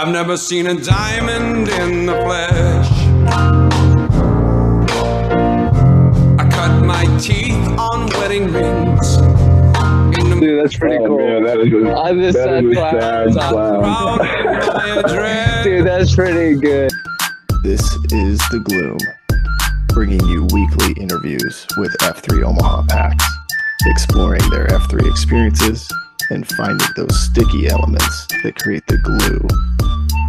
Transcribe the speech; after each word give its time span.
I've 0.00 0.08
never 0.08 0.38
seen 0.38 0.66
a 0.66 0.74
diamond 0.80 1.68
in 1.68 2.06
the 2.06 2.14
flesh. 2.24 2.88
I 6.38 6.48
cut 6.50 6.82
my 6.86 7.04
teeth 7.18 7.54
on 7.78 8.06
wedding 8.18 8.50
rings. 8.50 9.16
Dude, 10.40 10.64
that's 10.64 10.78
pretty 10.78 10.96
Oh, 10.96 11.06
cool. 11.06 11.18
man, 11.18 11.44
that 11.44 11.58
is 11.60 11.70
a, 11.70 11.94
I 11.94 12.14
just 12.14 12.38
that 12.38 12.44
said 12.48 12.64
is 12.64 12.70
a 12.70 12.80
clown. 12.80 13.32
sad 13.34 13.52
clown. 13.52 13.82
crowd 14.18 14.68
of 14.68 14.74
my 14.74 14.88
address. 15.04 15.64
Dude, 15.64 15.86
that's 15.86 16.14
pretty 16.14 16.58
good. 16.58 16.90
This 17.62 17.82
is 18.10 18.38
The 18.50 18.60
Gloom, 18.64 18.96
bringing 19.88 20.24
you 20.28 20.44
weekly 20.54 20.94
interviews 21.02 21.66
with 21.76 21.94
F3 22.00 22.42
Omaha 22.42 22.84
packs, 22.88 23.24
exploring 23.84 24.48
their 24.48 24.66
F3 24.68 25.06
experiences 25.10 25.86
and 26.30 26.48
finding 26.52 26.86
those 26.96 27.20
sticky 27.20 27.68
elements 27.68 28.26
that 28.42 28.54
create 28.56 28.86
the 28.86 28.96
glue 28.98 29.46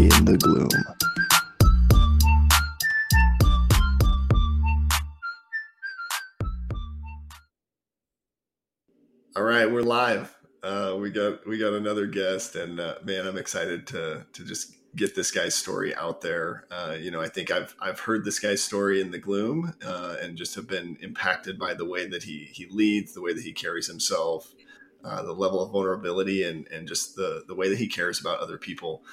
in 0.02 0.25
the 0.25 0.38
gloom. 0.38 0.68
All 9.36 9.43
right, 9.43 9.71
we're 9.71 9.83
live. 9.83 10.36
Uh, 10.64 10.97
we 11.00 11.11
got 11.11 11.47
we 11.47 11.57
got 11.59 11.73
another 11.73 12.07
guest, 12.07 12.56
and 12.56 12.79
uh, 12.79 12.95
man, 13.04 13.28
I'm 13.28 13.37
excited 13.37 13.86
to 13.87 14.25
to 14.33 14.43
just 14.43 14.75
get 14.95 15.15
this 15.15 15.32
guy's 15.32 15.56
story 15.56 15.95
out 15.95 16.21
there. 16.21 16.65
Uh, 16.71 16.95
you 17.00 17.11
know, 17.11 17.21
I 17.21 17.29
think 17.29 17.51
I've 17.51 17.75
I've 17.79 18.00
heard 18.00 18.25
this 18.25 18.39
guy's 18.39 18.64
story 18.64 19.01
in 19.01 19.11
the 19.11 19.20
gloom, 19.20 19.73
uh, 19.86 20.15
and 20.21 20.36
just 20.36 20.56
have 20.56 20.68
been 20.68 20.97
impacted 21.01 21.59
by 21.59 21.75
the 21.75 21.86
way 21.86 22.07
that 22.07 22.23
he 22.23 22.50
he 22.51 22.65
leads, 22.65 23.14
the 23.14 23.21
way 23.21 23.33
that 23.33 23.43
he 23.43 23.54
carries 23.54 23.87
himself, 23.87 24.54
uh, 25.04 25.21
the 25.23 25.33
level 25.33 25.61
of 25.64 25.71
vulnerability, 25.71 26.43
and 26.43 26.68
and 26.70 26.87
just 26.87 27.15
the 27.15 27.43
the 27.47 27.56
way 27.56 27.70
that 27.70 27.78
he 27.78 27.87
cares 27.87 28.20
about 28.20 28.39
other 28.39 28.57
people. 28.57 29.04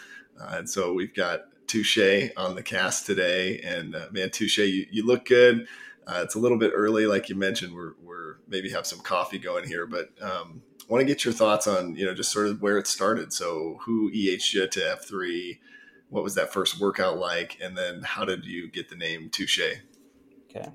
Uh, 0.41 0.56
and 0.56 0.70
so 0.70 0.92
we've 0.92 1.15
got 1.15 1.45
Touche 1.66 2.30
on 2.37 2.55
the 2.55 2.62
cast 2.62 3.06
today, 3.06 3.60
and 3.60 3.95
uh, 3.95 4.06
man, 4.10 4.30
Touche, 4.30 4.59
you, 4.59 4.87
you 4.90 5.07
look 5.07 5.26
good. 5.26 5.66
Uh, 6.07 6.21
it's 6.23 6.35
a 6.35 6.38
little 6.38 6.57
bit 6.59 6.73
early, 6.74 7.07
like 7.07 7.29
you 7.29 7.35
mentioned. 7.35 7.74
We're, 7.74 7.93
we're 8.02 8.37
maybe 8.48 8.71
have 8.71 8.87
some 8.87 9.01
coffee 9.01 9.38
going 9.38 9.66
here, 9.66 9.87
but 9.87 10.09
um, 10.23 10.63
want 10.88 11.02
to 11.02 11.04
get 11.04 11.24
your 11.24 11.35
thoughts 11.35 11.66
on 11.66 11.95
you 11.95 12.07
know 12.07 12.15
just 12.15 12.32
sort 12.32 12.46
of 12.46 12.63
where 12.63 12.79
it 12.79 12.87
started. 12.87 13.32
So, 13.32 13.79
who 13.82 14.10
you 14.10 14.38
to 14.38 14.90
F 14.90 15.04
three? 15.04 15.60
What 16.09 16.24
was 16.24 16.35
that 16.37 16.51
first 16.51 16.80
workout 16.80 17.18
like? 17.18 17.59
And 17.63 17.76
then, 17.76 18.01
how 18.02 18.24
did 18.24 18.46
you 18.46 18.70
get 18.70 18.88
the 18.88 18.96
name 18.96 19.29
Touche? 19.29 19.60
Okay. 20.48 20.70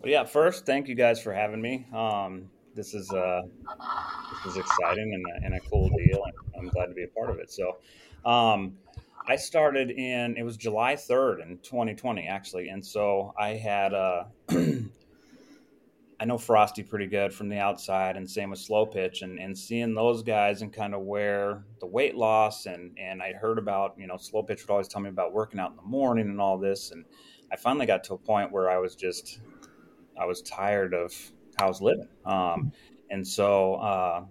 Well, 0.00 0.10
yeah. 0.10 0.24
First, 0.24 0.64
thank 0.64 0.88
you 0.88 0.94
guys 0.94 1.20
for 1.20 1.34
having 1.34 1.60
me. 1.60 1.86
Um, 1.92 2.48
this 2.74 2.94
is 2.94 3.10
uh, 3.10 3.42
this 4.44 4.52
is 4.52 4.56
exciting 4.58 5.12
and 5.12 5.24
a, 5.26 5.46
and 5.46 5.54
a 5.54 5.60
cool 5.68 5.90
deal, 5.90 6.24
and 6.24 6.34
I'm 6.64 6.70
glad 6.70 6.86
to 6.86 6.94
be 6.94 7.04
a 7.04 7.08
part 7.08 7.30
of 7.30 7.38
it. 7.38 7.50
So, 7.50 7.78
um, 8.24 8.74
I 9.26 9.36
started 9.36 9.90
in 9.90 10.36
it 10.36 10.42
was 10.42 10.56
July 10.56 10.96
3rd 10.96 11.42
in 11.42 11.58
2020 11.58 12.26
actually, 12.26 12.68
and 12.68 12.84
so 12.84 13.32
I 13.38 13.50
had 13.50 13.94
uh, 13.94 14.24
I 16.20 16.26
know 16.26 16.36
Frosty 16.36 16.82
pretty 16.82 17.06
good 17.06 17.32
from 17.32 17.48
the 17.48 17.58
outside, 17.58 18.16
and 18.16 18.28
same 18.30 18.50
with 18.50 18.58
Slow 18.58 18.84
Pitch, 18.84 19.22
and, 19.22 19.38
and 19.38 19.56
seeing 19.56 19.94
those 19.94 20.22
guys 20.22 20.62
and 20.62 20.72
kind 20.72 20.94
of 20.94 21.02
where 21.02 21.64
the 21.80 21.86
weight 21.86 22.16
loss 22.16 22.66
and 22.66 22.96
and 22.98 23.22
I 23.22 23.32
heard 23.32 23.58
about 23.58 23.94
you 23.98 24.06
know 24.06 24.18
Slow 24.18 24.42
Pitch 24.42 24.62
would 24.62 24.70
always 24.70 24.88
tell 24.88 25.00
me 25.00 25.08
about 25.08 25.32
working 25.32 25.58
out 25.58 25.70
in 25.70 25.76
the 25.76 25.82
morning 25.82 26.28
and 26.28 26.40
all 26.40 26.58
this, 26.58 26.90
and 26.90 27.04
I 27.50 27.56
finally 27.56 27.86
got 27.86 28.04
to 28.04 28.14
a 28.14 28.18
point 28.18 28.52
where 28.52 28.70
I 28.70 28.76
was 28.76 28.94
just 28.94 29.40
I 30.20 30.26
was 30.26 30.42
tired 30.42 30.92
of 30.92 31.14
how 31.56 31.66
I 31.66 31.68
was 31.68 31.80
living, 31.80 32.08
um, 32.26 32.72
and 33.10 33.26
so 33.26 33.76
uh, 33.76 34.24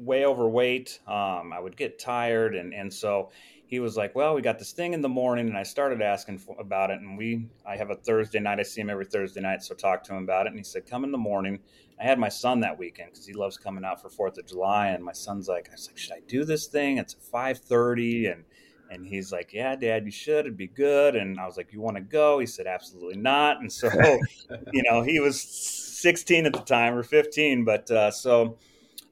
way 0.00 0.24
overweight. 0.24 1.00
Um, 1.06 1.52
I 1.52 1.60
would 1.60 1.76
get 1.76 1.98
tired, 1.98 2.54
and 2.54 2.74
and 2.74 2.92
so 2.92 3.30
he 3.66 3.80
was 3.80 3.96
like, 3.96 4.14
"Well, 4.14 4.34
we 4.34 4.42
got 4.42 4.58
this 4.58 4.72
thing 4.72 4.92
in 4.92 5.00
the 5.00 5.08
morning," 5.08 5.48
and 5.48 5.56
I 5.56 5.62
started 5.62 6.02
asking 6.02 6.38
for, 6.38 6.56
about 6.58 6.90
it. 6.90 7.00
And 7.00 7.18
we, 7.18 7.48
I 7.66 7.76
have 7.76 7.90
a 7.90 7.96
Thursday 7.96 8.38
night. 8.38 8.60
I 8.60 8.62
see 8.62 8.80
him 8.80 8.90
every 8.90 9.06
Thursday 9.06 9.40
night, 9.40 9.62
so 9.62 9.74
talk 9.74 10.04
to 10.04 10.14
him 10.14 10.22
about 10.22 10.46
it. 10.46 10.50
And 10.50 10.58
he 10.58 10.64
said, 10.64 10.86
"Come 10.86 11.04
in 11.04 11.12
the 11.12 11.18
morning." 11.18 11.60
I 11.98 12.04
had 12.04 12.18
my 12.18 12.28
son 12.28 12.60
that 12.60 12.78
weekend 12.78 13.12
because 13.12 13.26
he 13.26 13.32
loves 13.32 13.56
coming 13.56 13.82
out 13.82 14.02
for 14.02 14.10
Fourth 14.10 14.36
of 14.36 14.46
July, 14.46 14.88
and 14.88 15.02
my 15.02 15.12
son's 15.12 15.48
like, 15.48 15.68
"I 15.70 15.72
was 15.72 15.88
like, 15.88 15.98
should 15.98 16.12
I 16.12 16.20
do 16.28 16.44
this 16.44 16.66
thing? 16.66 16.98
It's 16.98 17.14
five 17.14 17.58
thirty, 17.58 18.26
and 18.26 18.44
and 18.90 19.04
he's 19.04 19.32
like, 19.32 19.52
"Yeah, 19.52 19.74
Dad, 19.76 20.04
you 20.04 20.12
should. 20.12 20.40
It'd 20.40 20.56
be 20.56 20.68
good." 20.68 21.16
And 21.16 21.40
I 21.40 21.46
was 21.46 21.56
like, 21.56 21.72
"You 21.72 21.80
want 21.80 21.96
to 21.96 22.02
go?" 22.02 22.38
He 22.38 22.46
said, 22.46 22.66
"Absolutely 22.66 23.16
not." 23.16 23.60
And 23.60 23.72
so, 23.72 23.88
you 24.72 24.82
know, 24.88 25.02
he 25.02 25.20
was 25.20 25.40
16 25.40 26.46
at 26.46 26.52
the 26.52 26.60
time 26.60 26.94
or 26.94 27.02
15, 27.02 27.64
but 27.64 27.90
uh, 27.90 28.10
so 28.10 28.58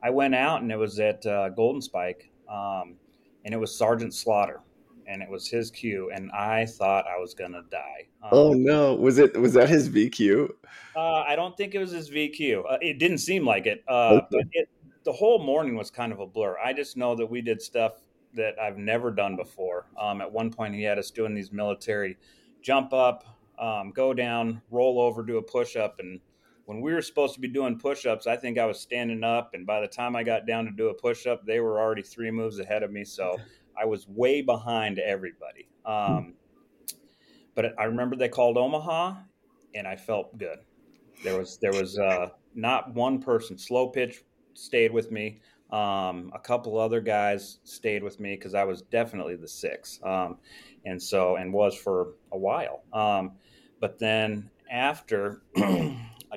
I 0.05 0.11
went 0.11 0.35
out 0.35 0.61
and 0.63 0.71
it 0.71 0.77
was 0.77 1.01
at 1.01 1.25
uh, 1.27 1.49
Golden 1.49 1.81
Spike. 1.83 2.31
Um, 2.49 2.97
and 3.45 3.53
it 3.53 3.59
was 3.59 3.77
Sergeant 3.77 4.15
Slaughter, 4.15 4.61
and 5.07 5.23
it 5.23 5.29
was 5.29 5.49
his 5.49 5.71
cue, 5.71 6.11
and 6.15 6.31
I 6.33 6.65
thought 6.67 7.05
I 7.07 7.19
was 7.19 7.35
gonna 7.35 7.63
die. 7.71 8.07
Um, 8.23 8.29
Oh 8.33 8.53
no, 8.53 8.95
was 8.95 9.19
it 9.19 9.39
was 9.39 9.53
that 9.55 9.69
his 9.69 9.89
VQ? 9.89 10.51
uh, 10.97 11.21
I 11.21 11.37
don't 11.37 11.57
think 11.57 11.75
it 11.75 11.79
was 11.79 11.91
his 11.93 12.11
VQ. 12.11 12.65
Uh, 12.71 12.79
it 12.81 12.99
didn't 12.99 13.19
seem 13.19 13.45
like 13.45 13.67
it, 13.67 13.83
uh, 13.89 14.15
Okay. 14.15 14.27
but 14.31 14.45
it, 14.53 14.69
the 15.05 15.13
whole 15.13 15.43
morning 15.45 15.77
was 15.77 15.91
kind 15.91 16.13
of 16.13 16.21
a 16.21 16.27
blur. 16.27 16.57
I 16.59 16.73
just 16.73 16.97
know 16.97 17.15
that 17.17 17.27
we 17.27 17.43
did 17.43 17.61
stuff 17.61 18.01
that 18.35 18.59
I've 18.59 18.79
never 18.79 19.11
done 19.11 19.37
before. 19.37 19.87
Um, 20.01 20.21
at 20.23 20.31
one 20.33 20.51
point, 20.51 20.75
he 20.75 20.83
had 20.83 20.99
us 20.99 21.11
doing 21.11 21.35
these 21.35 21.53
military 21.53 22.17
jump 22.63 22.93
up, 22.95 23.25
um, 23.59 23.91
go 23.91 24.15
down, 24.15 24.63
roll 24.71 24.99
over, 24.99 25.23
do 25.23 25.37
a 25.37 25.43
push 25.43 25.77
up, 25.77 25.99
and 26.01 26.19
when 26.67 26.81
we 26.81 26.93
were 26.93 27.03
supposed 27.03 27.35
to 27.35 27.41
be 27.41 27.49
doing 27.49 27.79
push 27.79 28.07
ups, 28.07 28.27
I 28.27 28.37
think 28.37 28.59
I 28.59 28.67
was 28.67 28.81
standing 28.81 29.23
up, 29.23 29.51
and 29.55 29.67
by 29.67 29.81
the 29.81 29.89
time 29.89 30.17
I 30.17 30.23
got 30.23 30.47
down 30.47 30.65
to 30.65 30.71
do 30.71 30.89
a 30.89 30.95
push 30.95 31.27
up, 31.27 31.45
they 31.45 31.61
were 31.61 31.79
already 31.79 32.03
three 32.03 32.31
moves 32.31 32.59
ahead 32.59 32.83
of 32.83 32.91
me. 32.91 33.05
So 33.05 33.37
I 33.81 33.85
was 33.85 34.09
way 34.09 34.41
behind 34.41 34.99
everybody. 34.99 35.69
Um, 35.85 36.35
but 37.55 37.79
I 37.79 37.85
remember 37.85 38.17
they 38.17 38.29
called 38.29 38.57
Omaha, 38.57 39.15
and 39.75 39.87
I 39.87 39.97
felt 39.97 40.37
good. 40.39 40.59
There 41.23 41.39
was 41.39 41.59
there 41.59 41.73
was 41.73 41.99
uh, 41.99 42.31
not 42.55 42.95
one 42.95 43.21
person. 43.21 43.59
Slow 43.59 43.89
pitch 43.89 44.23
stayed 44.55 44.93
with 44.93 45.11
me. 45.11 45.41
Um, 45.71 46.31
a 46.35 46.39
couple 46.39 46.79
other 46.79 47.01
guys 47.01 47.59
stayed 47.65 48.03
with 48.03 48.21
me 48.21 48.37
because 48.37 48.55
I 48.55 48.65
was 48.65 48.83
definitely 48.83 49.37
the 49.37 49.49
six, 49.49 50.01
um, 50.03 50.39
and 50.85 51.03
so 51.03 51.37
and 51.37 51.53
was 51.53 51.77
for 51.77 52.15
a 52.33 52.39
while. 52.39 52.83
Um, 52.93 53.33
but 53.81 53.99
then 53.99 54.51
after, 54.71 55.43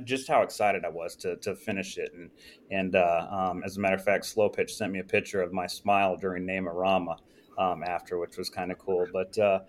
just 0.03 0.27
how 0.27 0.41
excited 0.41 0.85
I 0.85 0.89
was 0.89 1.15
to 1.17 1.35
to 1.37 1.55
finish 1.55 1.97
it, 1.97 2.11
and 2.13 2.29
and 2.71 2.95
uh, 2.95 3.27
um, 3.29 3.63
as 3.63 3.77
a 3.77 3.79
matter 3.79 3.95
of 3.95 4.03
fact, 4.03 4.25
Slow 4.25 4.49
Pitch 4.49 4.75
sent 4.75 4.91
me 4.91 4.99
a 4.99 5.03
picture 5.03 5.41
of 5.41 5.53
my 5.53 5.67
smile 5.67 6.17
during 6.17 6.45
Namarama 6.45 7.17
um, 7.57 7.83
after, 7.83 8.17
which 8.17 8.37
was 8.37 8.49
kind 8.49 8.71
of 8.71 8.77
cool. 8.77 9.07
But 9.11 9.37
uh, 9.37 9.59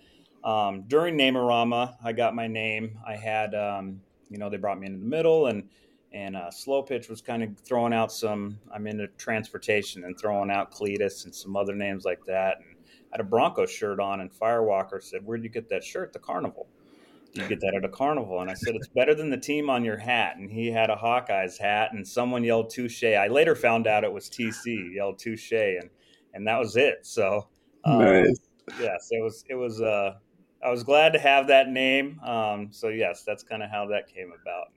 um, 0.44 0.84
during 0.87 1.17
Namarama, 1.17 1.97
I 2.03 2.12
got 2.12 2.34
my 2.34 2.47
name. 2.47 2.99
I 3.06 3.17
had, 3.17 3.55
um, 3.55 4.00
you 4.31 4.38
know, 4.38 4.49
they 4.50 4.56
brought 4.56 4.78
me 4.78 4.87
into 4.87 4.99
the 4.99 5.06
middle, 5.06 5.47
and 5.47 5.69
and 6.12 6.37
uh, 6.37 6.50
Slow 6.50 6.83
Pitch 6.83 7.09
was 7.09 7.21
kind 7.21 7.43
of 7.43 7.59
throwing 7.61 7.93
out 7.93 8.12
some. 8.12 8.59
I'm 8.72 8.87
into 8.87 9.09
transportation 9.19 10.05
and 10.05 10.19
throwing 10.19 10.50
out 10.50 10.72
Cletus 10.72 11.25
and 11.25 11.34
some 11.34 11.56
other 11.56 11.75
names 11.75 12.05
like 12.05 12.25
that. 12.27 12.59
And 12.59 12.77
I 13.12 13.17
had 13.17 13.21
a 13.21 13.25
Bronco 13.25 13.67
shirt 13.67 14.00
on, 14.00 14.21
and 14.21 14.31
Firewalker 14.31 15.03
said, 15.03 15.25
"Where'd 15.25 15.43
you 15.43 15.50
get 15.50 15.69
that 15.71 15.84
shirt? 15.84 16.12
The 16.12 16.19
carnival." 16.19 16.67
You 17.33 17.47
get 17.47 17.61
that 17.61 17.75
at 17.75 17.84
a 17.84 17.89
carnival, 17.89 18.41
and 18.41 18.50
I 18.50 18.55
said 18.55 18.75
it's 18.75 18.89
better 18.89 19.15
than 19.15 19.31
the 19.31 19.37
team 19.37 19.69
on 19.71 19.84
your 19.84 19.99
hat. 19.99 20.37
And 20.39 20.50
he 20.50 20.69
had 20.69 20.91
a 20.91 20.97
Hawkeyes 20.97 21.59
hat, 21.59 21.93
and 21.93 22.06
someone 22.06 22.43
yelled 22.43 22.71
"Touche." 22.71 23.05
I 23.05 23.28
later 23.28 23.55
found 23.55 23.87
out 23.87 24.03
it 24.03 24.12
was 24.12 24.28
TC 24.28 24.94
yelled 24.94 25.19
"Touche," 25.19 25.53
and 25.53 25.91
and 26.34 26.47
that 26.47 26.59
was 26.59 26.77
it. 26.77 27.06
So 27.06 27.49
um, 27.84 27.99
Nice. 27.99 28.41
yes, 28.81 29.09
it 29.11 29.22
was 29.22 29.44
it 29.49 29.55
was 29.55 29.81
uh 29.81 30.15
I 30.65 30.71
was 30.71 30.83
glad 30.83 31.12
to 31.12 31.19
have 31.19 31.47
that 31.49 31.69
name. 31.69 32.19
Um 32.21 32.69
so 32.72 32.88
yes, 32.88 33.22
that's 33.25 33.43
kind 33.43 33.62
of 33.62 33.71
how 33.71 33.87
that 33.88 34.09
came 34.12 34.33
about. 34.33 34.69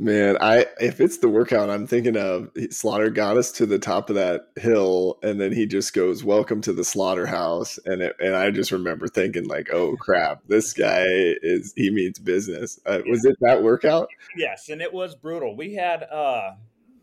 Man, 0.00 0.36
I 0.40 0.66
if 0.80 1.00
it's 1.00 1.18
the 1.18 1.28
workout 1.28 1.70
I'm 1.70 1.88
thinking 1.88 2.16
of, 2.16 2.50
Slaughter 2.70 3.10
got 3.10 3.36
us 3.36 3.50
to 3.52 3.66
the 3.66 3.80
top 3.80 4.08
of 4.10 4.14
that 4.14 4.46
hill, 4.54 5.18
and 5.24 5.40
then 5.40 5.52
he 5.52 5.66
just 5.66 5.92
goes, 5.92 6.22
"Welcome 6.22 6.60
to 6.62 6.72
the 6.72 6.84
slaughterhouse," 6.84 7.80
and 7.84 8.00
it, 8.02 8.14
and 8.20 8.36
I 8.36 8.52
just 8.52 8.70
remember 8.70 9.08
thinking 9.08 9.48
like, 9.48 9.70
"Oh 9.72 9.96
crap, 9.96 10.42
this 10.46 10.72
guy 10.72 11.04
is 11.08 11.72
he 11.74 11.90
means 11.90 12.20
business." 12.20 12.78
Uh, 12.86 13.00
Was 13.10 13.24
it 13.24 13.34
that 13.40 13.64
workout? 13.64 14.08
Yes, 14.36 14.68
and 14.68 14.80
it 14.80 14.92
was 14.92 15.16
brutal. 15.16 15.56
We 15.56 15.74
had 15.74 16.04
uh 16.04 16.52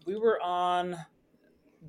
we 0.05 0.15
were 0.15 0.41
on 0.41 0.95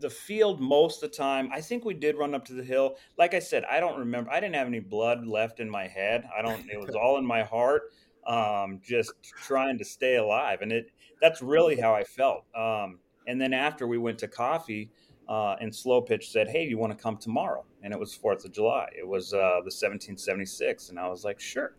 the 0.00 0.10
field 0.10 0.60
most 0.60 1.04
of 1.04 1.10
the 1.10 1.16
time. 1.16 1.50
I 1.52 1.60
think 1.60 1.84
we 1.84 1.94
did 1.94 2.16
run 2.16 2.34
up 2.34 2.44
to 2.46 2.52
the 2.52 2.64
hill. 2.64 2.96
Like 3.16 3.32
I 3.32 3.38
said, 3.38 3.64
I 3.64 3.78
don't 3.78 3.98
remember. 3.98 4.30
I 4.32 4.40
didn't 4.40 4.56
have 4.56 4.66
any 4.66 4.80
blood 4.80 5.24
left 5.24 5.60
in 5.60 5.70
my 5.70 5.86
head. 5.86 6.28
I 6.36 6.42
don't 6.42 6.68
it 6.68 6.80
was 6.80 6.96
all 6.96 7.16
in 7.18 7.24
my 7.24 7.44
heart. 7.44 7.82
Um 8.26 8.80
just 8.82 9.12
trying 9.22 9.78
to 9.78 9.84
stay 9.84 10.16
alive 10.16 10.58
and 10.62 10.72
it 10.72 10.90
that's 11.20 11.42
really 11.42 11.80
how 11.80 11.94
I 11.94 12.04
felt. 12.04 12.44
Um 12.56 12.98
and 13.26 13.40
then 13.40 13.52
after 13.52 13.86
we 13.86 13.98
went 13.98 14.18
to 14.20 14.28
coffee 14.28 14.90
uh, 15.28 15.56
and 15.60 15.74
Slow 15.74 16.00
Pitch 16.00 16.30
said, 16.30 16.48
"Hey, 16.48 16.66
you 16.66 16.78
want 16.78 16.96
to 16.96 17.02
come 17.02 17.16
tomorrow?" 17.16 17.64
And 17.82 17.92
it 17.92 17.98
was 17.98 18.14
Fourth 18.14 18.44
of 18.44 18.52
July. 18.52 18.88
It 18.96 19.06
was 19.06 19.32
uh, 19.32 19.60
the 19.64 19.72
1776, 19.74 20.90
and 20.90 20.98
I 20.98 21.08
was 21.08 21.24
like, 21.24 21.40
"Sure." 21.40 21.74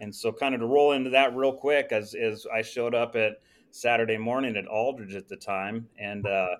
And 0.00 0.14
so, 0.14 0.32
kind 0.32 0.54
of 0.54 0.60
to 0.60 0.66
roll 0.66 0.92
into 0.92 1.10
that 1.10 1.36
real 1.36 1.52
quick, 1.52 1.88
as 1.90 2.14
as 2.14 2.46
I 2.52 2.62
showed 2.62 2.94
up 2.94 3.14
at 3.14 3.40
Saturday 3.70 4.16
morning 4.16 4.56
at 4.56 4.66
Aldridge 4.66 5.14
at 5.14 5.28
the 5.28 5.36
time, 5.36 5.86
and 5.98 6.26
uh, 6.26 6.56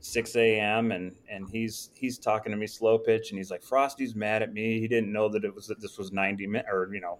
6 0.00 0.36
a.m. 0.36 0.92
and 0.92 1.14
and 1.30 1.48
he's 1.50 1.90
he's 1.94 2.18
talking 2.18 2.52
to 2.52 2.56
me 2.56 2.66
slow 2.66 2.98
pitch 2.98 3.30
and 3.30 3.38
he's 3.38 3.50
like 3.50 3.62
Frosty's 3.62 4.14
mad 4.14 4.42
at 4.42 4.52
me. 4.52 4.80
He 4.80 4.88
didn't 4.88 5.12
know 5.12 5.28
that 5.28 5.44
it 5.44 5.54
was 5.54 5.66
that 5.66 5.80
this 5.80 5.98
was 5.98 6.12
90 6.12 6.46
minutes 6.46 6.68
or 6.70 6.88
you 6.94 7.00
know 7.00 7.18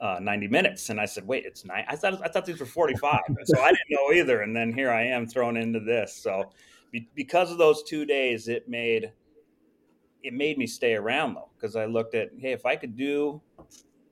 uh, 0.00 0.18
90 0.20 0.48
minutes. 0.48 0.90
And 0.90 1.00
I 1.00 1.04
said, 1.04 1.26
wait, 1.26 1.44
it's 1.44 1.64
nine. 1.64 1.84
I 1.88 1.96
thought 1.96 2.20
I 2.24 2.28
thought 2.28 2.46
these 2.46 2.60
were 2.60 2.66
45. 2.66 3.20
so 3.44 3.60
I 3.60 3.68
didn't 3.68 3.90
know 3.90 4.12
either. 4.12 4.42
And 4.42 4.54
then 4.54 4.72
here 4.72 4.90
I 4.90 5.04
am 5.04 5.26
thrown 5.26 5.56
into 5.56 5.80
this. 5.80 6.14
So 6.14 6.50
be, 6.90 7.08
because 7.14 7.50
of 7.50 7.58
those 7.58 7.82
two 7.82 8.04
days, 8.04 8.48
it 8.48 8.68
made 8.68 9.12
it 10.22 10.34
made 10.34 10.58
me 10.58 10.66
stay 10.66 10.94
around 10.94 11.34
though 11.34 11.48
because 11.56 11.76
I 11.76 11.86
looked 11.86 12.14
at 12.14 12.30
hey 12.38 12.52
if 12.52 12.66
I 12.66 12.76
could 12.76 12.96
do 12.96 13.40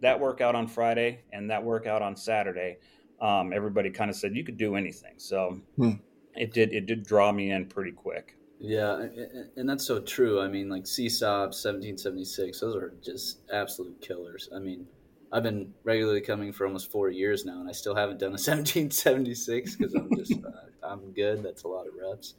that 0.00 0.18
workout 0.18 0.54
on 0.54 0.66
Friday 0.66 1.22
and 1.32 1.50
that 1.50 1.62
workout 1.62 2.02
on 2.02 2.16
Saturday, 2.16 2.78
um, 3.20 3.52
everybody 3.52 3.90
kind 3.90 4.10
of 4.10 4.16
said 4.16 4.36
you 4.36 4.44
could 4.44 4.58
do 4.58 4.76
anything. 4.76 5.14
So 5.16 5.60
hmm. 5.76 5.92
it 6.34 6.52
did 6.52 6.72
it 6.72 6.86
did 6.86 7.04
draw 7.04 7.32
me 7.32 7.50
in 7.50 7.66
pretty 7.66 7.92
quick. 7.92 8.36
Yeah, 8.58 9.06
and 9.56 9.68
that's 9.68 9.86
so 9.86 10.00
true. 10.00 10.40
I 10.40 10.48
mean, 10.48 10.70
like 10.70 10.84
CSAUP 10.84 11.52
1776, 11.52 12.58
those 12.60 12.74
are 12.74 12.94
just 13.02 13.40
absolute 13.52 14.00
killers. 14.00 14.48
I 14.54 14.58
mean, 14.58 14.86
I've 15.32 15.42
been 15.42 15.72
regularly 15.84 16.20
coming 16.20 16.52
for 16.52 16.66
almost 16.66 16.90
four 16.90 17.10
years 17.10 17.44
now, 17.44 17.60
and 17.60 17.68
I 17.68 17.72
still 17.72 17.94
haven't 17.94 18.18
done 18.18 18.30
a 18.30 18.32
1776 18.40 19.76
because 19.76 19.94
I'm 19.94 20.14
just 20.16 20.32
uh, 20.32 20.86
I'm 20.86 21.12
good. 21.12 21.42
That's 21.42 21.64
a 21.64 21.68
lot 21.68 21.86
of 21.86 21.94
reps. 22.00 22.34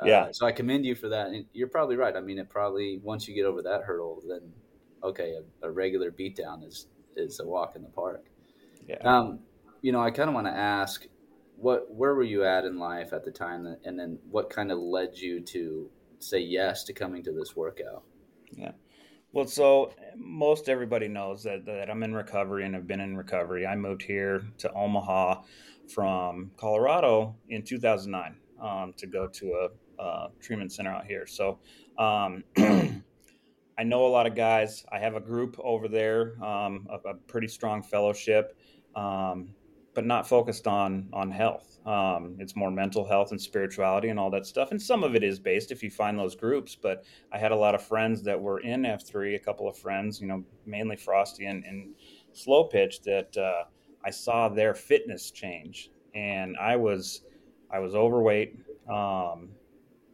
Uh, 0.00 0.06
yeah. 0.06 0.28
So 0.32 0.46
I 0.46 0.52
commend 0.52 0.84
you 0.84 0.94
for 0.94 1.08
that. 1.08 1.28
And 1.28 1.46
you're 1.52 1.68
probably 1.68 1.96
right. 1.96 2.14
I 2.14 2.20
mean, 2.20 2.38
it 2.38 2.50
probably 2.50 3.00
once 3.02 3.26
you 3.26 3.34
get 3.34 3.46
over 3.46 3.62
that 3.62 3.82
hurdle, 3.82 4.22
then 4.28 4.52
okay, 5.02 5.34
a, 5.62 5.68
a 5.68 5.70
regular 5.70 6.10
beatdown 6.10 6.66
is 6.66 6.86
is 7.16 7.40
a 7.40 7.46
walk 7.46 7.76
in 7.76 7.82
the 7.82 7.88
park. 7.88 8.26
Yeah. 8.86 8.98
Um, 8.98 9.40
you 9.82 9.92
know, 9.92 10.00
I 10.00 10.10
kind 10.10 10.28
of 10.28 10.34
want 10.34 10.46
to 10.46 10.52
ask, 10.52 11.06
what 11.56 11.92
where 11.92 12.14
were 12.14 12.22
you 12.22 12.44
at 12.44 12.64
in 12.64 12.78
life 12.78 13.12
at 13.12 13.24
the 13.24 13.30
time, 13.30 13.64
that, 13.64 13.80
and 13.84 13.98
then 13.98 14.18
what 14.30 14.50
kind 14.50 14.70
of 14.70 14.78
led 14.78 15.16
you 15.16 15.40
to 15.40 15.90
say 16.18 16.38
yes 16.38 16.84
to 16.84 16.92
coming 16.92 17.22
to 17.24 17.32
this 17.32 17.56
workout? 17.56 18.02
Yeah. 18.50 18.72
Well, 19.36 19.46
so 19.46 19.92
most 20.16 20.70
everybody 20.70 21.08
knows 21.08 21.42
that, 21.42 21.66
that 21.66 21.90
I'm 21.90 22.02
in 22.02 22.14
recovery 22.14 22.64
and 22.64 22.74
have 22.74 22.86
been 22.86 23.00
in 23.00 23.18
recovery. 23.18 23.66
I 23.66 23.76
moved 23.76 24.00
here 24.00 24.42
to 24.56 24.72
Omaha 24.72 25.42
from 25.92 26.50
Colorado 26.56 27.36
in 27.50 27.62
2009 27.62 28.34
um, 28.62 28.94
to 28.96 29.06
go 29.06 29.26
to 29.26 29.68
a, 29.98 30.02
a, 30.02 30.28
treatment 30.40 30.72
center 30.72 30.90
out 30.90 31.04
here. 31.04 31.26
So 31.26 31.58
um, 31.98 32.44
I 32.56 33.82
know 33.84 34.06
a 34.06 34.08
lot 34.08 34.26
of 34.26 34.34
guys. 34.34 34.86
I 34.90 34.98
have 35.00 35.16
a 35.16 35.20
group 35.20 35.60
over 35.62 35.86
there, 35.86 36.42
um, 36.42 36.88
a, 36.88 37.10
a, 37.10 37.14
pretty 37.26 37.48
strong 37.48 37.82
fellowship, 37.82 38.56
um, 38.94 39.50
but 39.96 40.06
not 40.06 40.28
focused 40.28 40.68
on 40.68 41.08
on 41.12 41.32
health. 41.32 41.78
Um, 41.84 42.36
it's 42.38 42.54
more 42.54 42.70
mental 42.70 43.04
health 43.04 43.30
and 43.32 43.40
spirituality 43.40 44.08
and 44.10 44.18
all 44.20 44.30
that 44.30 44.46
stuff. 44.46 44.70
And 44.70 44.80
some 44.80 45.02
of 45.02 45.14
it 45.16 45.24
is 45.24 45.40
based 45.40 45.72
if 45.72 45.82
you 45.82 45.90
find 45.90 46.16
those 46.18 46.36
groups. 46.36 46.76
But 46.76 47.04
I 47.32 47.38
had 47.38 47.52
a 47.52 47.56
lot 47.56 47.74
of 47.74 47.82
friends 47.82 48.22
that 48.22 48.40
were 48.40 48.60
in 48.60 48.84
F 48.84 49.04
three. 49.04 49.34
A 49.34 49.38
couple 49.40 49.66
of 49.68 49.76
friends, 49.76 50.20
you 50.20 50.28
know, 50.28 50.44
mainly 50.64 50.96
Frosty 50.96 51.46
and, 51.46 51.64
and 51.64 51.94
Slow 52.32 52.64
Pitch, 52.64 53.02
that 53.02 53.36
uh, 53.36 53.64
I 54.04 54.10
saw 54.10 54.48
their 54.48 54.74
fitness 54.74 55.32
change, 55.32 55.90
and 56.14 56.56
I 56.56 56.76
was 56.76 57.22
I 57.72 57.80
was 57.80 57.94
overweight. 57.94 58.56
Um, 58.88 59.48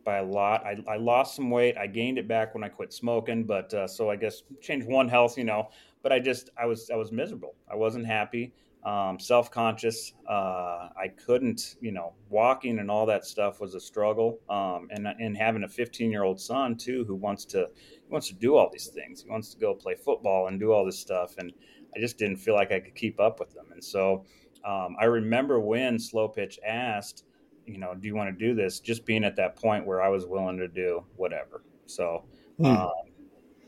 by 0.04 0.18
a 0.18 0.24
lot. 0.24 0.64
I, 0.66 0.74
I 0.90 0.96
lost 0.96 1.36
some 1.36 1.48
weight. 1.48 1.76
I 1.78 1.86
gained 1.86 2.18
it 2.18 2.26
back 2.26 2.54
when 2.54 2.64
I 2.64 2.68
quit 2.68 2.92
smoking, 2.92 3.44
but 3.44 3.72
uh, 3.72 3.86
so 3.86 4.10
I 4.10 4.16
guess 4.16 4.42
changed 4.60 4.88
one 4.88 5.08
health, 5.08 5.38
you 5.38 5.44
know. 5.44 5.68
But 6.02 6.10
I 6.10 6.18
just 6.18 6.50
I 6.60 6.66
was 6.66 6.90
I 6.90 6.96
was 6.96 7.12
miserable. 7.12 7.54
I 7.70 7.76
wasn't 7.76 8.06
happy, 8.06 8.52
um, 8.84 9.18
self 9.18 9.50
conscious. 9.50 10.14
Uh, 10.28 10.88
I 10.96 11.08
couldn't, 11.24 11.76
you 11.80 11.92
know, 11.92 12.14
walking 12.30 12.78
and 12.78 12.90
all 12.90 13.06
that 13.06 13.24
stuff 13.24 13.60
was 13.60 13.74
a 13.74 13.80
struggle. 13.80 14.40
Um, 14.48 14.88
and 14.90 15.06
and 15.06 15.36
having 15.36 15.64
a 15.64 15.68
15 15.68 16.10
year 16.10 16.24
old 16.24 16.40
son 16.40 16.76
too 16.76 17.04
who 17.04 17.14
wants 17.14 17.44
to 17.46 17.68
he 17.76 18.10
wants 18.10 18.28
to 18.28 18.34
do 18.34 18.56
all 18.56 18.68
these 18.72 18.88
things. 18.88 19.22
He 19.22 19.30
wants 19.30 19.52
to 19.54 19.60
go 19.60 19.74
play 19.74 19.94
football 19.94 20.48
and 20.48 20.58
do 20.58 20.72
all 20.72 20.84
this 20.84 20.98
stuff, 20.98 21.34
and 21.38 21.52
I 21.96 22.00
just 22.00 22.18
didn't 22.18 22.36
feel 22.36 22.54
like 22.54 22.72
I 22.72 22.80
could 22.80 22.94
keep 22.94 23.20
up 23.20 23.40
with 23.40 23.52
them. 23.54 23.66
And 23.72 23.82
so 23.82 24.24
um, 24.64 24.96
I 25.00 25.04
remember 25.04 25.60
when 25.60 25.98
Slow 25.98 26.28
Pitch 26.28 26.58
asked 26.66 27.24
you 27.66 27.78
know, 27.78 27.94
do 27.94 28.06
you 28.06 28.14
want 28.14 28.36
to 28.36 28.46
do 28.46 28.54
this? 28.54 28.80
Just 28.80 29.04
being 29.04 29.24
at 29.24 29.36
that 29.36 29.56
point 29.56 29.86
where 29.86 30.02
I 30.02 30.08
was 30.08 30.26
willing 30.26 30.58
to 30.58 30.68
do 30.68 31.04
whatever. 31.16 31.62
So, 31.86 32.24
hmm. 32.58 32.66
um, 32.66 32.90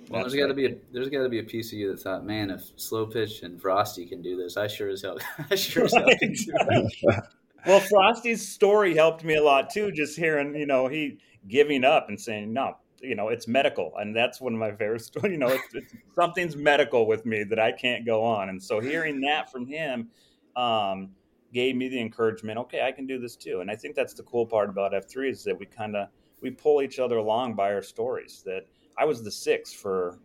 well, 0.08 0.22
there's 0.22 0.34
got 0.34 0.48
to 0.48 0.54
be 0.54 0.66
a 0.66 0.76
there's 0.92 1.08
got 1.08 1.22
to 1.22 1.28
be 1.28 1.38
a 1.38 1.44
piece 1.44 1.72
of 1.72 1.78
you 1.78 1.90
that 1.90 2.00
thought, 2.00 2.24
man, 2.24 2.50
if 2.50 2.62
slow 2.76 3.06
pitch 3.06 3.42
and 3.42 3.60
Frosty 3.60 4.06
can 4.06 4.22
do 4.22 4.36
this, 4.36 4.56
I 4.56 4.66
sure 4.66 4.88
as 4.88 5.02
hell, 5.02 5.18
I 5.50 5.54
sure 5.54 5.84
as 5.84 5.94
hell 5.94 6.06
can 6.18 6.32
do 6.32 6.52
it. 6.52 7.24
well, 7.66 7.80
Frosty's 7.80 8.46
story 8.46 8.94
helped 8.94 9.24
me 9.24 9.34
a 9.34 9.42
lot 9.42 9.70
too. 9.70 9.92
Just 9.92 10.18
hearing, 10.18 10.54
you 10.54 10.66
know, 10.66 10.88
he 10.88 11.18
giving 11.48 11.84
up 11.84 12.08
and 12.08 12.20
saying, 12.20 12.52
no, 12.52 12.76
you 13.00 13.14
know, 13.14 13.28
it's 13.28 13.46
medical, 13.48 13.92
and 13.98 14.14
that's 14.14 14.40
one 14.40 14.54
of 14.54 14.58
my 14.58 14.72
favorite 14.72 15.02
stories. 15.02 15.30
You 15.32 15.38
know, 15.38 15.48
it's, 15.48 15.74
it's, 15.74 15.94
something's 16.14 16.56
medical 16.56 17.06
with 17.06 17.26
me 17.26 17.44
that 17.44 17.58
I 17.58 17.72
can't 17.72 18.04
go 18.06 18.22
on, 18.22 18.48
and 18.48 18.62
so 18.62 18.80
hearing 18.80 19.20
that 19.22 19.50
from 19.50 19.66
him. 19.66 20.08
Um, 20.56 21.10
gave 21.52 21.76
me 21.76 21.88
the 21.88 22.00
encouragement 22.00 22.58
okay 22.58 22.82
i 22.82 22.90
can 22.90 23.06
do 23.06 23.16
this 23.16 23.36
too 23.36 23.60
and 23.60 23.70
i 23.70 23.76
think 23.76 23.94
that's 23.94 24.12
the 24.12 24.24
cool 24.24 24.44
part 24.44 24.68
about 24.68 24.92
f3 24.92 25.30
is 25.30 25.44
that 25.44 25.56
we 25.56 25.64
kind 25.64 25.94
of 25.94 26.08
we 26.40 26.50
pull 26.50 26.82
each 26.82 26.98
other 26.98 27.16
along 27.16 27.54
by 27.54 27.72
our 27.72 27.80
stories 27.80 28.42
that 28.44 28.66
i 28.98 29.04
was 29.04 29.22
the 29.22 29.30
sixth 29.30 29.74
for 29.76 30.18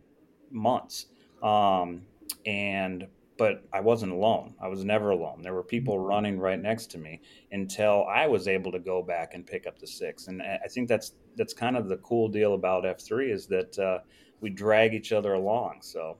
months 0.50 1.06
um, 1.42 2.02
and 2.46 3.06
but 3.38 3.64
i 3.72 3.80
wasn't 3.80 4.12
alone. 4.12 4.54
I 4.60 4.68
was 4.68 4.84
never 4.84 5.10
alone. 5.10 5.40
There 5.42 5.54
were 5.54 5.62
people 5.62 5.94
mm-hmm. 5.94 6.04
running 6.04 6.38
right 6.38 6.60
next 6.60 6.90
to 6.92 6.98
me 6.98 7.20
until 7.52 8.04
i 8.04 8.26
was 8.26 8.46
able 8.46 8.70
to 8.72 8.78
go 8.78 9.02
back 9.02 9.34
and 9.34 9.46
pick 9.46 9.66
up 9.66 9.78
the 9.78 9.86
six. 9.86 10.28
And 10.28 10.42
i 10.42 10.68
think 10.68 10.88
that's 10.88 11.12
that's 11.36 11.54
kind 11.54 11.76
of 11.76 11.88
the 11.88 11.96
cool 11.98 12.28
deal 12.28 12.54
about 12.54 12.84
f3 12.84 13.32
is 13.32 13.46
that 13.46 13.78
uh, 13.78 13.98
we 14.40 14.50
drag 14.50 14.94
each 14.94 15.12
other 15.12 15.34
along 15.34 15.78
so. 15.80 16.18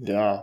Yeah. 0.00 0.42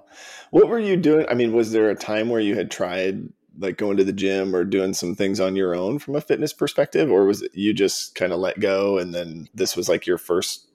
What 0.51 0.67
were 0.67 0.77
you 0.77 0.95
doing? 0.95 1.25
I 1.29 1.33
mean 1.33 1.53
was 1.53 1.71
there 1.71 1.89
a 1.89 1.95
time 1.95 2.29
where 2.29 2.41
you 2.41 2.55
had 2.55 2.69
tried 2.69 3.29
like 3.59 3.77
going 3.77 3.97
to 3.97 4.03
the 4.03 4.13
gym 4.13 4.55
or 4.55 4.63
doing 4.63 4.93
some 4.93 5.15
things 5.15 5.39
on 5.39 5.55
your 5.55 5.75
own 5.75 5.99
from 5.99 6.15
a 6.15 6.21
fitness 6.21 6.53
perspective 6.53 7.11
or 7.11 7.25
was 7.25 7.41
it 7.41 7.51
you 7.53 7.73
just 7.73 8.15
kind 8.15 8.31
of 8.31 8.39
let 8.39 8.59
go 8.59 8.97
and 8.97 9.13
then 9.13 9.47
this 9.53 9.75
was 9.75 9.89
like 9.89 10.07
your 10.07 10.17
first 10.17 10.68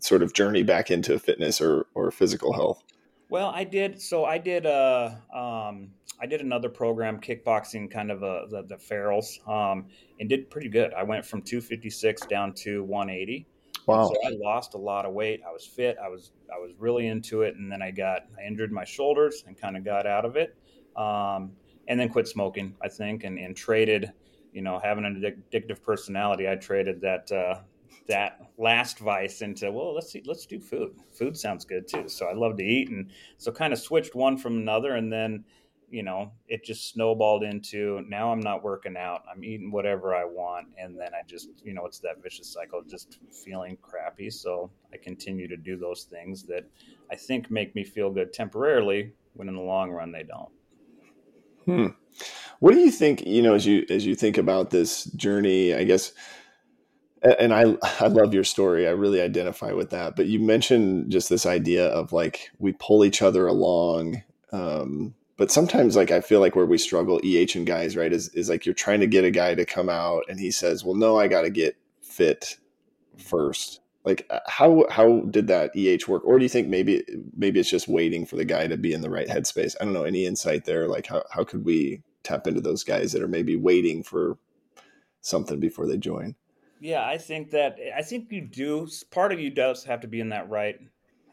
sort 0.00 0.22
of 0.22 0.32
journey 0.32 0.62
back 0.62 0.90
into 0.90 1.18
fitness 1.18 1.60
or 1.60 1.86
or 1.94 2.10
physical 2.10 2.52
health 2.52 2.82
well 3.28 3.50
i 3.54 3.64
did 3.64 4.00
so 4.00 4.24
i 4.24 4.38
did 4.38 4.66
uh 4.66 5.10
um 5.34 5.90
i 6.20 6.26
did 6.26 6.40
another 6.40 6.68
program 6.68 7.20
kickboxing 7.20 7.90
kind 7.90 8.10
of 8.10 8.22
a, 8.22 8.46
the, 8.50 8.62
the 8.68 8.76
ferals 8.76 9.46
um 9.48 9.86
and 10.20 10.28
did 10.28 10.48
pretty 10.50 10.68
good 10.68 10.92
i 10.94 11.02
went 11.02 11.24
from 11.24 11.40
256 11.42 12.26
down 12.26 12.52
to 12.52 12.82
180 12.84 13.46
Wow. 13.86 14.08
So 14.08 14.14
I 14.26 14.30
lost 14.30 14.74
a 14.74 14.78
lot 14.78 15.04
of 15.04 15.12
weight. 15.12 15.42
I 15.46 15.52
was 15.52 15.66
fit. 15.66 15.96
I 16.02 16.08
was 16.08 16.32
I 16.54 16.58
was 16.58 16.72
really 16.78 17.06
into 17.08 17.42
it, 17.42 17.56
and 17.56 17.70
then 17.70 17.82
I 17.82 17.90
got 17.90 18.22
I 18.38 18.46
injured 18.46 18.72
my 18.72 18.84
shoulders 18.84 19.44
and 19.46 19.60
kind 19.60 19.76
of 19.76 19.84
got 19.84 20.06
out 20.06 20.24
of 20.24 20.36
it. 20.36 20.56
Um, 20.96 21.52
and 21.88 22.00
then 22.00 22.08
quit 22.08 22.26
smoking, 22.26 22.74
I 22.82 22.88
think, 22.88 23.24
and, 23.24 23.38
and 23.38 23.54
traded, 23.54 24.10
you 24.52 24.62
know, 24.62 24.80
having 24.82 25.04
an 25.04 25.22
addictive 25.52 25.82
personality. 25.82 26.48
I 26.48 26.54
traded 26.54 27.00
that 27.02 27.30
uh, 27.30 27.60
that 28.06 28.38
last 28.58 28.98
vice 28.98 29.40
into 29.42 29.70
well, 29.70 29.94
let's 29.94 30.12
see, 30.12 30.22
let's 30.26 30.46
do 30.46 30.60
food. 30.60 30.94
Food 31.12 31.36
sounds 31.36 31.64
good 31.64 31.88
too. 31.88 32.08
So 32.08 32.26
I 32.26 32.34
love 32.34 32.56
to 32.58 32.64
eat, 32.64 32.90
and 32.90 33.10
so 33.38 33.50
kind 33.50 33.72
of 33.72 33.78
switched 33.78 34.14
one 34.14 34.36
from 34.36 34.58
another, 34.58 34.96
and 34.96 35.12
then 35.12 35.44
you 35.90 36.02
know 36.02 36.32
it 36.48 36.64
just 36.64 36.90
snowballed 36.90 37.44
into 37.44 38.02
now 38.08 38.30
I'm 38.32 38.40
not 38.40 38.62
working 38.62 38.96
out. 38.96 39.22
I'm 39.30 39.44
eating 39.44 39.70
whatever 39.70 40.14
I 40.14 40.24
want, 40.24 40.68
and 40.78 40.98
then 40.98 41.10
I 41.14 41.22
just 41.26 41.48
you 41.62 41.74
know 41.74 41.86
it's 41.86 41.98
that 42.00 42.22
vicious 42.22 42.52
cycle, 42.52 42.82
just 42.82 43.18
feeling 43.44 43.78
crappy. 43.80 44.30
So 44.30 44.70
I 44.92 44.96
continue 44.98 45.48
to 45.48 45.56
do 45.56 45.76
those 45.76 46.04
things 46.04 46.42
that 46.44 46.64
I 47.10 47.16
think 47.16 47.50
make 47.50 47.74
me 47.74 47.84
feel 47.84 48.10
good 48.10 48.32
temporarily, 48.32 49.12
when 49.32 49.48
in 49.48 49.54
the 49.54 49.62
long 49.62 49.90
run 49.90 50.12
they 50.12 50.24
don't. 50.24 50.50
Hmm. 51.64 51.86
What 52.60 52.72
do 52.72 52.80
you 52.80 52.90
think? 52.90 53.26
You 53.26 53.42
know, 53.42 53.54
as 53.54 53.66
you 53.66 53.84
as 53.88 54.06
you 54.06 54.14
think 54.14 54.38
about 54.38 54.70
this 54.70 55.04
journey, 55.04 55.74
I 55.74 55.84
guess, 55.84 56.12
and 57.24 57.54
I 57.54 57.76
I 58.00 58.06
love 58.08 58.34
your 58.34 58.44
story. 58.44 58.86
I 58.86 58.92
really 58.92 59.20
identify 59.20 59.72
with 59.72 59.90
that. 59.90 60.16
But 60.16 60.26
you 60.26 60.40
mentioned 60.40 61.10
just 61.10 61.28
this 61.28 61.46
idea 61.46 61.88
of 61.88 62.12
like 62.12 62.50
we 62.58 62.72
pull 62.72 63.04
each 63.04 63.22
other 63.22 63.46
along. 63.46 64.22
Um, 64.52 65.14
but 65.36 65.50
sometimes, 65.50 65.96
like 65.96 66.10
I 66.10 66.20
feel 66.20 66.40
like 66.40 66.54
where 66.54 66.66
we 66.66 66.78
struggle, 66.78 67.20
EH 67.24 67.56
and 67.56 67.66
guys, 67.66 67.96
right, 67.96 68.12
is 68.12 68.28
is 68.30 68.48
like 68.48 68.66
you're 68.66 68.74
trying 68.74 69.00
to 69.00 69.06
get 69.06 69.24
a 69.24 69.30
guy 69.30 69.54
to 69.54 69.64
come 69.64 69.88
out, 69.88 70.24
and 70.28 70.38
he 70.38 70.50
says, 70.50 70.84
"Well, 70.84 70.94
no, 70.94 71.18
I 71.18 71.28
got 71.28 71.42
to 71.42 71.50
get 71.50 71.76
fit 72.00 72.58
first 73.18 73.80
like 74.04 74.26
uh, 74.30 74.40
how 74.46 74.86
how 74.90 75.20
did 75.30 75.46
that 75.46 75.70
eh 75.74 75.98
work 76.06 76.22
or 76.24 76.38
do 76.38 76.44
you 76.44 76.48
think 76.48 76.68
maybe 76.68 77.02
maybe 77.36 77.58
it's 77.58 77.70
just 77.70 77.88
waiting 77.88 78.26
for 78.26 78.36
the 78.36 78.44
guy 78.44 78.66
to 78.66 78.76
be 78.76 78.92
in 78.92 79.00
the 79.00 79.10
right 79.10 79.28
headspace 79.28 79.74
i 79.80 79.84
don't 79.84 79.94
know 79.94 80.04
any 80.04 80.26
insight 80.26 80.64
there 80.64 80.86
like 80.86 81.06
how, 81.06 81.22
how 81.30 81.42
could 81.44 81.64
we 81.64 82.02
tap 82.22 82.46
into 82.46 82.60
those 82.60 82.84
guys 82.84 83.12
that 83.12 83.22
are 83.22 83.28
maybe 83.28 83.56
waiting 83.56 84.02
for 84.02 84.38
something 85.20 85.58
before 85.58 85.86
they 85.86 85.96
join 85.96 86.34
yeah 86.84 87.04
i 87.06 87.16
think 87.16 87.50
that 87.50 87.78
i 87.96 88.02
think 88.02 88.30
you 88.30 88.40
do 88.40 88.86
part 89.10 89.32
of 89.32 89.40
you 89.40 89.50
does 89.50 89.82
have 89.84 90.00
to 90.00 90.08
be 90.08 90.20
in 90.20 90.28
that 90.28 90.48
right 90.48 90.78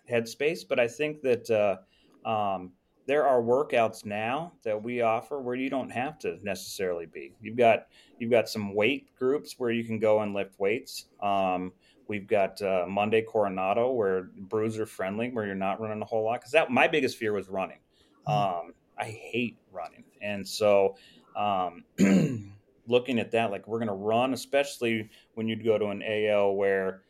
headspace 0.09 0.61
but 0.67 0.79
i 0.79 0.87
think 0.87 1.21
that 1.21 1.49
uh, 1.49 2.29
um, 2.29 2.71
there 3.07 3.27
are 3.27 3.41
workouts 3.41 4.05
now 4.05 4.53
that 4.63 4.81
we 4.81 5.01
offer 5.01 5.41
where 5.41 5.55
you 5.55 5.69
don't 5.69 5.89
have 5.89 6.19
to 6.19 6.37
necessarily 6.43 7.05
be. 7.05 7.33
You've 7.41 7.57
got 7.57 7.87
you've 8.19 8.31
got 8.31 8.47
some 8.47 8.73
weight 8.73 9.13
groups 9.15 9.55
where 9.57 9.71
you 9.71 9.83
can 9.83 9.99
go 9.99 10.21
and 10.21 10.33
lift 10.33 10.59
weights. 10.59 11.07
Um, 11.21 11.73
we've 12.07 12.27
got 12.27 12.61
uh, 12.61 12.85
Monday 12.87 13.21
Coronado 13.21 13.91
where 13.91 14.29
bruiser 14.37 14.85
friendly, 14.85 15.29
where 15.29 15.45
you're 15.45 15.55
not 15.55 15.81
running 15.81 16.01
a 16.01 16.05
whole 16.05 16.23
lot. 16.23 16.39
Because 16.39 16.51
that 16.51 16.69
my 16.69 16.87
biggest 16.87 17.17
fear 17.17 17.33
was 17.33 17.49
running. 17.49 17.79
Mm-hmm. 18.27 18.67
Um, 18.67 18.73
I 18.97 19.05
hate 19.05 19.57
running, 19.71 20.05
and 20.21 20.47
so 20.47 20.95
um, 21.35 21.83
looking 22.91 23.17
at 23.19 23.31
that, 23.31 23.49
like 23.49 23.67
we're 23.67 23.79
going 23.79 23.87
to 23.87 23.93
run, 23.93 24.33
especially 24.33 25.09
when 25.33 25.47
you'd 25.47 25.63
go 25.63 25.77
to 25.77 25.87
an 25.87 26.03
AO 26.03 26.51
where 26.51 27.03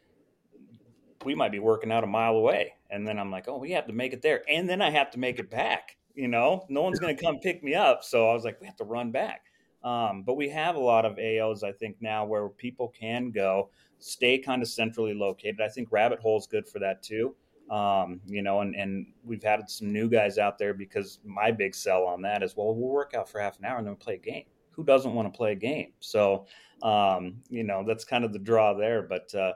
we 1.25 1.35
might 1.35 1.51
be 1.51 1.59
working 1.59 1.91
out 1.91 2.03
a 2.03 2.07
mile 2.07 2.35
away. 2.35 2.73
And 2.89 3.07
then 3.07 3.19
I'm 3.19 3.31
like, 3.31 3.47
oh, 3.47 3.57
we 3.57 3.71
have 3.71 3.87
to 3.87 3.93
make 3.93 4.13
it 4.13 4.21
there. 4.21 4.43
And 4.49 4.69
then 4.69 4.81
I 4.81 4.89
have 4.89 5.11
to 5.11 5.19
make 5.19 5.39
it 5.39 5.49
back. 5.49 5.97
You 6.15 6.27
know, 6.27 6.65
no 6.69 6.81
one's 6.81 6.99
going 6.99 7.15
to 7.15 7.21
come 7.23 7.39
pick 7.39 7.63
me 7.63 7.73
up. 7.73 8.03
So 8.03 8.29
I 8.29 8.33
was 8.33 8.43
like, 8.43 8.59
we 8.61 8.67
have 8.67 8.75
to 8.77 8.83
run 8.83 9.11
back. 9.11 9.45
Um, 9.83 10.23
but 10.23 10.35
we 10.35 10.47
have 10.49 10.75
a 10.75 10.79
lot 10.79 11.05
of 11.05 11.15
AOs, 11.15 11.63
I 11.63 11.71
think, 11.71 11.97
now 12.01 12.25
where 12.25 12.47
people 12.49 12.89
can 12.89 13.31
go, 13.31 13.69
stay 13.97 14.37
kind 14.37 14.61
of 14.61 14.67
centrally 14.67 15.13
located. 15.13 15.61
I 15.61 15.69
think 15.69 15.87
Rabbit 15.91 16.19
Hole 16.19 16.37
is 16.37 16.47
good 16.47 16.67
for 16.67 16.79
that 16.79 17.01
too. 17.01 17.35
Um, 17.71 18.19
you 18.27 18.43
know, 18.43 18.59
and, 18.61 18.75
and 18.75 19.07
we've 19.23 19.41
had 19.41 19.69
some 19.69 19.93
new 19.93 20.09
guys 20.09 20.37
out 20.37 20.59
there 20.59 20.73
because 20.73 21.19
my 21.25 21.51
big 21.51 21.73
sell 21.73 22.03
on 22.03 22.21
that 22.23 22.43
is, 22.43 22.55
well, 22.55 22.75
we'll 22.75 22.89
work 22.89 23.13
out 23.15 23.29
for 23.29 23.39
half 23.39 23.57
an 23.59 23.65
hour 23.65 23.77
and 23.77 23.87
then 23.87 23.93
we 23.93 23.97
play 23.97 24.15
a 24.15 24.17
game. 24.17 24.45
Who 24.71 24.83
doesn't 24.83 25.13
want 25.13 25.31
to 25.31 25.37
play 25.37 25.51
a 25.51 25.55
game? 25.55 25.93
So, 25.99 26.45
um, 26.81 27.41
you 27.49 27.63
know, 27.63 27.83
that's 27.85 28.03
kind 28.03 28.23
of 28.23 28.33
the 28.33 28.39
draw 28.39 28.73
there. 28.73 29.01
But, 29.01 29.33
uh, 29.35 29.53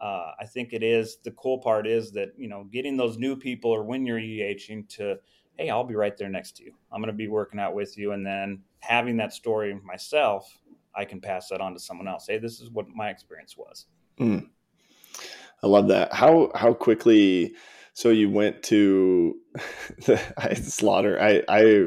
uh, 0.00 0.32
I 0.38 0.44
think 0.44 0.72
it 0.72 0.82
is 0.82 1.18
the 1.24 1.30
cool 1.32 1.58
part 1.58 1.86
is 1.86 2.12
that 2.12 2.32
you 2.36 2.48
know 2.48 2.64
getting 2.64 2.96
those 2.96 3.16
new 3.16 3.34
people 3.34 3.70
or 3.70 3.82
when 3.82 4.04
you're 4.04 4.18
EHing 4.18 4.88
to 4.90 5.18
hey 5.56 5.70
I'll 5.70 5.84
be 5.84 5.94
right 5.94 6.16
there 6.16 6.28
next 6.28 6.56
to 6.58 6.64
you 6.64 6.74
I'm 6.92 7.00
going 7.00 7.12
to 7.12 7.16
be 7.16 7.28
working 7.28 7.58
out 7.58 7.74
with 7.74 7.96
you 7.96 8.12
and 8.12 8.24
then 8.24 8.62
having 8.80 9.16
that 9.18 9.32
story 9.32 9.78
myself 9.84 10.58
I 10.94 11.04
can 11.04 11.20
pass 11.20 11.48
that 11.48 11.60
on 11.60 11.72
to 11.72 11.80
someone 11.80 12.08
else 12.08 12.26
hey 12.26 12.38
this 12.38 12.60
is 12.60 12.70
what 12.70 12.88
my 12.88 13.08
experience 13.08 13.56
was. 13.56 13.86
Mm. 14.20 14.48
I 15.62 15.66
love 15.66 15.88
that 15.88 16.12
how 16.12 16.50
how 16.54 16.74
quickly 16.74 17.54
so 17.96 18.10
you 18.10 18.28
went 18.28 18.62
to 18.62 19.34
the 20.06 20.54
slaughter 20.62 21.18
I 21.18 21.42
I 21.48 21.86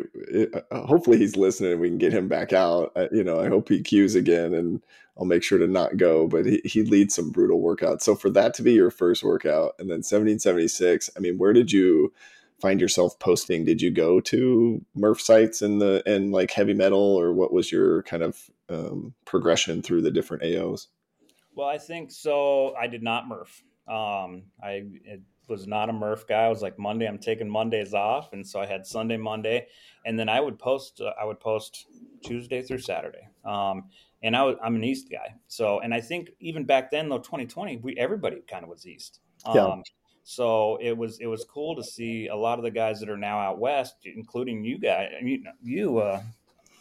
uh, 0.72 0.86
hopefully 0.88 1.18
he's 1.20 1.36
listening 1.36 1.74
and 1.74 1.80
we 1.80 1.88
can 1.88 2.00
get 2.00 2.12
him 2.12 2.28
back 2.28 2.52
out 2.52 2.92
I, 2.96 3.10
you 3.12 3.24
know 3.24 3.40
I 3.40 3.48
hope 3.48 3.70
he 3.70 3.82
cues 3.82 4.16
again 4.16 4.56
and 4.56 4.82
I'll 5.18 5.26
make 5.26 5.44
sure 5.44 5.58
to 5.58 5.68
not 5.68 5.98
go, 5.98 6.28
but 6.28 6.46
he, 6.46 6.62
he 6.64 6.82
leads 6.84 7.14
some 7.14 7.30
brutal 7.30 7.62
workouts. 7.62 8.04
So 8.04 8.16
for 8.16 8.30
that 8.30 8.54
to 8.54 8.64
be 8.64 8.72
your 8.72 8.90
first 8.90 9.22
workout 9.22 9.76
and 9.78 9.90
then 9.90 9.98
1776, 9.98 11.10
I 11.18 11.20
mean, 11.20 11.38
where 11.38 11.52
did 11.52 11.74
you 11.74 12.14
find 12.62 12.80
yourself 12.80 13.20
posting? 13.20 13.66
Did 13.66 13.82
you 13.82 13.92
go 13.92 14.22
to 14.22 14.82
Murph 14.96 15.20
sites 15.20 15.62
and 15.62 15.82
the, 15.82 16.02
and 16.06 16.32
like 16.32 16.52
heavy 16.52 16.74
metal 16.74 17.00
or 17.00 17.34
what 17.34 17.52
was 17.52 17.70
your 17.70 18.04
kind 18.04 18.24
of 18.24 18.50
um, 18.70 19.14
progression 19.26 19.82
through 19.82 20.04
the 20.04 20.12
different 20.12 20.44
AOs? 20.44 20.88
Well, 21.54 21.68
I 21.68 21.80
think 21.80 22.12
so. 22.12 22.74
I 22.76 22.88
did 22.88 23.04
not 23.04 23.28
Murph. 23.28 23.62
Um, 23.90 24.44
I 24.64 24.86
was 25.50 25.68
not 25.68 25.90
a 25.90 25.94
Murph 25.94 26.28
guy. 26.28 26.46
I 26.46 26.50
was 26.50 26.62
like 26.62 26.78
Monday, 26.80 27.08
I'm 27.08 27.18
taking 27.18 27.50
Mondays 27.50 27.94
off, 27.94 28.34
and 28.34 28.46
so 28.46 28.60
I 28.60 28.66
had 28.66 28.86
Sunday, 28.86 29.18
Monday, 29.18 29.68
and 30.06 30.18
then 30.18 30.30
I 30.30 30.40
would 30.40 30.60
post. 30.60 31.02
Uh, 31.02 31.12
I 31.20 31.26
would 31.26 31.40
post 31.40 31.88
Tuesday 32.24 32.62
through 32.62 32.80
Saturday. 32.80 33.28
Um, 33.46 33.86
and 34.22 34.36
I 34.36 34.44
was, 34.44 34.58
I'm 34.62 34.76
an 34.76 34.84
East 34.84 35.10
guy. 35.10 35.36
So, 35.48 35.80
and 35.80 35.94
I 35.94 36.02
think 36.02 36.32
even 36.40 36.66
back 36.66 36.92
then, 36.92 37.08
though, 37.10 37.20
2020, 37.20 37.78
we 37.78 37.96
everybody 37.98 38.42
kind 38.50 38.64
of 38.64 38.70
was 38.70 38.86
East. 38.86 39.20
Yeah. 39.54 39.66
Um, 39.66 39.84
so 40.24 40.78
it 40.82 40.96
was 40.96 41.20
it 41.20 41.26
was 41.26 41.46
cool 41.46 41.76
to 41.76 41.84
see 41.84 42.28
a 42.28 42.36
lot 42.36 42.60
of 42.60 42.64
the 42.64 42.72
guys 42.72 43.00
that 43.00 43.10
are 43.10 43.18
now 43.18 43.40
out 43.40 43.60
west, 43.60 43.96
including 44.04 44.64
you 44.64 44.78
guys. 44.78 45.10
You, 45.24 45.44
you 45.64 45.98
uh, 45.98 46.22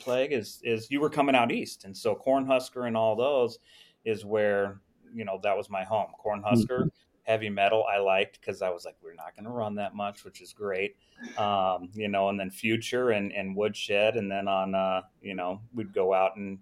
plague 0.00 0.32
is 0.32 0.60
is 0.64 0.90
you 0.90 1.00
were 1.00 1.08
coming 1.08 1.34
out 1.34 1.50
east, 1.50 1.84
and 1.84 1.96
so 1.96 2.14
Cornhusker 2.14 2.86
and 2.86 2.96
all 2.96 3.16
those 3.16 3.58
is 4.04 4.24
where 4.24 4.80
you 5.14 5.24
know 5.24 5.40
that 5.42 5.56
was 5.56 5.70
my 5.70 5.82
home. 5.82 6.08
Cornhusker, 6.22 6.68
mm-hmm. 6.68 6.88
Heavy 7.28 7.50
metal, 7.50 7.84
I 7.84 7.98
liked 7.98 8.40
because 8.40 8.62
I 8.62 8.70
was 8.70 8.84
like, 8.84 8.96
we're 9.02 9.14
not 9.14 9.36
going 9.36 9.44
to 9.44 9.50
run 9.50 9.74
that 9.76 9.94
much, 9.94 10.24
which 10.24 10.40
is 10.40 10.52
great. 10.52 10.96
Um, 11.36 11.90
you 11.92 12.08
know, 12.08 12.30
and 12.30 12.40
then 12.40 12.50
Future 12.50 13.10
and 13.10 13.32
and 13.32 13.54
Woodshed, 13.54 14.16
and 14.16 14.30
then 14.30 14.48
on 14.48 14.74
uh, 14.74 15.02
you 15.20 15.34
know 15.34 15.60
we'd 15.74 15.92
go 15.92 16.14
out 16.14 16.36
and 16.36 16.58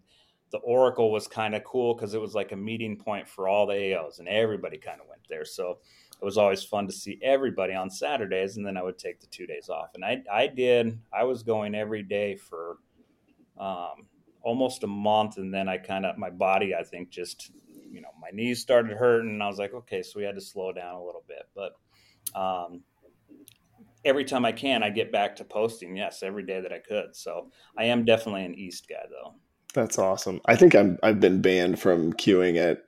the 0.51 0.59
Oracle 0.59 1.11
was 1.11 1.27
kind 1.27 1.55
of 1.55 1.65
cool 1.65 1.95
because 1.95 2.15
it 2.15 2.21
was 2.21 2.35
like 2.35 2.53
a 2.53 2.57
meeting 2.57 2.97
point 2.97 3.29
for 3.29 3.49
all 3.49 3.67
the 3.67 3.75
AOs 3.75 4.19
and 4.21 4.29
everybody 4.29 4.79
kind 4.79 5.01
of 5.01 5.09
went 5.09 5.23
there. 5.29 5.45
So 5.45 5.79
it 6.21 6.25
was 6.25 6.39
always 6.39 6.63
fun 6.63 6.87
to 6.87 6.93
see 6.93 7.19
everybody 7.23 7.75
on 7.75 7.91
Saturdays. 7.91 8.57
And 8.57 8.65
then 8.65 8.77
I 8.77 8.83
would 8.83 8.99
take 8.99 9.21
the 9.21 9.27
two 9.27 9.47
days 9.47 9.69
off. 9.69 9.91
And 9.95 10.05
I, 10.05 10.23
I 10.33 10.47
did, 10.47 10.99
I 11.13 11.25
was 11.25 11.43
going 11.43 11.75
every 11.75 12.03
day 12.03 12.37
for 12.37 12.79
um, 13.59 14.07
almost 14.43 14.85
a 14.85 14.87
month. 14.87 15.37
And 15.37 15.53
then 15.53 15.69
I 15.69 15.79
kind 15.79 16.07
of, 16.07 16.17
my 16.17 16.31
body, 16.31 16.75
I 16.75 16.85
think 16.85 17.11
just, 17.11 17.51
you 17.97 18.03
know, 18.03 18.13
my 18.21 18.29
knees 18.33 18.61
started 18.61 18.97
hurting. 18.97 19.31
And 19.31 19.43
I 19.43 19.49
was 19.49 19.59
like, 19.59 19.75
okay, 19.75 20.03
so 20.03 20.19
we 20.19 20.25
had 20.25 20.37
to 20.37 20.41
slow 20.41 20.73
down 20.73 20.95
a 20.95 21.05
little 21.05 21.25
bit. 21.27 21.49
But, 21.55 21.73
um, 22.39 22.83
every 24.05 24.25
time 24.25 24.45
I 24.45 24.53
can, 24.53 24.83
I 24.83 24.91
get 24.91 25.11
back 25.11 25.37
to 25.37 25.45
posting. 25.45 25.97
Yes, 25.97 26.23
every 26.23 26.45
day 26.45 26.61
that 26.61 26.73
I 26.73 26.79
could. 26.79 27.17
So 27.17 27.51
I 27.77 27.85
am 27.85 28.05
definitely 28.05 28.45
an 28.45 28.55
East 28.55 28.89
guy, 28.89 29.05
though. 29.11 29.35
That's 29.77 29.99
awesome. 29.99 30.41
I 30.47 30.57
think 30.57 30.75
I'm 30.75 30.99
I've 31.03 31.21
been 31.21 31.43
banned 31.43 31.79
from 31.79 32.15
queuing 32.15 32.57
at 32.57 32.87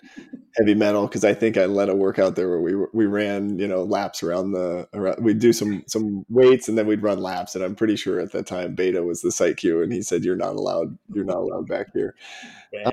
heavy 0.56 0.74
metal 0.74 1.06
because 1.06 1.22
I 1.22 1.34
think 1.34 1.58
I 1.58 1.66
led 1.66 1.90
a 1.90 1.94
workout 1.94 2.34
there 2.34 2.48
where 2.48 2.62
we 2.62 2.74
we 2.94 3.04
ran 3.04 3.58
you 3.58 3.68
know 3.68 3.82
laps 3.82 4.22
around 4.22 4.52
the 4.52 4.88
around, 4.94 5.22
we'd 5.22 5.38
do 5.38 5.52
some 5.52 5.84
some 5.86 6.24
weights 6.30 6.66
and 6.66 6.78
then 6.78 6.86
we'd 6.86 7.02
run 7.02 7.20
laps 7.20 7.54
and 7.54 7.62
I'm 7.62 7.74
pretty 7.74 7.96
sure 7.96 8.20
at 8.20 8.32
that 8.32 8.46
time 8.46 8.74
Beta 8.74 9.02
was 9.02 9.20
the 9.20 9.30
site 9.30 9.58
Q 9.58 9.82
and 9.82 9.92
he 9.92 10.00
said 10.00 10.24
you're 10.24 10.34
not 10.34 10.56
allowed 10.56 10.96
you're 11.12 11.26
not 11.26 11.36
allowed 11.36 11.68
back 11.68 11.88
here. 11.92 12.14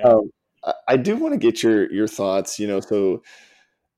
Um, 0.04 0.30
I, 0.66 0.74
I 0.90 0.98
do 0.98 1.16
want 1.16 1.34
to 1.34 1.40
get 1.40 1.64
your 1.64 1.92
your 1.92 2.08
thoughts. 2.08 2.60
You 2.60 2.68
know, 2.68 2.80
so 2.80 3.24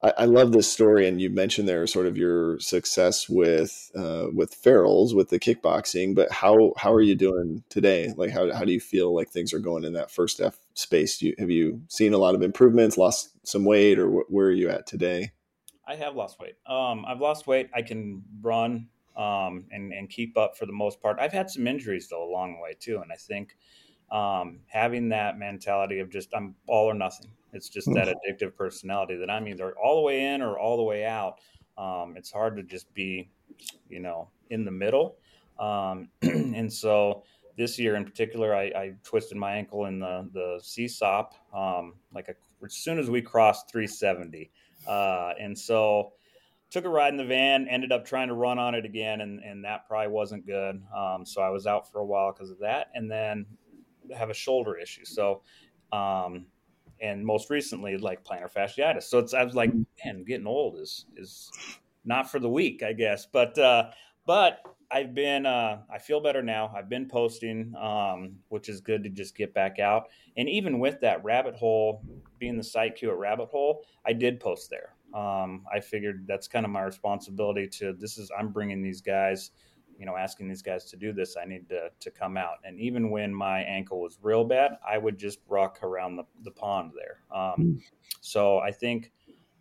I, 0.04 0.14
I, 0.20 0.26
love 0.26 0.52
this 0.52 0.72
story, 0.72 1.08
and 1.08 1.20
you 1.20 1.30
mentioned 1.30 1.68
there 1.68 1.86
sort 1.88 2.06
of 2.06 2.18
your 2.18 2.60
success 2.60 3.28
with 3.28 3.92
uh, 3.96 4.28
with 4.34 4.62
ferals 4.62 5.16
with 5.16 5.30
the 5.30 5.40
kickboxing. 5.40 6.14
But 6.14 6.32
how 6.32 6.74
how 6.78 6.94
are 6.94 7.02
you 7.02 7.16
doing 7.16 7.64
today? 7.70 8.14
Like 8.16 8.32
how 8.32 8.54
how 8.54 8.64
do 8.64 8.72
you 8.72 8.80
feel 8.80 9.16
like 9.16 9.30
things 9.30 9.54
are 9.54 9.60
going 9.60 9.84
in 9.84 9.94
that 9.94 10.12
first 10.12 10.40
F 10.40 10.60
space? 10.76 11.22
You, 11.22 11.34
have 11.40 11.50
you 11.50 11.82
seen 11.88 12.14
a 12.14 12.20
lot 12.20 12.36
of 12.36 12.44
improvements? 12.44 12.98
Lost 12.98 13.32
some 13.44 13.66
weight, 13.66 13.98
or 13.98 14.10
wh- 14.10 14.32
where 14.32 14.48
are 14.48 14.52
you 14.52 14.70
at 14.70 14.86
today? 14.86 15.32
I 15.88 15.96
have 15.96 16.16
lost 16.16 16.40
weight. 16.40 16.56
Um, 16.68 17.06
I've 17.08 17.22
lost 17.22 17.48
weight. 17.48 17.70
I 17.74 17.82
can 17.82 18.22
run 18.42 18.90
um, 19.16 19.66
and 19.72 19.92
and 19.94 20.10
keep 20.10 20.38
up 20.38 20.58
for 20.58 20.68
the 20.68 20.74
most 20.74 21.02
part. 21.02 21.18
I've 21.20 21.34
had 21.34 21.50
some 21.50 21.66
injuries 21.66 22.08
though 22.08 22.24
along 22.24 22.54
the 22.54 22.62
way 22.62 22.76
too, 22.80 23.00
and 23.02 23.12
I 23.12 23.16
think 23.16 23.58
um, 24.12 24.60
having 24.68 25.10
that 25.10 25.38
mentality 25.38 26.00
of 26.00 26.10
just 26.10 26.30
I'm 26.34 26.56
all 26.68 26.86
or 26.86 26.94
nothing. 26.94 27.30
It's 27.54 27.70
just 27.70 27.92
that 27.94 28.08
addictive 28.08 28.56
personality 28.56 29.16
that 29.18 29.30
I'm 29.30 29.48
either 29.48 29.74
all 29.78 29.96
the 29.96 30.02
way 30.02 30.34
in 30.34 30.42
or 30.42 30.60
all 30.60 30.78
the 30.78 30.84
way 30.84 31.06
out. 31.06 31.40
Um, 31.78 32.16
it's 32.18 32.32
hard 32.32 32.56
to 32.58 32.64
just 32.64 32.94
be, 32.94 33.30
you 33.90 34.00
know, 34.00 34.30
in 34.50 34.66
the 34.66 34.72
middle. 34.72 35.18
Um, 35.60 36.10
and 36.22 36.72
so 36.72 37.24
this 37.58 37.80
year 37.80 37.96
in 37.96 38.06
particular, 38.06 38.56
I, 38.56 38.64
I, 38.64 38.94
twisted 39.04 39.38
my 39.38 39.54
ankle 39.54 39.86
in 39.86 40.00
the 40.00 40.30
the 40.34 40.60
CSAUP, 40.62 41.32
um, 41.54 41.96
like 42.14 42.28
a, 42.28 42.36
as 42.64 42.74
soon 42.74 43.00
as 43.00 43.10
we 43.10 43.22
crossed 43.22 43.72
370, 43.72 44.52
uh, 44.88 45.34
and 45.40 45.58
so 45.58 46.14
took 46.70 46.86
a 46.86 46.90
ride 46.90 47.14
in 47.14 47.18
the 47.18 47.26
van. 47.26 47.68
Ended 47.68 47.92
up 47.92 48.06
trying 48.06 48.28
to 48.28 48.36
run 48.36 48.60
on 48.60 48.76
it 48.76 48.86
again, 48.86 49.22
and 49.22 49.40
and 49.40 49.66
that 49.66 49.88
probably 49.88 50.10
wasn't 50.10 50.46
good. 50.46 50.82
Um, 50.96 51.26
so 51.26 51.42
I 51.42 51.50
was 51.50 51.66
out 51.66 51.92
for 51.92 52.00
a 52.00 52.06
while 52.06 52.32
because 52.32 52.52
of 52.52 52.60
that, 52.60 52.88
and 52.94 53.10
then 53.10 53.46
have 54.16 54.30
a 54.30 54.34
shoulder 54.34 54.78
issue. 54.78 55.06
So 55.06 55.42
um, 55.92 56.46
and 57.02 57.26
most 57.26 57.50
recently 57.50 57.98
like 57.98 58.24
plantar 58.24 58.52
fasciitis. 58.52 59.04
So 59.04 59.20
it's 59.20 59.34
I 59.34 59.44
was 59.44 59.56
like, 59.56 59.74
man, 60.04 60.24
getting 60.26 60.48
old 60.48 60.80
is 60.80 61.06
is 61.16 61.52
not 62.06 62.30
for 62.32 62.40
the 62.40 62.50
weak, 62.50 62.84
I 62.84 62.94
guess. 62.94 63.26
But 63.26 63.58
uh, 63.58 63.92
but 64.26 64.62
I've 64.90 65.14
been 65.14 65.46
uh, 65.46 65.82
I 65.92 66.00
feel 66.00 66.22
better 66.22 66.42
now. 66.42 66.74
I've 66.76 66.90
been 66.90 67.08
posting, 67.08 67.74
um, 67.76 68.38
which 68.50 68.70
is 68.70 68.82
good 68.82 69.04
to 69.04 69.10
just 69.10 69.36
get 69.36 69.54
back 69.54 69.80
out. 69.80 70.08
And 70.38 70.50
even 70.50 70.80
with 70.80 71.02
that 71.02 71.24
rabbit 71.24 71.56
hole 71.56 72.04
being 72.40 72.58
the 72.58 72.64
site 72.64 72.96
Q 72.96 73.12
at 73.12 73.18
Rabbit 73.18 73.50
Hole, 73.50 73.84
I 74.06 74.14
did 74.14 74.40
post 74.40 74.70
there. 74.70 74.94
Um, 75.14 75.66
I 75.74 75.80
figured 75.80 76.26
that's 76.28 76.48
kind 76.48 76.66
of 76.66 76.72
my 76.72 76.84
responsibility 76.84 77.68
to 77.80 77.94
this 77.94 78.18
is 78.18 78.32
I'm 78.38 78.50
bringing 78.50 78.82
these 78.82 79.02
guys 79.02 79.52
you 79.98 80.06
know, 80.06 80.16
asking 80.16 80.48
these 80.48 80.62
guys 80.62 80.86
to 80.86 80.98
do 80.98 81.12
this, 81.12 81.36
I 81.42 81.46
need 81.46 81.68
to, 81.70 81.90
to 82.00 82.12
come 82.12 82.38
out. 82.38 82.58
And 82.64 82.80
even 82.80 83.10
when 83.10 83.34
my 83.34 83.62
ankle 83.62 84.02
was 84.02 84.20
real 84.22 84.44
bad, 84.44 84.78
I 84.88 84.98
would 84.98 85.18
just 85.18 85.40
rock 85.48 85.80
around 85.84 86.16
the, 86.16 86.24
the 86.44 86.52
pond 86.52 86.92
there. 86.96 87.22
Um, 87.36 87.54
mm. 87.60 87.82
So 88.22 88.60
I 88.60 88.72
think 88.72 89.12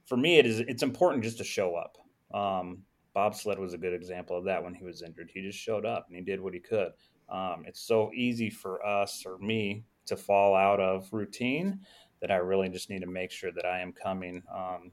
for 0.04 0.16
me, 0.16 0.38
it 0.38 0.46
is, 0.46 0.60
it's 0.60 0.82
important 0.82 1.24
just 1.24 1.38
to 1.38 1.44
show 1.44 1.74
up. 1.74 1.98
Um, 2.34 2.82
bobsled 3.14 3.58
was 3.58 3.72
a 3.72 3.78
good 3.78 3.94
example 3.94 4.36
of 4.36 4.44
that 4.44 4.62
when 4.62 4.74
he 4.74 4.84
was 4.84 5.02
injured. 5.02 5.30
He 5.32 5.40
just 5.40 5.58
showed 5.58 5.86
up 5.86 6.06
and 6.08 6.16
he 6.16 6.22
did 6.22 6.40
what 6.40 6.52
he 6.52 6.60
could. 6.60 6.92
Um, 7.28 7.64
it's 7.66 7.80
so 7.80 8.10
easy 8.14 8.50
for 8.50 8.84
us 8.86 9.24
or 9.26 9.38
me 9.38 9.84
to 10.06 10.16
fall 10.16 10.54
out 10.54 10.80
of 10.80 11.12
routine 11.12 11.80
that 12.20 12.30
I 12.30 12.36
really 12.36 12.68
just 12.68 12.90
need 12.90 13.00
to 13.00 13.06
make 13.06 13.30
sure 13.30 13.52
that 13.52 13.64
I 13.64 13.80
am 13.80 13.92
coming. 13.92 14.42
Um, 14.54 14.92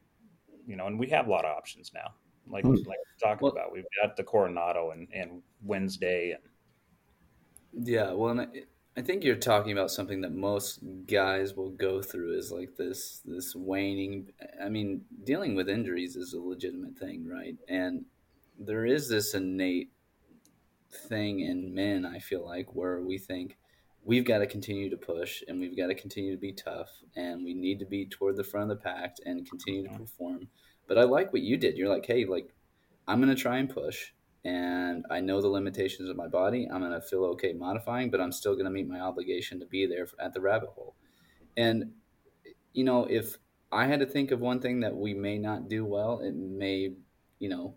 you 0.66 0.76
know, 0.76 0.88
and 0.88 0.98
we 0.98 1.10
have 1.10 1.28
a 1.28 1.30
lot 1.30 1.46
of 1.46 1.56
options 1.56 1.92
now. 1.94 2.14
Like 2.48 2.64
hmm. 2.64 2.74
like 2.74 2.86
we're 2.88 3.30
talking 3.30 3.40
well, 3.42 3.52
about. 3.52 3.72
We've 3.72 3.86
got 4.02 4.16
the 4.16 4.24
Coronado 4.24 4.92
and, 4.92 5.08
and 5.14 5.42
Wednesday 5.64 6.32
and 6.32 7.88
yeah. 7.88 8.12
Well, 8.12 8.40
I, 8.40 8.48
I 8.96 9.02
think 9.02 9.24
you're 9.24 9.36
talking 9.36 9.72
about 9.72 9.90
something 9.90 10.22
that 10.22 10.34
most 10.34 10.80
guys 11.08 11.56
will 11.56 11.72
go 11.72 12.02
through 12.02 12.38
is 12.38 12.52
like 12.52 12.76
this 12.78 13.22
this 13.26 13.56
waning. 13.56 14.32
I 14.64 14.70
mean, 14.70 15.02
dealing 15.24 15.56
with 15.56 15.70
injuries 15.70 16.16
is 16.16 16.34
a 16.34 16.40
legitimate 16.40 16.98
thing, 16.98 17.28
right? 17.28 17.56
And 17.68 18.06
there 18.60 18.86
is 18.86 19.10
this 19.10 19.34
innate 19.34 19.92
thing 21.10 21.40
in 21.40 21.74
men. 21.74 22.06
I 22.06 22.20
feel 22.20 22.46
like 22.46 22.76
where 22.76 23.02
we 23.02 23.18
think 23.18 23.58
we've 24.06 24.26
got 24.26 24.40
to 24.40 24.48
continue 24.48 24.90
to 24.90 24.98
push 24.98 25.42
and 25.48 25.60
we've 25.60 25.78
got 25.78 25.88
to 25.88 25.96
continue 25.96 26.32
to 26.32 26.40
be 26.40 26.52
tough 26.52 26.90
and 27.16 27.44
we 27.44 27.54
need 27.54 27.80
to 27.80 27.86
be 27.86 28.06
toward 28.06 28.36
the 28.36 28.44
front 28.44 28.70
of 28.70 28.78
the 28.78 28.84
pack 28.84 29.16
and 29.26 29.50
continue 29.50 29.88
to 29.88 29.98
perform. 29.98 30.48
But 30.88 30.98
I 30.98 31.04
like 31.04 31.34
what 31.34 31.42
you 31.42 31.58
did. 31.58 31.78
You're 31.78 31.90
like, 31.90 32.06
hey, 32.06 32.26
like 32.26 32.54
I'm 33.08 33.20
gonna 33.20 33.36
try 33.36 33.58
and 33.58 33.70
push 33.70 34.12
and 34.46 35.06
I 35.10 35.22
know 35.22 35.42
the 35.42 35.48
limitations 35.48 36.10
of 36.10 36.18
my 36.18 36.28
body. 36.28 36.68
I'm 36.72 36.82
gonna 36.82 37.02
feel 37.02 37.26
okay 37.26 37.54
modifying, 37.54 38.10
but 38.12 38.22
I'm 38.22 38.32
still 38.32 38.56
gonna 38.56 38.70
meet 38.70 38.88
my 38.88 39.00
obligation 39.00 39.60
to 39.60 39.66
be 39.66 39.86
there 39.86 40.08
at 40.20 40.34
the 40.34 40.42
rabbit 40.42 40.70
hole. 40.70 40.96
And 41.58 41.94
you 42.74 42.84
know, 42.84 43.06
if 43.06 43.38
I 43.72 43.86
had 43.86 44.00
to 44.02 44.06
think 44.06 44.32
of 44.32 44.40
one 44.40 44.60
thing 44.60 44.82
that 44.82 44.96
we 44.96 45.14
may 45.14 45.38
not 45.38 45.70
do 45.70 45.86
well, 45.86 46.20
it 46.20 46.36
may, 46.36 46.94
you 47.40 47.50
know, 47.50 47.76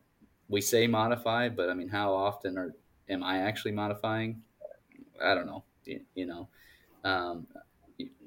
we 0.48 0.60
say 0.60 0.86
modify, 0.86 1.48
but 1.48 1.70
I 1.70 1.75
mean, 1.75 1.88
how 1.88 2.14
often 2.14 2.58
are 2.58 2.75
am 3.08 3.22
I 3.22 3.38
actually 3.38 3.72
modifying? 3.72 4.42
I 5.22 5.34
don't 5.34 5.46
know 5.46 5.64
you 5.86 6.26
know. 6.26 6.48
Um, 7.04 7.46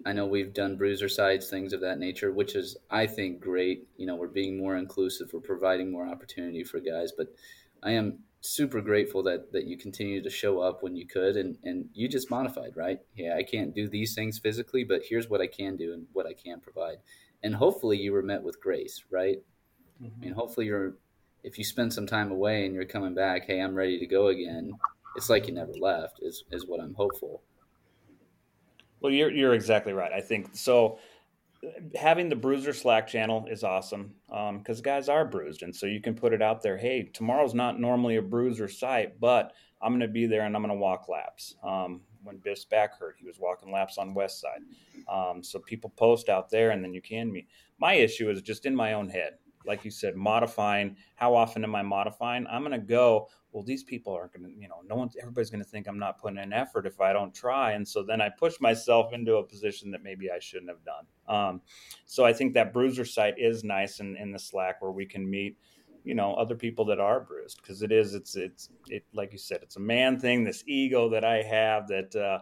I 0.06 0.14
know 0.14 0.26
we've 0.26 0.54
done 0.54 0.78
bruiser 0.78 1.10
sides, 1.10 1.50
things 1.50 1.74
of 1.74 1.82
that 1.82 2.00
nature, 2.00 2.32
which 2.32 2.56
is, 2.56 2.78
I 2.90 3.08
think, 3.08 3.42
great. 3.42 3.88
You 3.98 4.06
know, 4.06 4.16
we're 4.16 4.28
being 4.28 4.58
more 4.58 4.78
inclusive, 4.78 5.32
we're 5.34 5.42
providing 5.42 5.92
more 5.92 6.08
opportunity 6.08 6.64
for 6.64 6.80
guys. 6.80 7.12
But 7.16 7.28
I 7.84 7.92
am 7.92 8.20
super 8.42 8.80
grateful 8.80 9.24
that 9.24 9.52
that 9.52 9.66
you 9.66 9.78
continue 9.78 10.22
to 10.24 10.30
show 10.30 10.60
up 10.62 10.82
when 10.82 10.96
you 10.96 11.06
could, 11.06 11.36
and 11.36 11.58
and 11.64 11.90
you 11.94 12.08
just 12.08 12.32
modified, 12.32 12.76
right? 12.76 13.00
Yeah, 13.16 13.36
I 13.36 13.44
can't 13.44 13.76
do 13.76 13.88
these 13.88 14.16
things 14.16 14.40
physically, 14.40 14.84
but 14.84 15.02
here's 15.08 15.30
what 15.30 15.42
I 15.42 15.48
can 15.48 15.76
do 15.76 15.94
and 15.94 16.08
what 16.14 16.26
I 16.26 16.34
can 16.34 16.60
provide, 16.60 16.98
and 17.44 17.56
hopefully 17.56 17.98
you 17.98 18.14
were 18.14 18.24
met 18.24 18.44
with 18.44 18.62
grace, 18.62 19.04
right? 19.12 19.38
Mm-hmm. 20.02 20.22
I 20.22 20.26
mean, 20.26 20.34
hopefully 20.34 20.68
you're, 20.68 20.96
if 21.44 21.58
you 21.58 21.64
spend 21.64 21.94
some 21.94 22.08
time 22.08 22.32
away 22.32 22.66
and 22.66 22.74
you're 22.74 22.86
coming 22.86 23.14
back, 23.14 23.46
hey, 23.46 23.60
I'm 23.60 23.76
ready 23.76 24.00
to 24.00 24.06
go 24.06 24.28
again. 24.28 24.72
It's 25.16 25.30
like 25.30 25.48
you 25.48 25.54
never 25.54 25.74
left. 25.74 26.20
Is 26.22 26.44
is 26.52 26.66
what 26.66 26.80
I'm 26.80 26.94
hopeful. 26.94 27.42
Well, 29.02 29.12
you're 29.12 29.32
you're 29.32 29.54
exactly 29.54 29.94
right. 29.94 30.12
I 30.12 30.22
think 30.22 30.50
so. 30.54 31.00
Having 31.96 32.30
the 32.30 32.38
bruiser 32.38 32.72
Slack 32.72 33.06
channel 33.08 33.46
is 33.52 33.66
awesome 33.66 34.14
because 34.28 34.78
um, 34.80 34.84
guys 34.84 35.10
are 35.10 35.26
bruised, 35.26 35.62
and 35.62 35.76
so 35.76 35.86
you 35.86 36.00
can 36.00 36.16
put 36.16 36.34
it 36.34 36.42
out 36.42 36.62
there. 36.62 36.78
Hey, 36.78 37.04
tomorrow's 37.14 37.54
not 37.54 37.80
normally 37.80 38.16
a 38.16 38.22
bruiser 38.22 38.70
site, 38.70 39.20
but 39.20 39.52
I'm 39.82 39.92
going 39.92 40.00
to 40.02 40.08
be 40.08 40.26
there 40.26 40.44
and 40.44 40.56
I'm 40.56 40.62
going 40.62 40.74
to 40.74 40.80
walk 40.80 41.10
laps. 41.10 41.56
Um, 41.64 42.02
when 42.24 42.38
Biff's 42.38 42.66
back 42.66 42.98
hurt, 42.98 43.16
he 43.20 43.26
was 43.26 43.40
walking 43.40 43.72
laps 43.72 43.98
on 43.98 44.14
West 44.14 44.40
Side. 44.40 44.62
Um, 45.10 45.44
so 45.44 45.60
people 45.60 45.90
post 45.90 46.30
out 46.30 46.50
there, 46.50 46.72
and 46.72 46.82
then 46.84 46.94
you 46.94 47.02
can 47.02 47.30
meet. 47.30 47.48
My 47.78 47.94
issue 47.94 48.30
is 48.30 48.42
just 48.42 48.66
in 48.66 48.76
my 48.76 48.94
own 48.94 49.10
head 49.10 49.34
like 49.66 49.86
you 49.86 49.92
said, 49.92 50.16
modifying. 50.16 50.96
How 51.16 51.36
often 51.36 51.64
am 51.64 51.76
I 51.76 51.82
modifying? 51.82 52.48
I'm 52.48 52.64
going 52.64 52.80
to 52.80 52.86
go. 52.86 53.30
Well, 53.52 53.64
these 53.64 53.84
people 53.84 54.14
aren't 54.14 54.34
going 54.34 54.46
to, 54.46 54.62
you 54.62 54.68
know, 54.68 54.82
no 54.88 54.96
one's, 54.96 55.16
everybody's 55.20 55.50
going 55.50 55.64
to 55.64 55.70
think 55.70 55.88
I'm 55.88 55.98
not 55.98 56.20
putting 56.20 56.38
in 56.38 56.54
effort 56.54 56.86
if 56.86 57.02
I 57.02 57.14
don't 57.14 57.34
try. 57.34 57.72
And 57.72 57.88
so 57.88 58.04
then 58.04 58.22
I 58.22 58.30
push 58.30 58.60
myself 58.60 59.12
into 59.12 59.38
a 59.38 59.44
position 59.44 59.90
that 59.92 60.04
maybe 60.04 60.30
I 60.30 60.38
shouldn't 60.40 60.70
have 60.70 60.84
done. 60.86 61.06
Um, 61.28 61.62
so 62.06 62.26
I 62.26 62.34
think 62.34 62.54
that 62.54 62.74
bruiser 62.74 63.06
site 63.06 63.40
is 63.40 63.64
nice 63.64 64.00
in, 64.02 64.16
in 64.18 64.32
the 64.32 64.40
Slack 64.40 64.82
where 64.82 64.92
we 64.92 65.06
can 65.06 65.28
meet, 65.28 65.58
you 66.04 66.14
know, 66.14 66.36
other 66.36 66.56
people 66.56 66.86
that 66.86 67.00
are 67.00 67.22
bruised 67.22 67.62
because 67.62 67.82
it 67.82 67.92
is, 67.92 68.14
it's, 68.14 68.36
it's, 68.36 68.70
it, 68.88 69.04
like 69.14 69.32
you 69.32 69.40
said, 69.40 69.62
it's 69.64 69.78
a 69.78 69.82
man 69.82 70.20
thing, 70.20 70.44
this 70.44 70.64
ego 70.68 71.10
that 71.10 71.26
I 71.26 71.42
have 71.42 71.88
that, 71.88 72.16
uh, 72.16 72.40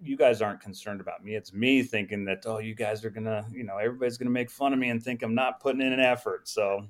you 0.00 0.16
guys 0.16 0.42
aren't 0.42 0.60
concerned 0.60 1.00
about 1.00 1.24
me. 1.24 1.34
It's 1.34 1.52
me 1.52 1.82
thinking 1.82 2.24
that, 2.26 2.44
oh, 2.46 2.58
you 2.58 2.74
guys 2.74 3.04
are 3.04 3.10
gonna, 3.10 3.46
you 3.52 3.64
know, 3.64 3.78
everybody's 3.78 4.16
gonna 4.16 4.30
make 4.30 4.50
fun 4.50 4.72
of 4.72 4.78
me 4.78 4.90
and 4.90 5.02
think 5.02 5.22
I'm 5.22 5.34
not 5.34 5.60
putting 5.60 5.80
in 5.80 5.92
an 5.92 6.00
effort. 6.00 6.48
So 6.48 6.86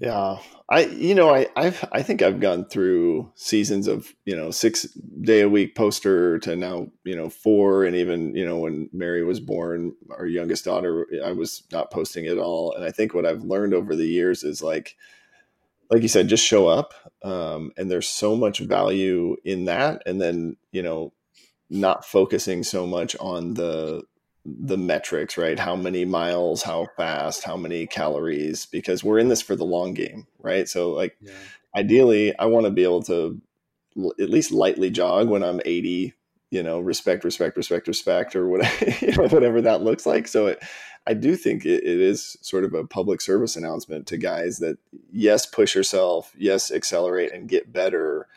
yeah, 0.00 0.38
I 0.68 0.84
you 0.86 1.14
know 1.14 1.34
I 1.34 1.48
I've 1.56 1.84
I 1.90 2.02
think 2.02 2.22
I've 2.22 2.40
gone 2.40 2.66
through 2.66 3.32
seasons 3.34 3.88
of 3.88 4.14
you 4.24 4.36
know 4.36 4.50
six 4.50 4.84
day 5.22 5.40
a 5.40 5.48
week 5.48 5.74
poster 5.74 6.38
to 6.40 6.54
now 6.54 6.88
you 7.04 7.16
know 7.16 7.28
four 7.28 7.84
and 7.84 7.96
even 7.96 8.34
you 8.34 8.44
know 8.44 8.58
when 8.58 8.88
Mary 8.92 9.24
was 9.24 9.40
born, 9.40 9.94
our 10.10 10.26
youngest 10.26 10.64
daughter, 10.64 11.06
I 11.24 11.32
was 11.32 11.64
not 11.72 11.90
posting 11.90 12.26
at 12.26 12.38
all. 12.38 12.74
And 12.74 12.84
I 12.84 12.92
think 12.92 13.12
what 13.12 13.26
I've 13.26 13.42
learned 13.42 13.74
over 13.74 13.96
the 13.96 14.06
years 14.06 14.44
is 14.44 14.62
like 14.62 14.96
like 15.90 16.02
you 16.02 16.08
said, 16.08 16.28
just 16.28 16.44
show 16.44 16.68
up. 16.68 16.92
Um, 17.24 17.72
and 17.76 17.90
there's 17.90 18.08
so 18.08 18.36
much 18.36 18.58
value 18.60 19.36
in 19.44 19.64
that. 19.64 20.02
And 20.06 20.20
then 20.20 20.56
you 20.70 20.82
know 20.82 21.12
not 21.70 22.04
focusing 22.04 22.62
so 22.62 22.86
much 22.86 23.16
on 23.20 23.54
the 23.54 24.02
the 24.44 24.78
metrics, 24.78 25.36
right? 25.36 25.58
How 25.58 25.76
many 25.76 26.04
miles, 26.04 26.62
how 26.62 26.86
fast, 26.96 27.44
how 27.44 27.56
many 27.56 27.86
calories, 27.86 28.66
because 28.66 29.04
we're 29.04 29.18
in 29.18 29.28
this 29.28 29.42
for 29.42 29.56
the 29.56 29.64
long 29.64 29.94
game, 29.94 30.26
right? 30.38 30.68
So, 30.68 30.90
like, 30.90 31.16
yeah. 31.20 31.32
ideally, 31.76 32.36
I 32.38 32.46
want 32.46 32.64
to 32.64 32.70
be 32.70 32.84
able 32.84 33.02
to 33.04 33.40
l- 33.96 34.14
at 34.20 34.30
least 34.30 34.52
lightly 34.52 34.90
jog 34.90 35.28
when 35.28 35.42
I'm 35.42 35.60
80, 35.64 36.14
you 36.50 36.62
know, 36.62 36.80
respect, 36.80 37.24
respect, 37.24 37.56
respect, 37.56 37.88
respect, 37.88 38.36
or 38.36 38.48
whatever, 38.48 38.90
you 39.00 39.12
know, 39.12 39.28
whatever 39.28 39.60
that 39.62 39.82
looks 39.82 40.06
like. 40.06 40.28
So, 40.28 40.46
it, 40.46 40.62
I 41.06 41.14
do 41.14 41.36
think 41.36 41.64
it, 41.64 41.84
it 41.84 42.00
is 42.00 42.36
sort 42.42 42.64
of 42.64 42.74
a 42.74 42.86
public 42.86 43.20
service 43.20 43.56
announcement 43.56 44.06
to 44.08 44.16
guys 44.16 44.58
that, 44.58 44.78
yes, 45.10 45.46
push 45.46 45.74
yourself, 45.74 46.34
yes, 46.36 46.70
accelerate 46.70 47.32
and 47.32 47.48
get 47.48 47.72
better 47.72 48.28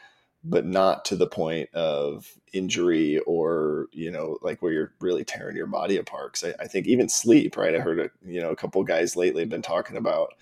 but 0.44 0.66
not 0.66 1.06
to 1.06 1.16
the 1.16 1.28
point 1.28 1.74
of 1.74 2.34
injury 2.54 3.20
or 3.20 3.88
you 3.92 4.12
know 4.12 4.38
like 4.42 4.62
where 4.62 4.72
you're 4.72 4.94
really 5.00 5.24
tearing 5.24 5.56
your 5.56 5.68
body 5.68 5.98
apart. 5.98 6.34
Because 6.34 6.56
I, 6.60 6.64
I, 6.64 6.68
think 6.68 6.88
even 6.88 7.10
sleep 7.10 7.58
right? 7.58 7.76
I 7.76 7.80
heard 7.80 8.00
a 8.00 8.10
you 8.26 8.42
know 8.42 8.50
a 8.50 8.56
couple 8.56 8.84
guys 8.84 9.16
lately 9.16 9.44
have 9.44 9.50
been 9.50 9.62
talking 9.62 9.98
about 9.98 10.34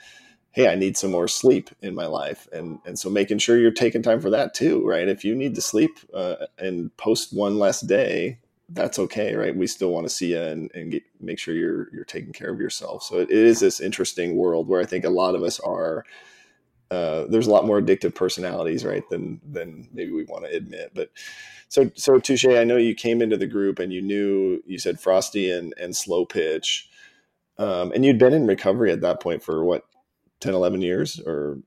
hey 0.51 0.67
i 0.67 0.73
need 0.73 0.97
some 0.97 1.11
more 1.11 1.27
sleep 1.27 1.69
in 1.81 1.93
my 1.93 2.05
life. 2.05 2.47
And 2.53 2.79
and 2.85 2.97
so 2.97 3.09
making 3.09 3.39
sure 3.39 3.57
you're 3.57 3.71
taking 3.71 4.01
time 4.01 4.21
for 4.21 4.29
that 4.29 4.53
too 4.53 4.85
right? 4.87 5.07
If 5.07 5.25
you 5.25 5.35
need 5.35 5.55
to 5.55 5.61
sleep 5.61 5.99
uh, 6.13 6.47
and 6.57 6.95
post 6.97 7.33
one 7.33 7.59
less 7.59 7.81
day 7.81 8.39
that's 8.69 8.99
okay 8.99 9.35
right? 9.35 9.55
We 9.55 9.67
still 9.67 9.91
want 9.91 10.07
to 10.07 10.13
see 10.13 10.31
you 10.31 10.41
and, 10.41 10.71
and 10.73 10.91
get, 10.91 11.03
make 11.19 11.39
sure 11.39 11.55
you're 11.55 11.93
you're 11.93 12.05
taking 12.05 12.33
care 12.33 12.51
of 12.51 12.59
yourself. 12.59 13.03
So 13.03 13.17
it, 13.19 13.29
it 13.29 13.37
is 13.37 13.59
this 13.59 13.81
interesting 13.81 14.37
world 14.37 14.67
where 14.69 14.79
i 14.79 14.85
think 14.85 15.03
a 15.03 15.09
lot 15.09 15.35
of 15.35 15.43
us 15.43 15.59
are 15.59 16.05
uh, 16.91 17.25
there's 17.29 17.47
a 17.47 17.51
lot 17.51 17.65
more 17.65 17.79
addictive 17.79 18.15
personalities, 18.15 18.83
right, 18.83 19.07
than 19.09 19.39
than 19.43 19.87
maybe 19.93 20.11
we 20.11 20.23
want 20.25 20.45
to 20.45 20.55
admit. 20.55 20.91
But 20.93 21.11
so 21.67 21.91
so 21.95 22.19
Touche, 22.19 22.45
I 22.45 22.63
know 22.63 22.77
you 22.77 22.95
came 22.95 23.21
into 23.21 23.37
the 23.37 23.47
group 23.47 23.79
and 23.79 23.93
you 23.93 24.01
knew 24.01 24.63
you 24.65 24.79
said 24.79 24.99
Frosty 24.99 25.51
and 25.51 25.73
and 25.79 25.95
slow 25.95 26.25
pitch, 26.25 26.89
um, 27.57 27.91
and 27.91 28.03
you'd 28.03 28.17
been 28.17 28.33
in 28.33 28.47
recovery 28.47 28.91
at 28.91 29.01
that 29.01 29.19
point 29.19 29.43
for 29.43 29.63
what 29.63 29.85
10, 30.39 30.53
11 30.53 30.81
years 30.81 31.19
or 31.19 31.59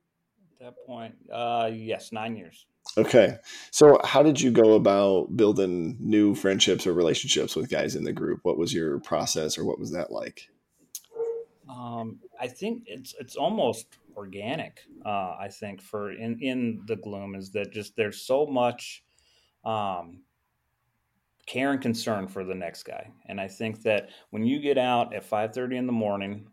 at 0.60 0.66
that 0.66 0.86
point, 0.86 1.14
uh, 1.32 1.70
yes, 1.72 2.10
nine 2.12 2.36
years. 2.36 2.66
Okay, 2.98 3.36
so 3.70 4.00
how 4.02 4.24
did 4.24 4.40
you 4.40 4.50
go 4.50 4.74
about 4.74 5.36
building 5.36 5.96
new 6.00 6.34
friendships 6.34 6.86
or 6.86 6.92
relationships 6.92 7.54
with 7.54 7.70
guys 7.70 7.94
in 7.94 8.02
the 8.02 8.12
group? 8.12 8.40
What 8.42 8.58
was 8.58 8.74
your 8.74 8.98
process, 8.98 9.56
or 9.56 9.64
what 9.64 9.78
was 9.78 9.92
that 9.92 10.10
like? 10.10 10.48
Um, 11.70 12.18
I 12.40 12.48
think 12.48 12.82
it's 12.86 13.14
it's 13.18 13.36
almost 13.36 13.86
organic. 14.16 14.80
Uh, 15.04 15.36
I 15.38 15.48
think 15.48 15.80
for 15.80 16.12
in 16.12 16.38
in 16.40 16.82
the 16.86 16.96
gloom 16.96 17.34
is 17.34 17.50
that 17.52 17.72
just 17.72 17.96
there's 17.96 18.20
so 18.20 18.46
much 18.46 19.02
um, 19.64 20.22
care 21.46 21.72
and 21.72 21.80
concern 21.80 22.28
for 22.28 22.44
the 22.44 22.54
next 22.54 22.84
guy, 22.84 23.10
and 23.26 23.40
I 23.40 23.48
think 23.48 23.82
that 23.82 24.10
when 24.30 24.44
you 24.44 24.60
get 24.60 24.78
out 24.78 25.14
at 25.14 25.24
five 25.24 25.52
thirty 25.54 25.76
in 25.76 25.86
the 25.86 25.92
morning 25.92 26.46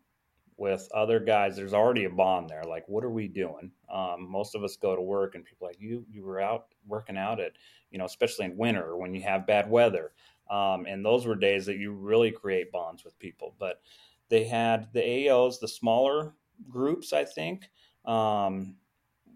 with 0.60 0.89
other 0.93 1.22
guys, 1.22 1.56
there's 1.56 1.74
already 1.74 2.04
a 2.04 2.10
bond 2.10 2.50
there. 2.50 2.63
Like, 2.63 2.84
what 2.88 3.06
are 3.06 3.10
we 3.10 3.30
doing? 3.30 3.72
Um, 3.91 4.30
most 4.30 4.56
of 4.56 4.63
us 4.63 4.76
go 4.76 4.95
to 4.95 5.02
work, 5.02 5.36
and 5.36 5.45
people 5.45 5.67
like 5.67 5.80
you. 5.80 6.06
You 6.12 6.24
were 6.24 6.41
out 6.41 6.65
working 6.86 7.17
out 7.17 7.39
at, 7.39 7.54
you 7.91 7.98
know, 7.98 8.06
especially 8.06 8.45
in 8.45 8.58
winter 8.58 8.98
when 8.98 9.13
you 9.13 9.22
have 9.22 9.48
bad 9.48 9.69
weather. 9.69 10.12
Um, 10.50 10.86
and 10.86 11.06
those 11.06 11.26
were 11.26 11.36
days 11.36 11.65
that 11.67 11.78
you 11.78 11.93
really 11.93 12.32
create 12.32 12.72
bonds 12.72 13.06
with 13.06 13.17
people. 13.19 13.56
But 13.60 13.82
they 14.30 14.43
had 14.43 14.91
the 14.93 15.02
AOs, 15.02 15.60
the 15.60 15.67
smaller 15.67 16.34
groups, 16.67 17.13
I 17.13 17.26
think, 17.26 17.69
um, 18.06 18.76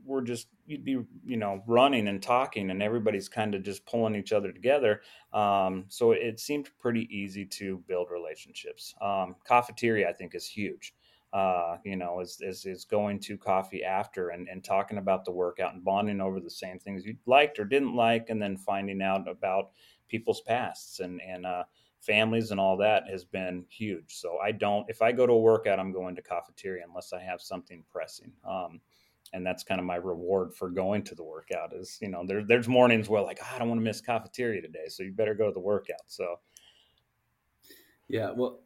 were 0.05 0.21
just 0.21 0.47
you'd 0.65 0.83
be 0.83 0.99
you 1.25 1.37
know 1.37 1.63
running 1.67 2.07
and 2.07 2.21
talking, 2.21 2.69
and 2.71 2.81
everybody's 2.83 3.29
kind 3.29 3.55
of 3.55 3.63
just 3.63 3.85
pulling 3.85 4.15
each 4.15 4.33
other 4.33 4.51
together. 4.51 5.01
Um, 5.31 5.85
so 5.89 6.11
it 6.11 6.39
seemed 6.39 6.69
pretty 6.79 7.07
easy 7.15 7.45
to 7.45 7.83
build 7.87 8.09
relationships. 8.11 8.93
Um, 9.01 9.35
cafeteria, 9.45 10.09
I 10.09 10.13
think, 10.13 10.35
is 10.35 10.47
huge. 10.47 10.93
Uh, 11.31 11.77
you 11.83 11.95
know, 11.95 12.19
is, 12.19 12.37
is, 12.41 12.63
is 12.67 12.85
going 12.85 13.19
to 13.19 13.39
coffee 13.39 13.83
after 13.83 14.29
and, 14.29 14.47
and 14.47 14.63
talking 14.63 14.99
about 14.99 15.25
the 15.25 15.31
workout 15.31 15.73
and 15.73 15.83
bonding 15.83 16.21
over 16.21 16.39
the 16.39 16.47
same 16.47 16.77
things 16.77 17.03
you 17.03 17.15
liked 17.25 17.57
or 17.57 17.65
didn't 17.65 17.95
like, 17.95 18.29
and 18.29 18.39
then 18.39 18.55
finding 18.55 19.01
out 19.01 19.27
about 19.27 19.71
people's 20.07 20.41
pasts 20.41 20.99
and 20.99 21.19
and 21.21 21.45
uh, 21.45 21.63
families 22.05 22.51
and 22.51 22.59
all 22.59 22.77
that 22.77 23.03
has 23.09 23.23
been 23.23 23.65
huge. 23.69 24.15
So 24.15 24.37
I 24.43 24.51
don't, 24.51 24.85
if 24.89 25.01
I 25.01 25.11
go 25.11 25.25
to 25.25 25.33
a 25.33 25.39
workout, 25.39 25.79
I'm 25.79 25.91
going 25.91 26.15
to 26.15 26.21
cafeteria 26.21 26.83
unless 26.87 27.13
I 27.13 27.21
have 27.21 27.41
something 27.41 27.83
pressing. 27.91 28.31
Um, 28.47 28.81
and 29.33 29.45
that's 29.45 29.63
kind 29.63 29.79
of 29.79 29.85
my 29.85 29.95
reward 29.95 30.53
for 30.53 30.69
going 30.69 31.03
to 31.03 31.15
the 31.15 31.23
workout 31.23 31.73
is 31.73 31.97
you 32.01 32.07
know 32.07 32.23
there, 32.25 32.43
there's 32.43 32.67
mornings 32.67 33.09
where 33.09 33.21
like 33.21 33.39
oh, 33.41 33.55
i 33.55 33.59
don't 33.59 33.67
want 33.67 33.79
to 33.79 33.83
miss 33.83 33.99
cafeteria 33.99 34.61
today 34.61 34.87
so 34.87 35.03
you 35.03 35.11
better 35.11 35.33
go 35.33 35.47
to 35.47 35.53
the 35.53 35.59
workout 35.59 36.03
so 36.07 36.39
yeah 38.07 38.31
well 38.31 38.59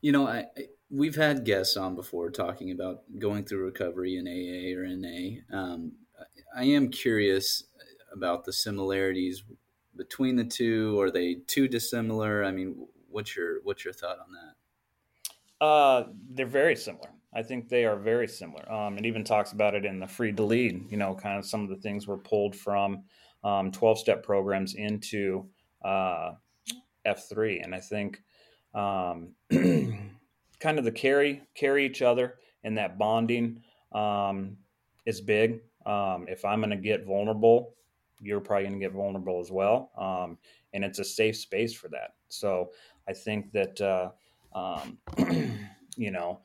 you 0.00 0.12
know 0.12 0.26
I, 0.28 0.46
I 0.56 0.66
we've 0.90 1.16
had 1.16 1.44
guests 1.44 1.76
on 1.76 1.94
before 1.94 2.30
talking 2.30 2.70
about 2.70 3.02
going 3.18 3.44
through 3.44 3.64
recovery 3.64 4.16
in 4.16 4.28
aa 4.28 4.78
or 4.78 4.86
na 4.88 5.58
um, 5.58 5.92
i 6.54 6.64
am 6.64 6.90
curious 6.90 7.64
about 8.12 8.44
the 8.44 8.52
similarities 8.52 9.42
between 9.96 10.36
the 10.36 10.44
two 10.44 11.00
are 11.00 11.10
they 11.10 11.34
too 11.46 11.68
dissimilar 11.68 12.44
i 12.44 12.50
mean 12.50 12.86
what's 13.08 13.36
your 13.36 13.60
what's 13.62 13.84
your 13.84 13.94
thought 13.94 14.18
on 14.18 14.32
that 14.32 14.54
uh, 15.64 16.08
they're 16.30 16.46
very 16.46 16.76
similar 16.76 17.10
I 17.34 17.42
think 17.42 17.68
they 17.68 17.84
are 17.84 17.96
very 17.96 18.28
similar. 18.28 18.70
Um, 18.70 18.96
it 18.96 19.06
even 19.06 19.24
talks 19.24 19.52
about 19.52 19.74
it 19.74 19.84
in 19.84 19.98
the 19.98 20.06
Freed 20.06 20.36
to 20.36 20.44
Lead. 20.44 20.86
You 20.88 20.96
know, 20.96 21.14
kind 21.14 21.38
of 21.38 21.44
some 21.44 21.64
of 21.64 21.68
the 21.68 21.76
things 21.76 22.06
were 22.06 22.16
pulled 22.16 22.54
from 22.54 23.02
um, 23.42 23.72
twelve 23.72 23.98
step 23.98 24.22
programs 24.22 24.74
into 24.74 25.48
uh, 25.84 26.32
F 27.04 27.28
three, 27.28 27.58
and 27.58 27.74
I 27.74 27.80
think 27.80 28.22
um, 28.72 29.34
kind 29.50 30.78
of 30.78 30.84
the 30.84 30.92
carry 30.92 31.42
carry 31.54 31.84
each 31.84 32.02
other 32.02 32.36
and 32.62 32.78
that 32.78 32.98
bonding 32.98 33.62
um, 33.92 34.56
is 35.04 35.20
big. 35.20 35.60
Um, 35.84 36.26
if 36.28 36.44
I'm 36.44 36.60
going 36.60 36.70
to 36.70 36.76
get 36.76 37.04
vulnerable, 37.04 37.74
you're 38.24 38.40
probably 38.40 38.64
going 38.64 38.80
to 38.80 38.84
get 38.84 38.92
vulnerable 38.92 39.40
as 39.40 39.50
well, 39.50 39.90
um, 39.96 40.38
and 40.72 40.84
it's 40.84 40.98
a 40.98 41.04
safe 41.04 41.36
space 41.36 41.74
for 41.74 41.88
that. 41.88 42.14
So 42.28 42.70
I 43.08 43.12
think 43.12 43.52
that 43.52 43.80
uh, 43.80 44.80
you 45.96 46.10
know 46.10 46.40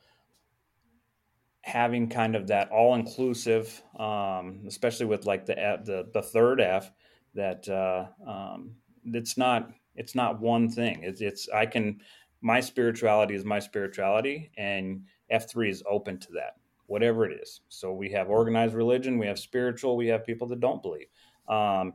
having 1.62 2.10
kind 2.10 2.36
of 2.36 2.48
that 2.48 2.70
all 2.72 2.96
inclusive, 2.96 3.82
um, 4.00 4.62
especially 4.68 5.06
with 5.06 5.26
like 5.26 5.46
the 5.46 5.56
the 5.86 6.10
the 6.13 6.22
third 6.22 6.60
F, 6.60 6.92
that 7.36 7.68
uh, 7.70 8.08
um, 8.28 8.72
it's 9.06 9.38
not 9.38 9.72
it's 9.96 10.15
not 10.15 10.39
one 10.39 10.70
thing. 10.70 11.02
It's 11.04 11.22
it's 11.22 11.50
I 11.50 11.65
can 11.65 12.02
my 12.42 12.60
spirituality 12.60 13.36
is 13.36 13.46
my 13.46 13.60
spirituality, 13.60 14.52
and 14.58 15.04
F 15.30 15.50
three 15.50 15.70
is 15.70 15.84
open 15.89 16.18
to 16.20 16.32
that, 16.34 16.58
whatever 16.88 17.26
it 17.30 17.39
is. 17.42 17.62
So 17.70 17.94
we 17.94 18.10
have 18.12 18.30
organized 18.30 18.74
religion, 18.74 19.18
we 19.18 19.28
have 19.28 19.39
spiritual, 19.39 19.98
we 19.98 20.08
have 20.08 20.26
people 20.26 20.48
that 20.48 20.60
don't 20.60 20.82
believe, 20.82 21.08
um, 21.50 21.94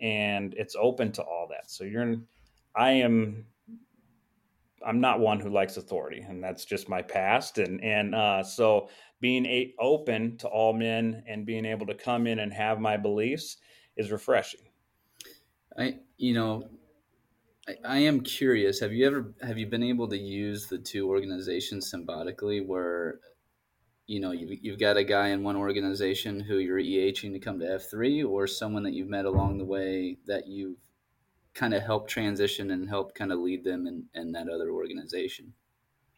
and 0.00 0.54
it's 0.54 0.76
open 0.78 1.12
to 1.12 1.22
all 1.22 1.48
that. 1.50 1.70
So 1.70 1.84
you're, 1.84 2.16
I 2.74 2.90
am 2.90 3.46
I'm 4.84 5.00
not 5.00 5.20
one 5.20 5.40
who 5.40 5.48
likes 5.48 5.76
authority, 5.76 6.20
and 6.20 6.42
that's 6.42 6.64
just 6.64 6.88
my 6.88 7.02
past. 7.02 7.58
And 7.58 7.82
and 7.82 8.14
uh, 8.14 8.42
so 8.42 8.88
being 9.20 9.46
a, 9.46 9.74
open 9.80 10.36
to 10.38 10.48
all 10.48 10.72
men 10.72 11.22
and 11.26 11.46
being 11.46 11.64
able 11.64 11.86
to 11.86 11.94
come 11.94 12.26
in 12.26 12.38
and 12.38 12.52
have 12.52 12.78
my 12.78 12.96
beliefs 12.96 13.56
is 13.96 14.10
refreshing. 14.10 14.60
I 15.78 15.98
you 16.18 16.34
know 16.34 16.68
I, 17.68 17.74
I 17.84 17.98
am 17.98 18.20
curious. 18.20 18.80
Have 18.80 18.92
you 18.92 19.06
ever 19.06 19.34
have 19.42 19.58
you 19.58 19.66
been 19.66 19.82
able 19.82 20.08
to 20.08 20.18
use 20.18 20.66
the 20.66 20.78
two 20.78 21.08
organizations 21.08 21.92
symbiotically, 21.92 22.64
where 22.64 23.20
you 24.06 24.20
know 24.20 24.32
you've, 24.32 24.58
you've 24.62 24.78
got 24.78 24.96
a 24.96 25.04
guy 25.04 25.28
in 25.28 25.42
one 25.42 25.56
organization 25.56 26.40
who 26.40 26.58
you're 26.58 26.80
EHing 26.80 27.32
to 27.32 27.38
come 27.38 27.58
to 27.60 27.72
F 27.74 27.90
three, 27.90 28.22
or 28.22 28.46
someone 28.46 28.82
that 28.84 28.92
you've 28.92 29.08
met 29.08 29.24
along 29.24 29.58
the 29.58 29.64
way 29.64 30.16
that 30.26 30.46
you've 30.46 30.76
kind 31.54 31.72
of 31.74 31.82
help 31.82 32.06
transition 32.06 32.70
and 32.70 32.88
help 32.88 33.14
kind 33.14 33.32
of 33.32 33.38
lead 33.38 33.64
them 33.64 33.86
in, 33.86 34.04
in 34.14 34.30
that 34.32 34.48
other 34.48 34.70
organization. 34.70 35.52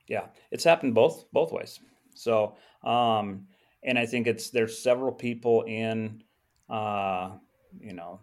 Yeah, 0.08 0.26
it's 0.50 0.64
happened 0.64 0.94
both 0.94 1.26
both 1.32 1.52
ways. 1.52 1.80
So, 2.14 2.56
um, 2.82 3.46
and 3.84 3.98
I 3.98 4.06
think 4.06 4.26
it's 4.26 4.50
there's 4.50 4.82
several 4.82 5.12
people 5.12 5.62
in, 5.62 6.22
uh, 6.68 7.32
you 7.78 7.92
know, 7.92 8.20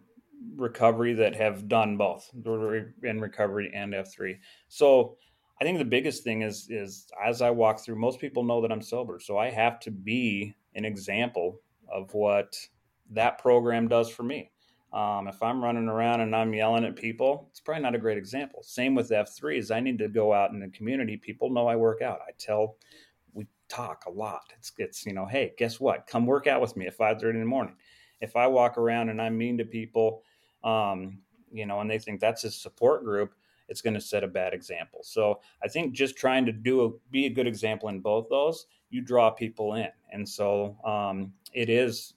recovery 0.56 1.14
that 1.14 1.36
have 1.36 1.68
done 1.68 1.96
both 1.96 2.30
in 3.04 3.22
recovery 3.22 3.72
and 3.74 3.96
F 3.96 4.12
three. 4.12 4.40
So, 4.68 5.18
I 5.60 5.64
think 5.64 5.78
the 5.78 5.86
biggest 5.86 6.24
thing 6.24 6.42
is 6.42 6.68
is 6.70 7.08
as 7.24 7.42
I 7.42 7.50
walk 7.50 7.80
through, 7.80 7.96
most 7.96 8.20
people 8.20 8.44
know 8.44 8.62
that 8.62 8.72
I'm 8.72 8.82
sober, 8.82 9.20
so 9.20 9.38
I 9.38 9.50
have 9.50 9.80
to 9.82 9.92
be 9.92 10.54
an 10.76 10.86
example 10.86 11.62
of 11.92 12.14
what 12.14 12.58
that 13.12 13.38
program 13.38 13.88
does 13.88 14.10
for 14.10 14.24
me. 14.24 14.52
Um, 14.92 15.28
if 15.28 15.44
I'm 15.44 15.64
running 15.64 15.90
around 15.90 16.22
and 16.22 16.36
I'm 16.36 16.54
yelling 16.54 16.86
at 16.86 16.96
people, 16.96 17.48
it's 17.52 17.60
probably 17.60 17.84
not 17.84 17.96
a 17.96 18.00
great 18.00 18.18
example. 18.18 18.64
Same 18.64 18.96
with 18.96 19.10
F3s. 19.10 19.70
I 19.70 19.82
need 19.82 20.00
to 20.00 20.08
go 20.08 20.34
out 20.34 20.52
in 20.52 20.60
the 20.60 20.70
community. 20.70 21.18
People 21.18 21.50
know 21.50 21.68
I 21.68 21.76
work 21.76 22.02
out. 22.02 22.20
I 22.26 22.32
tell, 22.38 22.78
we 23.34 23.46
talk 23.68 24.06
a 24.08 24.10
lot. 24.10 24.54
It's, 24.58 24.72
it's 24.78 25.06
you 25.06 25.12
know, 25.12 25.26
hey, 25.26 25.54
guess 25.58 25.82
what? 25.82 26.08
Come 26.08 26.26
work 26.26 26.48
out 26.48 26.62
with 26.62 26.78
me 26.78 26.88
at 26.88 26.98
5.30 26.98 27.32
in 27.32 27.40
the 27.42 27.46
morning. 27.46 27.76
If 28.22 28.38
I 28.38 28.48
walk 28.48 28.78
around 28.78 29.10
and 29.10 29.22
I'm 29.22 29.38
mean 29.38 29.58
to 29.58 29.66
people, 29.66 30.24
um, 30.64 31.20
you 31.52 31.66
know, 31.66 31.82
and 31.82 31.92
they 31.92 32.00
think 32.00 32.22
that's 32.22 32.46
a 32.46 32.52
support 32.52 33.04
group, 33.04 33.34
it's 33.68 33.82
going 33.82 33.94
to 33.94 34.02
set 34.02 34.24
a 34.24 34.28
bad 34.28 34.54
example. 34.54 35.00
So 35.04 35.40
I 35.64 35.68
think 35.68 35.94
just 35.94 36.18
trying 36.18 36.46
to 36.46 36.52
do 36.52 36.86
a, 36.86 36.90
be 37.12 37.26
a 37.26 37.30
good 37.30 37.48
example 37.48 37.90
in 37.90 38.00
both 38.00 38.28
those, 38.30 38.68
you 38.90 39.02
draw 39.02 39.32
people 39.32 39.74
in. 39.74 39.90
And 40.12 40.28
so 40.28 40.78
um, 40.86 41.34
it 41.54 41.70
is 41.70 42.14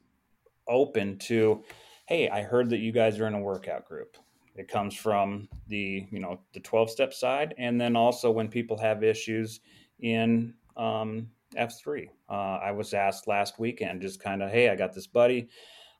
open 0.66 1.18
to, 1.18 1.64
hey, 2.06 2.28
I 2.28 2.42
heard 2.42 2.70
that 2.70 2.78
you 2.78 2.92
guys 2.92 3.18
are 3.18 3.26
in 3.26 3.34
a 3.34 3.40
workout 3.40 3.86
group. 3.86 4.16
It 4.54 4.66
comes 4.66 4.94
from 4.94 5.48
the 5.68 6.06
you 6.10 6.18
know 6.18 6.40
the 6.52 6.58
twelve 6.58 6.90
step 6.90 7.14
side, 7.14 7.54
and 7.58 7.80
then 7.80 7.94
also 7.94 8.28
when 8.32 8.48
people 8.48 8.76
have 8.78 9.04
issues 9.04 9.60
in 10.00 10.52
um, 10.76 11.28
F 11.54 11.78
three. 11.78 12.10
Uh, 12.28 12.58
I 12.60 12.72
was 12.72 12.92
asked 12.92 13.28
last 13.28 13.60
weekend, 13.60 14.02
just 14.02 14.20
kind 14.20 14.42
of, 14.42 14.50
hey, 14.50 14.68
I 14.68 14.74
got 14.74 14.92
this 14.92 15.06
buddy. 15.06 15.48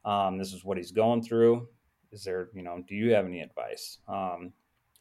Um, 0.05 0.39
this 0.39 0.53
is 0.53 0.65
what 0.65 0.77
he's 0.77 0.91
going 0.91 1.23
through. 1.23 1.69
Is 2.11 2.25
there, 2.25 2.49
you 2.53 2.63
know, 2.63 2.83
do 2.89 2.97
you 2.97 3.15
have 3.15 3.27
any 3.27 3.43
advice? 3.43 3.99
Um, 4.09 4.53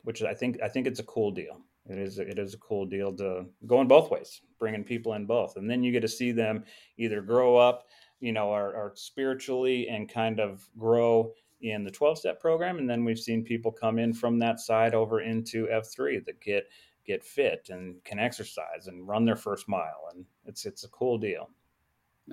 which 0.08 0.24
I 0.24 0.34
think 0.34 0.58
I 0.64 0.70
think 0.70 0.88
it's 0.88 1.00
a 1.00 1.04
cool 1.04 1.32
deal. 1.32 1.62
It 1.90 1.98
is 1.98 2.20
it 2.20 2.40
is 2.40 2.54
a 2.54 2.60
cool 2.60 2.86
deal 2.86 3.16
to 3.18 3.46
go 3.66 3.82
in 3.82 3.88
both 3.88 4.10
ways, 4.10 4.42
bringing 4.60 4.84
people 4.84 5.14
in 5.14 5.26
both, 5.26 5.58
and 5.58 5.70
then 5.70 5.84
you 5.84 5.92
get 5.92 6.02
to 6.02 6.08
see 6.08 6.32
them 6.32 6.64
either 6.98 7.22
grow 7.22 7.58
up 7.58 7.86
you 8.20 8.34
know, 8.34 8.52
are, 8.52 8.76
are 8.76 8.94
spiritually 8.96 9.88
and 9.90 10.12
kind 10.12 10.40
of 10.40 10.68
grow 10.78 11.32
in 11.62 11.84
the 11.84 11.92
12 11.92 12.20
step 12.20 12.42
program. 12.42 12.78
And 12.78 12.90
then 12.90 13.04
we've 13.04 13.20
seen 13.20 13.44
people 13.44 13.72
come 13.72 14.00
in 14.00 14.14
from 14.14 14.40
that 14.40 14.60
side 14.60 14.94
over 14.94 15.22
into 15.22 15.68
F3 15.68 16.26
that 16.26 16.42
get 16.42 16.68
get 17.06 17.24
fit 17.24 17.70
and 17.72 18.04
can 18.04 18.20
exercise 18.20 18.88
and 18.88 19.08
run 19.08 19.24
their 19.24 19.36
first 19.36 19.70
mile. 19.70 20.10
And 20.14 20.26
it's 20.46 20.66
it's 20.66 20.84
a 20.84 20.90
cool 20.90 21.18
deal. 21.18 21.50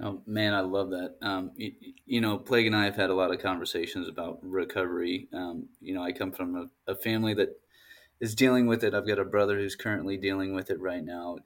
Oh 0.02 0.20
man, 0.26 0.54
I 0.54 0.60
love 0.60 0.90
that. 0.90 1.14
Um, 1.22 1.52
you, 1.54 1.72
you, 2.04 2.20
know, 2.20 2.36
Plague 2.36 2.66
and 2.66 2.74
I 2.74 2.84
have 2.84 2.96
had 2.96 3.10
a 3.10 3.14
lot 3.14 3.32
of 3.32 3.40
conversations 3.40 4.08
about 4.08 4.40
recovery. 4.42 5.28
Um, 5.32 5.68
you 5.80 5.94
know, 5.94 6.02
I 6.02 6.10
come 6.10 6.32
from 6.32 6.56
a, 6.56 6.90
a, 6.90 6.96
family 6.96 7.32
that 7.34 7.50
is 8.24 8.34
dealing 8.34 8.66
with 8.66 8.82
it. 8.82 8.94
I've 8.94 9.06
got 9.06 9.18
a 9.18 9.24
brother 9.24 9.58
who's 9.58 9.76
currently 9.76 10.16
dealing 10.16 10.54
with 10.54 10.70
it 10.70 10.80
right 10.80 11.04
now. 11.04 11.36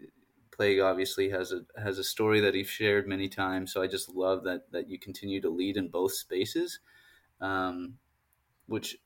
Plague 0.57 0.79
obviously 0.79 1.29
has 1.31 1.53
a 1.53 1.63
has 1.81 1.99
a 1.99 2.05
story 2.05 2.41
that 2.41 2.55
he's 2.55 2.69
shared 2.69 3.09
many 3.09 3.29
times. 3.29 3.73
So 3.73 3.83
I 3.83 3.89
just 3.89 4.09
love 4.09 4.45
that 4.45 4.71
that 4.71 4.89
you 4.89 4.97
continue 4.99 5.41
to 5.41 5.51
lead 5.51 5.77
in 5.77 5.89
both 5.89 6.13
spaces, 6.13 6.79
um, 7.41 7.95
which 8.67 8.97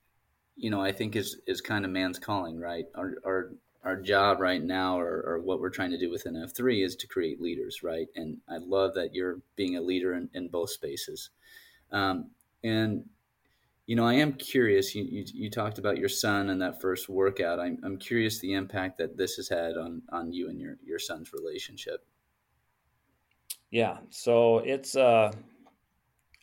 you 0.54 0.70
know 0.70 0.82
I 0.82 0.92
think 0.92 1.16
is 1.16 1.40
is 1.46 1.62
kind 1.62 1.86
of 1.86 1.90
man's 1.90 2.18
calling, 2.18 2.60
right? 2.60 2.84
Our 2.94 3.14
our 3.24 3.52
our 3.84 3.96
job 3.96 4.40
right 4.40 4.62
now, 4.62 5.00
or, 5.00 5.22
or 5.26 5.40
what 5.40 5.58
we're 5.58 5.70
trying 5.70 5.92
to 5.92 5.98
do 5.98 6.10
within 6.10 6.36
F 6.36 6.54
three, 6.54 6.82
is 6.82 6.94
to 6.96 7.06
create 7.06 7.40
leaders, 7.40 7.82
right? 7.82 8.08
And 8.14 8.38
I 8.48 8.58
love 8.58 8.94
that 8.94 9.14
you're 9.14 9.38
being 9.56 9.76
a 9.76 9.80
leader 9.80 10.14
in, 10.14 10.28
in 10.34 10.48
both 10.48 10.70
spaces. 10.70 11.30
Um, 11.90 12.32
and 12.62 13.04
you 13.86 13.96
know, 13.96 14.06
I 14.06 14.14
am 14.14 14.34
curious. 14.34 14.94
You, 14.94 15.04
you, 15.04 15.24
you, 15.32 15.50
talked 15.50 15.78
about 15.78 15.98
your 15.98 16.08
son 16.08 16.50
and 16.50 16.62
that 16.62 16.80
first 16.80 17.08
workout. 17.08 17.58
I'm, 17.58 17.78
I'm 17.84 17.96
curious 17.98 18.38
the 18.38 18.54
impact 18.54 18.98
that 18.98 19.16
this 19.16 19.34
has 19.36 19.48
had 19.48 19.76
on, 19.76 20.02
on 20.10 20.32
you 20.32 20.48
and 20.48 20.60
your, 20.60 20.76
your 20.84 20.98
son's 20.98 21.32
relationship. 21.32 22.04
Yeah. 23.70 23.98
So 24.10 24.58
it's, 24.58 24.94
uh, 24.94 25.32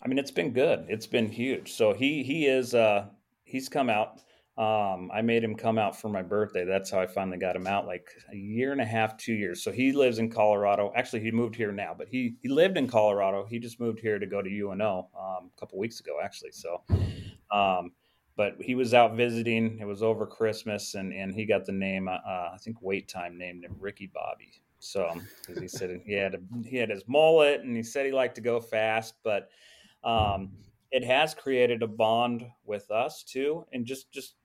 I 0.01 0.07
mean, 0.07 0.17
it's 0.17 0.31
been 0.31 0.51
good. 0.51 0.85
It's 0.89 1.07
been 1.07 1.29
huge. 1.29 1.71
So 1.73 1.93
he, 1.93 2.23
he 2.23 2.45
is, 2.45 2.75
uh, 2.75 3.05
he's 3.45 3.69
come 3.69 3.89
out. 3.89 4.21
Um, 4.57 5.09
I 5.13 5.21
made 5.21 5.41
him 5.41 5.55
come 5.55 5.77
out 5.77 5.97
for 5.97 6.09
my 6.09 6.21
birthday. 6.21 6.65
That's 6.65 6.91
how 6.91 6.99
I 6.99 7.07
finally 7.07 7.37
got 7.37 7.55
him 7.55 7.65
out, 7.65 7.87
like 7.87 8.09
a 8.29 8.35
year 8.35 8.73
and 8.73 8.81
a 8.81 8.85
half, 8.85 9.15
two 9.15 9.33
years. 9.33 9.63
So 9.63 9.71
he 9.71 9.93
lives 9.93 10.19
in 10.19 10.29
Colorado. 10.29 10.91
Actually, 10.97 11.21
he 11.21 11.31
moved 11.31 11.55
here 11.55 11.71
now, 11.71 11.95
but 11.97 12.09
he 12.09 12.35
he 12.41 12.49
lived 12.49 12.75
in 12.75 12.85
Colorado. 12.85 13.45
He 13.49 13.57
just 13.57 13.79
moved 13.79 14.01
here 14.01 14.19
to 14.19 14.25
go 14.25 14.41
to 14.41 14.49
UNO 14.49 15.07
um, 15.17 15.49
a 15.55 15.59
couple 15.59 15.79
weeks 15.79 16.01
ago, 16.01 16.17
actually. 16.21 16.51
So 16.51 16.81
um, 17.51 17.91
but 18.35 18.55
he 18.61 18.75
was 18.75 18.93
out 18.93 19.15
visiting. 19.15 19.79
It 19.79 19.85
was 19.85 20.01
over 20.01 20.25
Christmas, 20.25 20.95
and 20.95 21.13
and 21.13 21.33
he 21.33 21.45
got 21.45 21.65
the 21.65 21.71
name. 21.71 22.07
Uh, 22.07 22.11
I 22.53 22.57
think 22.59 22.77
Wait 22.81 23.07
Time 23.07 23.37
named 23.37 23.65
him 23.65 23.75
Ricky 23.79 24.09
Bobby. 24.13 24.61
So 24.79 25.13
because 25.41 25.61
he 25.61 25.67
said 25.67 26.01
he 26.05 26.13
had 26.13 26.35
a, 26.35 26.39
he 26.65 26.77
had 26.77 26.89
his 26.89 27.03
mullet, 27.07 27.61
and 27.61 27.75
he 27.75 27.83
said 27.83 28.05
he 28.05 28.11
liked 28.11 28.35
to 28.35 28.41
go 28.41 28.61
fast, 28.61 29.15
but 29.23 29.49
um, 30.03 30.51
it 30.91 31.03
has 31.03 31.33
created 31.33 31.83
a 31.83 31.87
bond 31.87 32.45
with 32.65 32.89
us 32.91 33.23
too, 33.23 33.65
and 33.73 33.85
just 33.85 34.11
just 34.11 34.35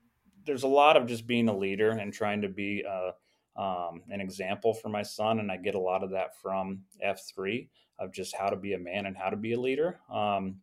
there's 0.45 0.63
a 0.63 0.67
lot 0.67 0.97
of 0.97 1.07
just 1.07 1.25
being 1.25 1.47
a 1.49 1.57
leader 1.57 1.91
and 1.91 2.13
trying 2.13 2.41
to 2.41 2.49
be 2.49 2.83
a, 2.83 3.61
um, 3.61 4.01
an 4.09 4.21
example 4.21 4.73
for 4.73 4.89
my 4.89 5.01
son, 5.01 5.39
and 5.39 5.51
I 5.51 5.57
get 5.57 5.75
a 5.75 5.79
lot 5.79 6.03
of 6.03 6.11
that 6.11 6.39
from 6.39 6.81
F3 7.03 7.67
of 7.97 8.13
just 8.13 8.35
how 8.35 8.49
to 8.49 8.55
be 8.55 8.73
a 8.73 8.77
man 8.77 9.05
and 9.05 9.17
how 9.17 9.29
to 9.29 9.37
be 9.37 9.53
a 9.53 9.59
leader. 9.59 9.99
Um, 10.11 10.57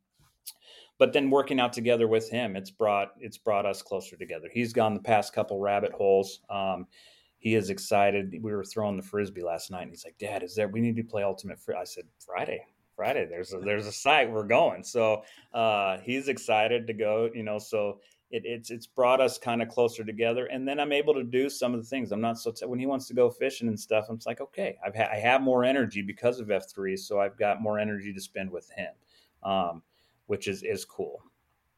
but 1.02 1.12
then 1.12 1.30
working 1.30 1.58
out 1.58 1.72
together 1.72 2.06
with 2.06 2.30
him, 2.30 2.54
it's 2.54 2.70
brought 2.70 3.14
it's 3.18 3.36
brought 3.36 3.66
us 3.66 3.82
closer 3.82 4.16
together. 4.16 4.48
He's 4.52 4.72
gone 4.72 4.94
the 4.94 5.00
past 5.00 5.32
couple 5.32 5.58
rabbit 5.58 5.90
holes. 5.90 6.38
Um, 6.48 6.86
he 7.38 7.56
is 7.56 7.70
excited. 7.70 8.38
We 8.40 8.52
were 8.52 8.62
throwing 8.62 8.96
the 8.96 9.02
frisbee 9.02 9.42
last 9.42 9.72
night, 9.72 9.82
and 9.82 9.90
he's 9.90 10.04
like, 10.04 10.16
"Dad, 10.18 10.44
is 10.44 10.54
there? 10.54 10.68
We 10.68 10.80
need 10.80 10.94
to 10.94 11.02
play 11.02 11.24
ultimate 11.24 11.58
frisbee." 11.58 11.80
I 11.80 11.84
said, 11.86 12.04
"Friday, 12.24 12.64
Friday. 12.94 13.26
There's 13.28 13.52
a, 13.52 13.58
there's 13.58 13.88
a 13.88 13.92
site 13.92 14.30
we're 14.30 14.46
going." 14.46 14.84
So 14.84 15.24
uh, 15.52 15.98
he's 16.04 16.28
excited 16.28 16.86
to 16.86 16.92
go. 16.92 17.28
You 17.34 17.42
know, 17.42 17.58
so 17.58 17.98
it, 18.30 18.42
it's 18.44 18.70
it's 18.70 18.86
brought 18.86 19.20
us 19.20 19.38
kind 19.38 19.60
of 19.60 19.70
closer 19.70 20.04
together. 20.04 20.46
And 20.46 20.68
then 20.68 20.78
I'm 20.78 20.92
able 20.92 21.14
to 21.14 21.24
do 21.24 21.50
some 21.50 21.74
of 21.74 21.80
the 21.80 21.86
things. 21.88 22.12
I'm 22.12 22.20
not 22.20 22.38
so 22.38 22.52
t- 22.52 22.64
when 22.64 22.78
he 22.78 22.86
wants 22.86 23.08
to 23.08 23.14
go 23.14 23.28
fishing 23.28 23.66
and 23.66 23.80
stuff. 23.80 24.06
I'm 24.08 24.20
like, 24.24 24.40
okay, 24.40 24.76
I've 24.86 24.94
ha- 24.94 25.10
I 25.10 25.16
have 25.16 25.42
more 25.42 25.64
energy 25.64 26.02
because 26.02 26.38
of 26.38 26.46
F3, 26.46 26.96
so 26.96 27.18
I've 27.18 27.36
got 27.36 27.60
more 27.60 27.80
energy 27.80 28.12
to 28.12 28.20
spend 28.20 28.52
with 28.52 28.70
him, 28.70 28.92
um, 29.42 29.82
which 30.26 30.48
is 30.48 30.62
is 30.62 30.84
cool. 30.84 31.22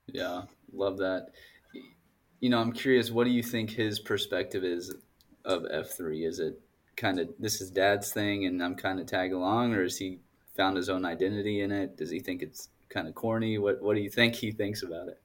Yeah, 0.07 0.43
love 0.73 0.99
that. 0.99 1.29
You 2.41 2.51
know, 2.51 2.59
I'm 2.59 2.73
curious. 2.73 3.11
What 3.11 3.25
do 3.25 3.31
you 3.31 3.43
think 3.43 3.71
his 3.71 4.01
perspective 4.01 4.65
is 4.65 4.95
of 5.45 5.63
F3? 5.63 6.27
Is 6.27 6.39
it 6.41 6.61
kind 6.97 7.19
of 7.19 7.29
this 7.39 7.61
is 7.61 7.71
dad's 7.71 8.13
thing 8.13 8.47
and 8.47 8.63
I'm 8.63 8.75
kind 8.75 9.01
of 9.01 9.07
tag 9.07 9.33
along, 9.33 9.75
or 9.75 9.83
has 9.83 9.97
he 9.97 10.21
found 10.57 10.77
his 10.77 10.89
own 10.89 11.05
identity 11.05 11.63
in 11.63 11.73
it? 11.73 11.97
Does 11.97 12.11
he 12.11 12.21
think 12.21 12.43
it's 12.43 12.69
kind 12.89 13.09
of 13.09 13.15
corny? 13.15 13.59
What 13.59 13.83
What 13.83 13.95
do 13.95 14.03
you 14.03 14.11
think 14.11 14.35
he 14.35 14.53
thinks 14.53 14.83
about 14.83 15.09
it? 15.09 15.21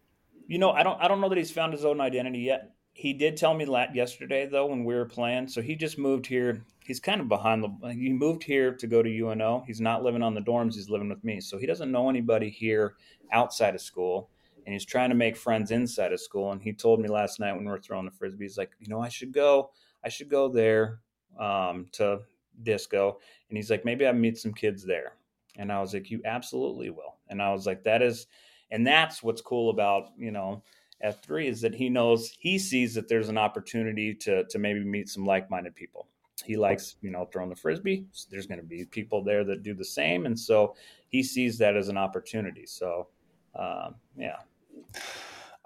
You 0.48 0.58
know, 0.58 0.72
I 0.72 0.84
don't 0.84 1.00
I 1.02 1.08
don't 1.08 1.22
know 1.22 1.30
that 1.30 1.38
he's 1.38 1.52
found 1.52 1.74
his 1.74 1.86
own 1.86 2.02
identity 2.02 2.40
yet. 2.40 2.72
He 2.94 3.14
did 3.14 3.38
tell 3.38 3.54
me 3.54 3.66
that 3.66 3.96
yesterday 3.96 4.46
though 4.46 4.66
when 4.66 4.84
we 4.84 4.96
were 4.96 5.06
playing. 5.06 5.48
So 5.48 5.62
he 5.62 5.76
just 5.76 5.98
moved 5.98 6.26
here. 6.26 6.64
He's 6.84 7.00
kind 7.00 7.22
of 7.22 7.30
behind 7.30 7.64
the. 7.64 7.94
He 7.94 8.12
moved 8.12 8.44
here 8.44 8.74
to 8.74 8.88
go 8.88 9.02
to 9.02 9.10
UNO. 9.10 9.64
He's 9.68 9.80
not 9.80 10.04
living 10.04 10.24
on 10.24 10.34
the 10.34 10.42
dorms. 10.42 10.76
He's 10.76 10.90
living 10.90 11.10
with 11.10 11.24
me. 11.24 11.40
So 11.40 11.58
he 11.58 11.66
doesn't 11.66 11.92
know 11.92 12.10
anybody 12.10 12.50
here 12.50 12.96
outside 13.32 13.76
of 13.76 13.82
school 13.82 14.30
and 14.70 14.74
he's 14.74 14.86
trying 14.86 15.10
to 15.10 15.16
make 15.16 15.36
friends 15.36 15.72
inside 15.72 16.14
of 16.14 16.20
school. 16.20 16.52
And 16.52 16.62
he 16.62 16.74
told 16.74 17.00
me 17.00 17.10
last 17.10 17.40
night 17.40 17.54
when 17.54 17.66
we 17.66 17.72
were 17.72 17.80
throwing 17.80 18.06
the 18.06 18.12
frisbee, 18.12 18.46
he's 18.46 18.58
like, 18.58 18.72
you 18.80 18.88
know, 18.88 19.02
I 19.02 19.10
should 19.10 19.32
go. 19.32 19.72
I 20.04 20.10
should 20.10 20.30
go 20.30 20.48
there 20.48 21.00
um, 21.40 21.88
to 21.94 22.20
disco. 22.62 23.18
And 23.50 23.58
he's 23.58 23.72
like, 23.72 23.84
maybe 23.84 24.06
I 24.06 24.12
meet 24.12 24.38
some 24.38 24.54
kids 24.54 24.84
there. 24.84 25.14
And 25.58 25.72
I 25.72 25.82
was 25.82 25.96
like, 25.96 26.12
you 26.12 26.22
absolutely 26.24 26.92
will. 26.92 27.16
And 27.30 27.42
I 27.42 27.52
was 27.52 27.66
like, 27.66 27.84
that 27.84 28.04
is, 28.04 28.28
and 28.70 28.86
that's 28.86 29.24
what's 29.24 29.42
cool 29.42 29.72
about, 29.72 30.10
you 30.18 30.30
know, 30.32 30.62
F3 31.06 31.48
is 31.48 31.62
that 31.62 31.74
he 31.74 31.90
knows, 31.90 32.36
he 32.40 32.58
sees 32.58 32.94
that 32.96 33.08
there's 33.08 33.30
an 33.30 33.38
opportunity 33.38 34.14
to, 34.16 34.44
to 34.46 34.60
maybe 34.60 34.84
meet 34.84 35.10
some 35.10 35.26
like-minded 35.26 35.76
people. 35.76 36.08
He 36.46 36.58
likes, 36.58 36.96
you 37.02 37.12
know, 37.12 37.26
throwing 37.26 37.50
the 37.50 37.56
frisbee. 37.56 38.06
So 38.12 38.28
there's 38.32 38.48
going 38.48 38.60
to 38.60 38.66
be 38.66 38.86
people 38.86 39.24
there 39.24 39.44
that 39.44 39.64
do 39.64 39.74
the 39.74 39.86
same. 39.86 40.26
And 40.26 40.40
so 40.40 40.76
he 41.10 41.24
sees 41.24 41.58
that 41.58 41.76
as 41.76 41.90
an 41.90 41.98
opportunity. 41.98 42.66
So, 42.66 43.08
um, 43.56 43.96
yeah. 44.18 44.38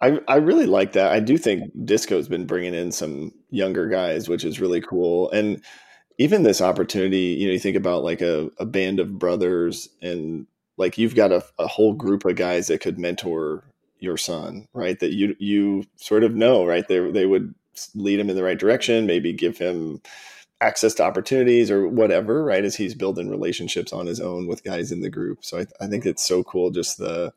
I, 0.01 0.19
I 0.27 0.35
really 0.35 0.65
like 0.65 0.93
that. 0.93 1.11
I 1.11 1.19
do 1.19 1.37
think 1.37 1.71
disco's 1.85 2.27
been 2.27 2.45
bringing 2.45 2.73
in 2.73 2.91
some 2.91 3.31
younger 3.51 3.87
guys, 3.87 4.27
which 4.27 4.43
is 4.43 4.59
really 4.59 4.81
cool. 4.81 5.31
And 5.31 5.63
even 6.17 6.43
this 6.43 6.61
opportunity, 6.61 7.37
you 7.39 7.47
know, 7.47 7.53
you 7.53 7.59
think 7.59 7.77
about 7.77 8.03
like 8.03 8.21
a, 8.21 8.49
a 8.57 8.65
band 8.65 8.99
of 8.99 9.17
brothers 9.17 9.89
and 10.01 10.45
like 10.77 10.97
you've 10.97 11.15
got 11.15 11.31
a, 11.31 11.43
a 11.59 11.67
whole 11.67 11.93
group 11.93 12.25
of 12.25 12.35
guys 12.35 12.67
that 12.67 12.81
could 12.81 12.99
mentor 12.99 13.63
your 14.03 14.17
son, 14.17 14.67
right? 14.73 14.99
That 14.99 15.13
you 15.13 15.35
you 15.39 15.85
sort 15.95 16.23
of 16.23 16.35
know, 16.35 16.65
right? 16.65 16.87
They 16.87 16.99
they 17.11 17.25
would 17.25 17.55
lead 17.95 18.19
him 18.19 18.29
in 18.29 18.35
the 18.35 18.43
right 18.43 18.59
direction, 18.59 19.07
maybe 19.07 19.33
give 19.33 19.57
him 19.57 20.01
access 20.61 20.93
to 20.95 21.03
opportunities 21.03 21.71
or 21.71 21.87
whatever, 21.87 22.43
right? 22.43 22.63
As 22.63 22.75
he's 22.75 22.95
building 22.95 23.29
relationships 23.29 23.93
on 23.93 24.05
his 24.05 24.19
own 24.19 24.47
with 24.47 24.63
guys 24.63 24.91
in 24.91 25.01
the 25.01 25.09
group. 25.09 25.43
So 25.43 25.59
I, 25.59 25.65
I 25.81 25.87
think 25.87 26.05
it's 26.05 26.25
so 26.25 26.43
cool 26.43 26.69
just 26.69 26.97
the 26.97 27.33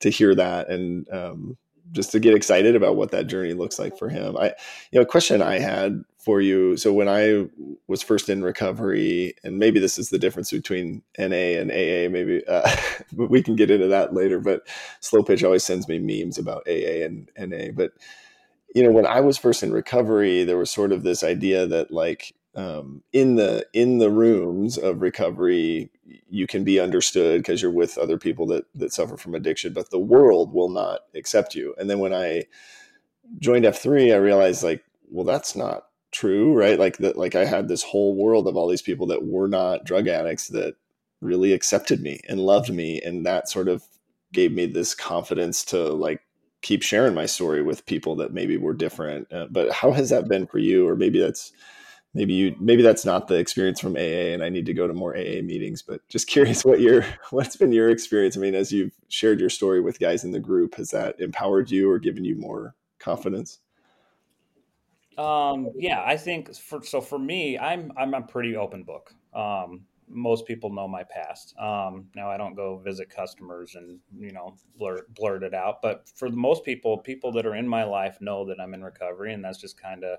to 0.00 0.10
hear 0.10 0.34
that 0.34 0.68
and 0.68 1.08
um, 1.10 1.56
just 1.94 2.12
to 2.12 2.20
get 2.20 2.34
excited 2.34 2.76
about 2.76 2.96
what 2.96 3.12
that 3.12 3.26
journey 3.26 3.54
looks 3.54 3.78
like 3.78 3.96
for 3.96 4.08
him. 4.08 4.36
I, 4.36 4.46
you 4.90 4.98
know, 4.98 5.02
a 5.02 5.06
question 5.06 5.40
I 5.40 5.58
had 5.58 6.04
for 6.18 6.40
you. 6.40 6.76
So 6.76 6.92
when 6.92 7.08
I 7.08 7.46
was 7.86 8.02
first 8.02 8.28
in 8.28 8.42
recovery, 8.42 9.34
and 9.44 9.58
maybe 9.58 9.78
this 9.78 9.98
is 9.98 10.10
the 10.10 10.18
difference 10.18 10.50
between 10.50 11.02
NA 11.18 11.60
and 11.60 11.70
AA, 11.70 12.10
maybe 12.10 12.42
uh, 12.46 12.68
we 13.16 13.42
can 13.42 13.56
get 13.56 13.70
into 13.70 13.88
that 13.88 14.12
later. 14.12 14.40
But 14.40 14.66
Slow 15.00 15.22
Pitch 15.22 15.44
always 15.44 15.64
sends 15.64 15.88
me 15.88 15.98
memes 15.98 16.36
about 16.36 16.66
AA 16.66 17.04
and 17.04 17.30
NA. 17.38 17.72
But 17.72 17.92
you 18.74 18.82
know, 18.82 18.90
when 18.90 19.06
I 19.06 19.20
was 19.20 19.38
first 19.38 19.62
in 19.62 19.72
recovery, 19.72 20.42
there 20.42 20.58
was 20.58 20.70
sort 20.70 20.92
of 20.92 21.04
this 21.04 21.22
idea 21.22 21.66
that 21.66 21.92
like 21.92 22.34
um, 22.56 23.02
in 23.12 23.36
the 23.36 23.66
in 23.72 23.98
the 23.98 24.10
rooms 24.10 24.78
of 24.78 25.02
recovery 25.02 25.90
you 26.28 26.46
can 26.46 26.64
be 26.64 26.78
understood 26.78 27.40
because 27.40 27.62
you're 27.62 27.70
with 27.70 27.98
other 27.98 28.18
people 28.18 28.46
that 28.46 28.64
that 28.74 28.92
suffer 28.92 29.16
from 29.16 29.34
addiction 29.34 29.72
but 29.72 29.90
the 29.90 29.98
world 29.98 30.52
will 30.52 30.68
not 30.70 31.00
accept 31.14 31.54
you. 31.54 31.74
And 31.78 31.88
then 31.88 31.98
when 31.98 32.14
i 32.14 32.44
joined 33.38 33.64
f3 33.64 34.12
i 34.12 34.16
realized 34.16 34.62
like 34.62 34.84
well 35.10 35.24
that's 35.24 35.56
not 35.56 35.86
true 36.12 36.54
right? 36.54 36.78
Like 36.78 36.98
that 36.98 37.16
like 37.16 37.34
i 37.34 37.44
had 37.44 37.68
this 37.68 37.82
whole 37.82 38.14
world 38.14 38.46
of 38.46 38.56
all 38.56 38.68
these 38.68 38.82
people 38.82 39.06
that 39.08 39.24
were 39.24 39.48
not 39.48 39.84
drug 39.84 40.08
addicts 40.08 40.48
that 40.48 40.76
really 41.20 41.52
accepted 41.52 42.00
me 42.00 42.20
and 42.28 42.40
loved 42.40 42.72
me 42.72 43.00
and 43.00 43.24
that 43.26 43.48
sort 43.48 43.68
of 43.68 43.82
gave 44.32 44.52
me 44.52 44.66
this 44.66 44.94
confidence 44.94 45.64
to 45.64 45.78
like 45.78 46.20
keep 46.64 46.82
sharing 46.82 47.14
my 47.14 47.26
story 47.26 47.62
with 47.62 47.84
people 47.84 48.16
that 48.16 48.32
maybe 48.32 48.56
were 48.56 48.72
different. 48.72 49.30
Uh, 49.30 49.46
but 49.50 49.70
how 49.70 49.92
has 49.92 50.08
that 50.08 50.28
been 50.28 50.46
for 50.46 50.58
you? 50.58 50.88
Or 50.88 50.96
maybe 50.96 51.20
that's 51.20 51.52
maybe 52.14 52.32
you 52.32 52.56
maybe 52.58 52.82
that's 52.82 53.04
not 53.04 53.28
the 53.28 53.34
experience 53.34 53.80
from 53.80 53.96
AA 53.96 54.32
and 54.32 54.42
I 54.42 54.48
need 54.48 54.66
to 54.66 54.74
go 54.74 54.86
to 54.86 54.94
more 54.94 55.16
AA 55.16 55.42
meetings 55.42 55.82
but 55.82 56.06
just 56.08 56.26
curious 56.28 56.64
what 56.64 56.80
your 56.80 57.04
what's 57.30 57.56
been 57.56 57.72
your 57.72 57.90
experience? 57.90 58.36
I 58.36 58.40
mean 58.40 58.54
as 58.54 58.72
you've 58.72 58.92
shared 59.08 59.40
your 59.40 59.50
story 59.50 59.80
with 59.80 59.98
guys 59.98 60.24
in 60.24 60.30
the 60.30 60.40
group 60.40 60.76
has 60.76 60.90
that 60.90 61.20
empowered 61.20 61.70
you 61.70 61.90
or 61.90 61.98
given 61.98 62.24
you 62.24 62.36
more 62.36 62.74
confidence? 62.98 63.58
Um 65.18 65.70
yeah 65.76 66.02
I 66.06 66.16
think 66.16 66.54
for 66.54 66.82
so 66.82 67.00
for 67.00 67.18
me 67.18 67.58
I'm 67.58 67.92
I'm 67.96 68.14
a 68.14 68.22
pretty 68.22 68.56
open 68.56 68.84
book. 68.84 69.12
Um 69.34 69.82
most 70.08 70.46
people 70.46 70.70
know 70.72 70.86
my 70.86 71.02
past. 71.04 71.54
Um, 71.58 72.06
now 72.14 72.30
I 72.30 72.36
don't 72.36 72.54
go 72.54 72.78
visit 72.78 73.10
customers 73.10 73.74
and 73.74 73.98
you 74.18 74.32
know 74.32 74.54
blurt 74.78 75.12
blurt 75.14 75.42
it 75.42 75.54
out, 75.54 75.82
but 75.82 76.08
for 76.14 76.30
the 76.30 76.36
most 76.36 76.64
people, 76.64 76.98
people 76.98 77.32
that 77.32 77.46
are 77.46 77.54
in 77.54 77.66
my 77.66 77.84
life 77.84 78.18
know 78.20 78.44
that 78.46 78.60
I'm 78.60 78.74
in 78.74 78.82
recovery, 78.82 79.32
and 79.32 79.44
that's 79.44 79.58
just 79.58 79.80
kind 79.80 80.04
of 80.04 80.18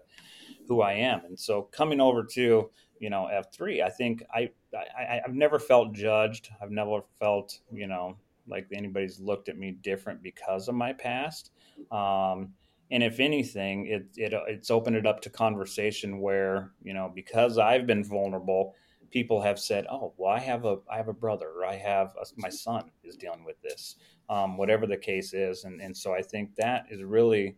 who 0.67 0.81
I 0.81 0.93
am. 0.93 1.21
And 1.25 1.39
so 1.39 1.63
coming 1.63 2.01
over 2.01 2.23
to 2.23 2.69
you 2.99 3.09
know 3.09 3.29
F3, 3.31 3.83
I 3.83 3.89
think 3.89 4.23
I, 4.33 4.49
I 4.73 5.21
I've 5.25 5.35
never 5.35 5.59
felt 5.59 5.93
judged. 5.93 6.49
I've 6.61 6.71
never 6.71 7.01
felt 7.19 7.59
you 7.71 7.87
know 7.87 8.17
like 8.47 8.67
anybody's 8.71 9.19
looked 9.19 9.49
at 9.49 9.57
me 9.57 9.71
different 9.71 10.21
because 10.21 10.67
of 10.67 10.75
my 10.75 10.93
past. 10.93 11.51
Um, 11.91 12.53
and 12.91 13.01
if 13.01 13.19
anything, 13.19 13.87
it, 13.87 14.07
it 14.15 14.33
it's 14.47 14.69
opened 14.69 14.95
it 14.95 15.07
up 15.07 15.21
to 15.21 15.29
conversation 15.29 16.19
where 16.19 16.71
you 16.83 16.93
know 16.93 17.11
because 17.13 17.57
I've 17.57 17.87
been 17.87 18.03
vulnerable, 18.03 18.75
people 19.11 19.41
have 19.41 19.59
said, 19.59 19.85
"Oh, 19.89 20.13
well, 20.17 20.31
I 20.31 20.39
have 20.39 20.65
a 20.65 20.77
I 20.91 20.97
have 20.97 21.07
a 21.07 21.13
brother, 21.13 21.49
or 21.49 21.65
I 21.65 21.75
have 21.75 22.15
a, 22.21 22.25
my 22.37 22.49
son 22.49 22.91
is 23.03 23.15
dealing 23.15 23.43
with 23.43 23.61
this, 23.61 23.95
um, 24.29 24.57
whatever 24.57 24.85
the 24.87 24.97
case 24.97 25.33
is," 25.33 25.63
and 25.63 25.81
and 25.81 25.95
so 25.95 26.13
I 26.13 26.21
think 26.21 26.55
that 26.55 26.85
is 26.89 27.03
really 27.03 27.55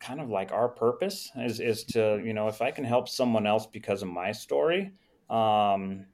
kind 0.00 0.20
of 0.20 0.30
like 0.30 0.52
our 0.52 0.68
purpose 0.68 1.30
is 1.36 1.60
is 1.60 1.84
to 1.84 2.20
you 2.24 2.32
know 2.32 2.48
if 2.48 2.62
I 2.62 2.70
can 2.70 2.84
help 2.84 3.08
someone 3.08 3.46
else 3.46 3.66
because 3.66 4.02
of 4.02 4.08
my 4.08 4.32
story, 4.32 4.92
um, 5.30 6.06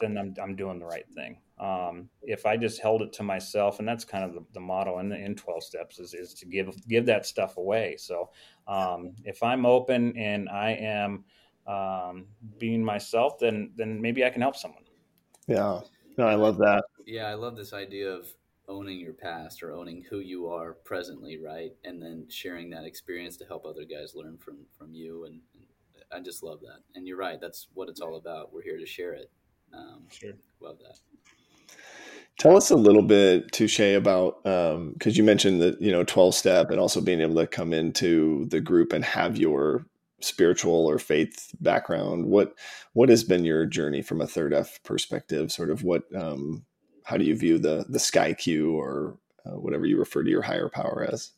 then 0.00 0.16
I'm 0.16 0.34
I'm 0.40 0.56
doing 0.56 0.78
the 0.78 0.86
right 0.86 1.08
thing. 1.14 1.38
Um, 1.58 2.08
if 2.22 2.46
I 2.46 2.56
just 2.56 2.80
held 2.80 3.02
it 3.02 3.12
to 3.14 3.24
myself, 3.24 3.80
and 3.80 3.88
that's 3.88 4.04
kind 4.04 4.24
of 4.24 4.32
the, 4.32 4.44
the 4.54 4.60
motto 4.60 5.00
in 5.00 5.08
the 5.08 5.16
in 5.16 5.34
twelve 5.34 5.62
steps 5.62 5.98
is 5.98 6.14
is 6.14 6.34
to 6.34 6.46
give 6.46 6.74
give 6.86 7.06
that 7.06 7.26
stuff 7.26 7.56
away. 7.56 7.96
So 7.98 8.30
um, 8.66 9.14
if 9.24 9.42
I'm 9.42 9.66
open 9.66 10.16
and 10.16 10.48
I 10.48 10.70
am 10.72 11.24
um, 11.68 12.26
being 12.58 12.82
myself, 12.82 13.38
then 13.38 13.72
then 13.76 14.00
maybe 14.00 14.24
I 14.24 14.30
can 14.30 14.42
help 14.42 14.56
someone. 14.56 14.84
Yeah, 15.46 15.80
no, 16.16 16.26
I 16.26 16.34
love 16.34 16.58
that. 16.58 16.84
Yeah, 17.06 17.26
I 17.26 17.34
love 17.34 17.56
this 17.56 17.72
idea 17.72 18.10
of 18.10 18.26
owning 18.68 18.98
your 18.98 19.14
past 19.14 19.62
or 19.62 19.72
owning 19.72 20.04
who 20.08 20.20
you 20.20 20.48
are 20.48 20.74
presently, 20.84 21.38
right? 21.38 21.72
And 21.84 22.02
then 22.02 22.26
sharing 22.28 22.70
that 22.70 22.84
experience 22.84 23.36
to 23.38 23.46
help 23.46 23.64
other 23.64 23.84
guys 23.84 24.14
learn 24.14 24.36
from 24.38 24.66
from 24.78 24.94
you. 24.94 25.24
And, 25.24 25.40
and 25.54 25.64
I 26.12 26.20
just 26.20 26.42
love 26.42 26.60
that. 26.60 26.80
And 26.94 27.06
you're 27.06 27.16
right. 27.16 27.40
That's 27.40 27.68
what 27.74 27.88
it's 27.88 28.00
all 28.00 28.16
about. 28.16 28.52
We're 28.52 28.62
here 28.62 28.78
to 28.78 28.86
share 28.86 29.12
it. 29.12 29.30
Um, 29.72 30.04
sure. 30.10 30.32
Love 30.60 30.78
that. 30.80 30.98
Tell 32.38 32.56
us 32.56 32.70
a 32.70 32.76
little 32.76 33.02
bit, 33.02 33.50
Touche, 33.50 33.80
about 33.80 34.42
because 34.44 34.74
um, 34.74 34.94
you 35.12 35.24
mentioned 35.24 35.60
that 35.60 35.80
you 35.80 35.90
know 35.90 36.04
twelve 36.04 36.34
step 36.34 36.70
and 36.70 36.78
also 36.78 37.00
being 37.00 37.20
able 37.20 37.34
to 37.36 37.46
come 37.46 37.72
into 37.72 38.46
the 38.46 38.60
group 38.60 38.92
and 38.92 39.04
have 39.04 39.36
your 39.36 39.86
spiritual 40.20 40.86
or 40.86 40.98
faith 40.98 41.54
background. 41.60 42.26
What 42.26 42.54
what 42.92 43.08
has 43.08 43.24
been 43.24 43.44
your 43.44 43.66
journey 43.66 44.02
from 44.02 44.20
a 44.20 44.26
third 44.26 44.52
F 44.52 44.82
perspective? 44.82 45.52
Sort 45.52 45.70
of 45.70 45.84
what 45.84 46.04
um, 46.14 46.64
how 47.04 47.16
do 47.16 47.24
you 47.24 47.36
view 47.36 47.58
the 47.58 47.86
the 47.88 47.98
sky 47.98 48.32
Q 48.32 48.76
or 48.76 49.18
uh, 49.46 49.58
whatever 49.58 49.86
you 49.86 49.98
refer 49.98 50.22
to 50.22 50.30
your 50.30 50.42
higher 50.42 50.68
power 50.68 51.08
as? 51.10 51.32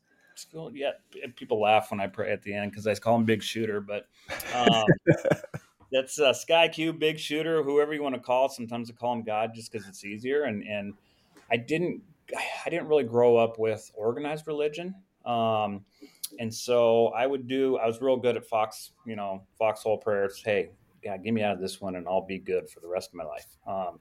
Well, 0.53 0.71
yeah, 0.75 0.93
people 1.37 1.61
laugh 1.61 1.91
when 1.91 2.01
I 2.01 2.07
pray 2.07 2.33
at 2.33 2.43
the 2.43 2.55
end 2.55 2.71
because 2.71 2.87
I 2.87 2.95
call 2.95 3.17
him 3.17 3.25
Big 3.25 3.43
Shooter, 3.43 3.81
but 3.81 4.07
um, 4.55 4.85
that's 5.93 6.19
uh, 6.19 6.33
Sky 6.33 6.69
Q, 6.69 6.95
Big 6.95 7.19
Shooter, 7.19 7.63
whoever 7.63 7.93
you 7.93 8.03
want 8.03 8.15
to 8.15 8.21
call. 8.21 8.47
It. 8.47 8.53
Sometimes 8.53 8.91
I 8.91 8.95
call 8.95 9.13
him 9.13 9.23
God 9.23 9.51
just 9.55 9.71
because 9.71 9.87
it's 9.87 10.05
easier. 10.05 10.45
And 10.45 10.63
and 10.65 10.95
I 11.51 11.57
didn't 11.57 12.03
I 12.65 12.71
didn't 12.71 12.89
really 12.89 13.05
grow 13.05 13.37
up 13.37 13.59
with 13.59 13.91
organized 13.95 14.47
religion. 14.47 14.95
Um, 15.25 15.85
and 16.39 16.53
so 16.53 17.09
I 17.09 17.27
would 17.27 17.47
do. 17.47 17.77
I 17.77 17.87
was 17.87 18.01
real 18.01 18.17
good 18.17 18.37
at 18.37 18.47
fox, 18.47 18.93
you 19.07 19.17
know, 19.17 19.43
foxhole 19.59 19.99
prayers. 19.99 20.43
Hey, 20.45 20.71
God, 21.05 21.25
get 21.25 21.33
me 21.33 21.43
out 21.43 21.55
of 21.55 21.61
this 21.61 21.81
one, 21.81 21.97
and 21.97 22.07
I'll 22.07 22.27
be 22.27 22.39
good 22.39 22.69
for 22.69 22.81
the 22.81 22.89
rest 22.89 23.11
of 23.11 23.15
my 23.15 23.25
life. 23.25 23.47
Um, 23.67 24.01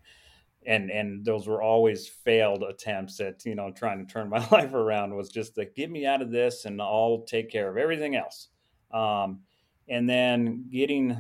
and 0.65 0.92
and 0.92 1.24
those 1.24 1.48
were 1.48 1.62
always 1.62 2.08
failed 2.08 2.63
attempts 2.63 3.20
at 3.20 3.46
you 3.46 3.56
know 3.56 3.72
trying 3.72 4.06
to 4.06 4.12
turn 4.12 4.30
my 4.30 4.46
life 4.52 4.74
around. 4.74 5.15
Was 5.15 5.30
just 5.30 5.56
to 5.56 5.65
get 5.65 5.89
me 5.89 6.06
out 6.06 6.22
of 6.22 6.32
this, 6.32 6.65
and 6.65 6.82
I'll 6.82 7.24
take 7.28 7.50
care 7.50 7.70
of 7.70 7.78
everything 7.78 8.15
else. 8.15 8.50
Um, 8.92 9.42
and 9.88 10.10
then 10.10 10.65
getting 10.72 11.18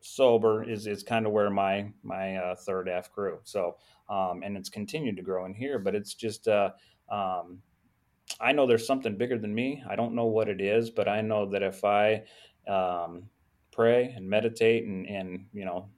sober 0.00 0.62
is 0.62 0.86
is 0.86 1.02
kind 1.02 1.26
of 1.26 1.32
where 1.32 1.50
my 1.50 1.90
my 2.02 2.36
uh, 2.36 2.54
third 2.56 2.88
F 2.88 3.12
grew. 3.12 3.38
So 3.44 3.76
um, 4.08 4.42
and 4.42 4.56
it's 4.56 4.68
continued 4.68 5.16
to 5.16 5.22
grow 5.22 5.46
in 5.46 5.54
here, 5.54 5.78
but 5.78 5.94
it's 5.94 6.14
just 6.14 6.48
uh, 6.48 6.70
um, 7.08 7.58
I 8.40 8.52
know 8.52 8.66
there's 8.66 8.86
something 8.86 9.16
bigger 9.16 9.38
than 9.38 9.54
me. 9.54 9.82
I 9.88 9.96
don't 9.96 10.14
know 10.14 10.26
what 10.26 10.48
it 10.48 10.60
is, 10.60 10.90
but 10.90 11.08
I 11.08 11.20
know 11.20 11.46
that 11.50 11.62
if 11.62 11.84
I 11.84 12.24
um, 12.68 13.24
pray 13.72 14.12
and 14.16 14.28
meditate 14.28 14.84
and 14.84 15.06
and 15.06 15.46
you 15.52 15.64
know 15.64 15.88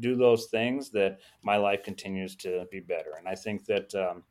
do 0.00 0.16
those 0.16 0.46
things, 0.46 0.90
that 0.90 1.20
my 1.42 1.56
life 1.56 1.82
continues 1.82 2.36
to 2.36 2.66
be 2.70 2.80
better. 2.80 3.14
And 3.18 3.28
I 3.28 3.34
think 3.34 3.66
that 3.66 3.94
um, 3.94 4.24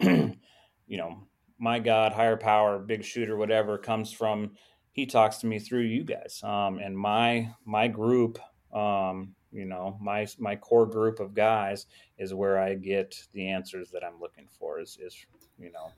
you 0.86 0.96
know 0.96 1.26
my 1.58 1.78
God, 1.78 2.12
higher 2.12 2.36
power, 2.36 2.78
big 2.78 3.04
shooter, 3.04 3.36
whatever 3.36 3.76
comes 3.78 4.12
from. 4.12 4.52
He 4.92 5.06
talks 5.06 5.38
to 5.38 5.46
me 5.46 5.58
through 5.58 5.82
you 5.82 6.04
guys, 6.04 6.40
um, 6.42 6.78
and 6.78 6.96
my 6.96 7.50
my 7.64 7.88
group 7.88 8.38
um, 8.72 9.34
you 9.52 9.64
know 9.64 9.98
my 10.00 10.26
my 10.38 10.56
core 10.56 10.86
group 10.86 11.20
of 11.20 11.34
guys 11.34 11.86
is 12.18 12.34
where 12.34 12.58
i 12.58 12.74
get 12.74 13.16
the 13.32 13.48
answers 13.48 13.90
that 13.90 14.04
i'm 14.04 14.20
looking 14.20 14.46
for 14.46 14.80
is 14.80 14.96
is 15.00 15.16
you 15.58 15.72
know 15.72 15.90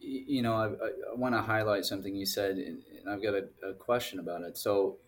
you 0.00 0.42
know 0.42 0.54
i, 0.54 0.66
I 0.66 1.14
want 1.14 1.34
to 1.34 1.42
highlight 1.42 1.84
something 1.84 2.14
you 2.16 2.26
said 2.26 2.56
and 2.56 2.82
i've 3.10 3.22
got 3.22 3.34
a, 3.34 3.44
a, 3.68 3.74
question 3.74 4.18
about 4.18 4.42
it. 4.42 4.56
So 4.56 4.98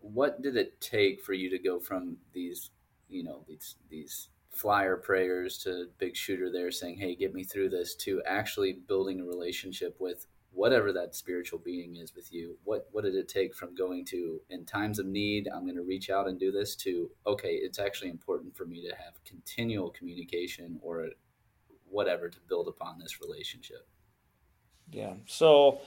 what 0.00 0.42
did 0.42 0.56
it 0.56 0.80
take 0.80 1.22
for 1.22 1.32
you 1.32 1.50
to 1.50 1.58
go 1.58 1.78
from 1.78 2.16
these 2.32 2.70
you 3.08 3.22
know 3.22 3.44
these 3.46 3.76
these 3.90 4.28
flyer 4.50 4.96
prayers 4.96 5.58
to 5.58 5.86
big 5.98 6.16
shooter 6.16 6.50
there 6.50 6.70
saying 6.70 6.96
hey 6.98 7.14
get 7.14 7.34
me 7.34 7.44
through 7.44 7.68
this 7.68 7.94
to 7.94 8.22
actually 8.26 8.72
building 8.72 9.20
a 9.20 9.24
relationship 9.24 9.96
with 9.98 10.26
whatever 10.52 10.90
that 10.90 11.14
spiritual 11.14 11.58
being 11.58 11.96
is 11.96 12.14
with 12.14 12.32
you? 12.32 12.56
What 12.64 12.88
what 12.92 13.04
did 13.04 13.14
it 13.14 13.28
take 13.28 13.54
from 13.54 13.74
going 13.74 14.06
to 14.06 14.40
in 14.48 14.64
times 14.64 14.98
of 14.98 15.06
need 15.06 15.48
i'm 15.54 15.64
going 15.64 15.76
to 15.76 15.82
reach 15.82 16.10
out 16.10 16.28
and 16.28 16.38
do 16.38 16.50
this 16.50 16.74
to 16.76 17.10
okay 17.26 17.54
it's 17.54 17.78
actually 17.78 18.10
important 18.10 18.56
for 18.56 18.64
me 18.64 18.80
to 18.82 18.94
have 18.96 19.22
continual 19.24 19.90
communication 19.90 20.78
or 20.82 21.08
whatever 21.88 22.28
to 22.28 22.38
build 22.48 22.68
upon 22.68 22.98
this 22.98 23.20
relationship 23.20 23.86
yeah 24.90 25.14
so 25.26 25.80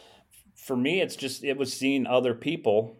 for 0.56 0.76
me 0.76 1.02
it's 1.02 1.16
just 1.16 1.44
it 1.44 1.58
was 1.58 1.74
seeing 1.74 2.06
other 2.06 2.34
people 2.34 2.98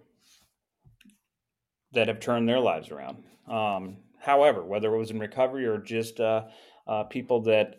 that 1.92 2.08
have 2.08 2.20
turned 2.20 2.48
their 2.48 2.60
lives 2.60 2.92
around 2.92 3.24
um, 3.48 3.98
however 4.20 4.64
whether 4.64 4.94
it 4.94 4.98
was 4.98 5.12
in 5.12 5.20
recovery 5.20 5.66
or 5.66 5.78
just 5.78 6.20
uh, 6.20 6.44
uh, 6.88 7.04
people 7.04 7.42
that 7.42 7.76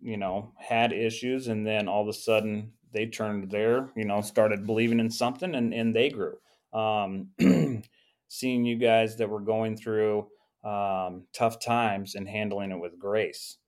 you 0.00 0.16
know 0.16 0.52
had 0.58 0.92
issues 0.92 1.48
and 1.48 1.66
then 1.66 1.88
all 1.88 2.02
of 2.02 2.08
a 2.08 2.12
sudden 2.12 2.72
they 2.92 3.06
turned 3.06 3.50
there, 3.50 3.90
you 3.96 4.04
know, 4.04 4.20
started 4.20 4.66
believing 4.66 5.00
in 5.00 5.10
something 5.10 5.54
and, 5.54 5.72
and 5.74 5.94
they 5.94 6.10
grew. 6.10 6.36
Um, 6.72 7.30
seeing 8.28 8.64
you 8.64 8.76
guys 8.76 9.16
that 9.16 9.28
were 9.28 9.40
going 9.40 9.76
through 9.76 10.28
um, 10.64 11.26
tough 11.34 11.58
times 11.60 12.14
and 12.14 12.28
handling 12.28 12.70
it 12.70 12.80
with 12.80 12.98
grace 12.98 13.58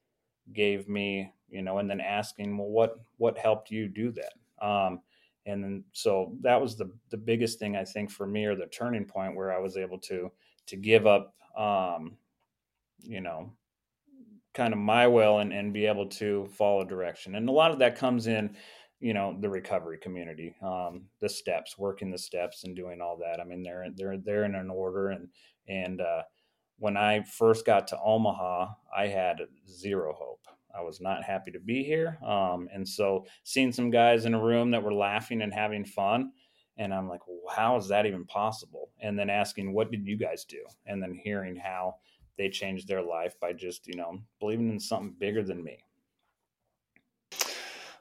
gave 0.53 0.89
me, 0.89 1.33
you 1.55 1.63
know, 1.63 1.79
and 1.79 1.89
then 1.89 2.01
asking, 2.01 2.59
well, 2.59 2.69
what, 2.69 2.97
what 3.17 3.39
helped 3.39 3.71
you 3.71 3.89
do 3.89 4.13
that? 4.13 4.67
Um, 4.67 5.01
and 5.47 5.63
then, 5.63 5.85
so 5.93 6.35
that 6.41 6.61
was 6.61 6.77
the, 6.77 6.91
the 7.11 7.17
biggest 7.17 7.59
thing 7.59 7.77
I 7.77 7.85
think 7.85 8.11
for 8.11 8.27
me 8.27 8.45
or 8.45 8.57
the 8.57 8.67
turning 8.67 9.05
point 9.05 9.37
where 9.37 9.53
I 9.53 9.59
was 9.59 9.77
able 9.77 9.99
to, 10.01 10.31
to 10.67 10.77
give 10.77 11.07
up, 11.07 11.35
um, 11.57 12.17
you 13.01 13.21
know, 13.21 13.53
kind 14.55 14.73
of 14.73 14.79
my 14.79 15.07
will 15.07 15.39
and, 15.39 15.53
and 15.53 15.73
be 15.73 15.87
able 15.87 16.07
to 16.07 16.47
follow 16.47 16.85
direction. 16.85 17.35
And 17.35 17.49
a 17.49 17.53
lot 17.53 17.71
of 17.71 17.79
that 17.79 17.97
comes 17.97 18.27
in 18.27 18.57
you 19.01 19.13
know 19.13 19.37
the 19.41 19.49
recovery 19.51 19.99
community 19.99 20.55
um, 20.63 21.03
the 21.21 21.29
steps 21.29 21.77
working 21.77 22.11
the 22.11 22.17
steps 22.17 22.65
and 22.65 22.75
doing 22.75 23.01
all 23.03 23.19
that 23.19 23.41
i 23.41 23.45
mean 23.45 23.63
they're 23.63 23.87
they're 23.97 24.17
they're 24.17 24.45
in 24.45 24.55
an 24.55 24.71
order 24.71 25.11
and 25.11 25.29
and 25.69 26.01
uh, 26.01 26.23
when 26.79 26.97
i 26.97 27.21
first 27.23 27.67
got 27.67 27.87
to 27.87 27.99
omaha 28.03 28.67
i 28.97 29.07
had 29.07 29.43
zero 29.69 30.15
hope 30.19 30.44
i 30.77 30.83
was 30.83 31.01
not 31.01 31.25
happy 31.25 31.51
to 31.51 31.61
be 31.61 31.83
here 31.83 32.19
um, 32.27 32.69
and 32.73 32.87
so 32.87 33.25
seeing 33.43 33.73
some 33.73 33.91
guys 33.91 34.25
in 34.25 34.35
a 34.35 34.43
room 34.43 34.71
that 34.71 34.83
were 34.83 34.95
laughing 34.95 35.43
and 35.43 35.53
having 35.53 35.85
fun 35.85 36.31
and 36.77 36.93
i'm 36.93 37.09
like 37.09 37.27
well, 37.27 37.55
how 37.55 37.77
is 37.77 37.89
that 37.89 38.07
even 38.07 38.25
possible 38.25 38.91
and 39.01 39.19
then 39.19 39.31
asking 39.31 39.73
what 39.73 39.91
did 39.91 40.07
you 40.07 40.17
guys 40.17 40.45
do 40.45 40.65
and 40.87 41.03
then 41.03 41.15
hearing 41.15 41.57
how 41.57 41.95
they 42.37 42.49
changed 42.49 42.89
their 42.89 43.03
life 43.03 43.39
by 43.41 43.53
just 43.53 43.87
you 43.87 43.97
know 43.97 44.19
believing 44.41 44.71
in 44.71 44.81
something 44.81 45.15
bigger 45.19 45.43
than 45.43 45.63
me 45.63 45.79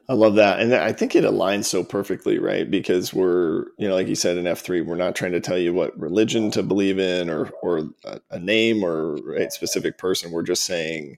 I 0.10 0.14
love 0.14 0.36
that. 0.36 0.60
And 0.60 0.74
I 0.76 0.92
think 0.92 1.16
it 1.16 1.24
aligns 1.24 1.66
so 1.66 1.82
perfectly, 1.82 2.38
right? 2.38 2.70
Because 2.70 3.14
we're, 3.14 3.68
you 3.78 3.88
know, 3.88 3.96
like 3.96 4.08
you 4.08 4.16
said 4.16 4.36
in 4.36 4.44
F3, 4.44 4.86
we're 4.86 4.96
not 4.96 5.16
trying 5.16 5.32
to 5.32 5.40
tell 5.40 5.58
you 5.58 5.74
what 5.74 5.98
religion 5.98 6.52
to 6.52 6.64
believe 6.64 7.00
in 7.00 7.30
or, 7.30 7.52
or 7.62 7.90
a, 8.04 8.20
a 8.32 8.40
name 8.40 8.84
or 8.84 9.16
a 9.36 9.50
specific 9.50 9.98
person. 9.98 10.32
We're 10.32 10.44
just 10.44 10.66
saying 10.66 11.18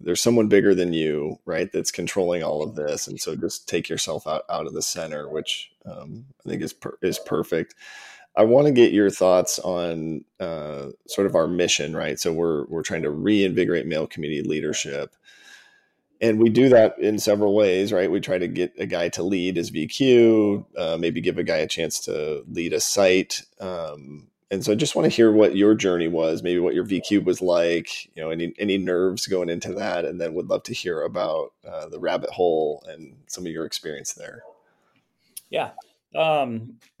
there's 0.00 0.22
someone 0.22 0.48
bigger 0.48 0.74
than 0.74 0.92
you, 0.92 1.38
right? 1.44 1.70
That's 1.72 1.90
controlling 1.90 2.42
all 2.42 2.62
of 2.62 2.76
this. 2.76 3.06
And 3.06 3.20
so 3.20 3.34
just 3.34 3.68
take 3.68 3.88
yourself 3.88 4.26
out, 4.26 4.44
out 4.48 4.66
of 4.66 4.74
the 4.74 4.82
center, 4.82 5.28
which 5.28 5.72
um, 5.84 6.26
I 6.44 6.50
think 6.50 6.62
is, 6.62 6.72
per, 6.72 6.96
is 7.02 7.18
perfect. 7.18 7.74
I 8.36 8.44
want 8.44 8.66
to 8.66 8.72
get 8.72 8.92
your 8.92 9.10
thoughts 9.10 9.58
on 9.58 10.24
uh, 10.38 10.88
sort 11.08 11.26
of 11.26 11.34
our 11.34 11.48
mission, 11.48 11.96
right? 11.96 12.18
So 12.20 12.32
we're, 12.32 12.66
we're 12.66 12.82
trying 12.82 13.02
to 13.02 13.10
reinvigorate 13.10 13.86
male 13.86 14.06
community 14.06 14.42
leadership 14.42 15.16
and 16.20 16.40
we 16.40 16.48
do 16.48 16.68
that 16.70 16.98
in 16.98 17.18
several 17.18 17.54
ways, 17.54 17.92
right? 17.92 18.10
We 18.10 18.20
try 18.20 18.38
to 18.38 18.48
get 18.48 18.72
a 18.78 18.86
guy 18.86 19.08
to 19.10 19.22
lead 19.22 19.56
as 19.56 19.70
VQ, 19.70 20.64
uh, 20.76 20.96
maybe 20.98 21.20
give 21.20 21.38
a 21.38 21.44
guy 21.44 21.58
a 21.58 21.68
chance 21.68 22.00
to 22.00 22.44
lead 22.48 22.72
a 22.72 22.80
site. 22.80 23.42
Um, 23.60 24.27
and 24.50 24.64
so 24.64 24.72
I 24.72 24.74
just 24.74 24.94
want 24.94 25.04
to 25.04 25.14
hear 25.14 25.30
what 25.30 25.56
your 25.56 25.74
journey 25.74 26.08
was, 26.08 26.42
maybe 26.42 26.58
what 26.58 26.74
your 26.74 26.84
VQ 26.84 27.24
was 27.24 27.42
like, 27.42 28.06
you 28.16 28.22
know, 28.22 28.30
any, 28.30 28.54
any 28.58 28.78
nerves 28.78 29.26
going 29.26 29.50
into 29.50 29.74
that. 29.74 30.06
And 30.06 30.20
then 30.20 30.32
would 30.34 30.48
love 30.48 30.62
to 30.64 30.74
hear 30.74 31.02
about 31.02 31.52
uh, 31.68 31.88
the 31.88 31.98
rabbit 31.98 32.30
hole 32.30 32.82
and 32.88 33.14
some 33.26 33.44
of 33.44 33.52
your 33.52 33.66
experience 33.66 34.14
there. 34.14 34.42
Yeah. 35.50 35.72
Um, 36.14 36.78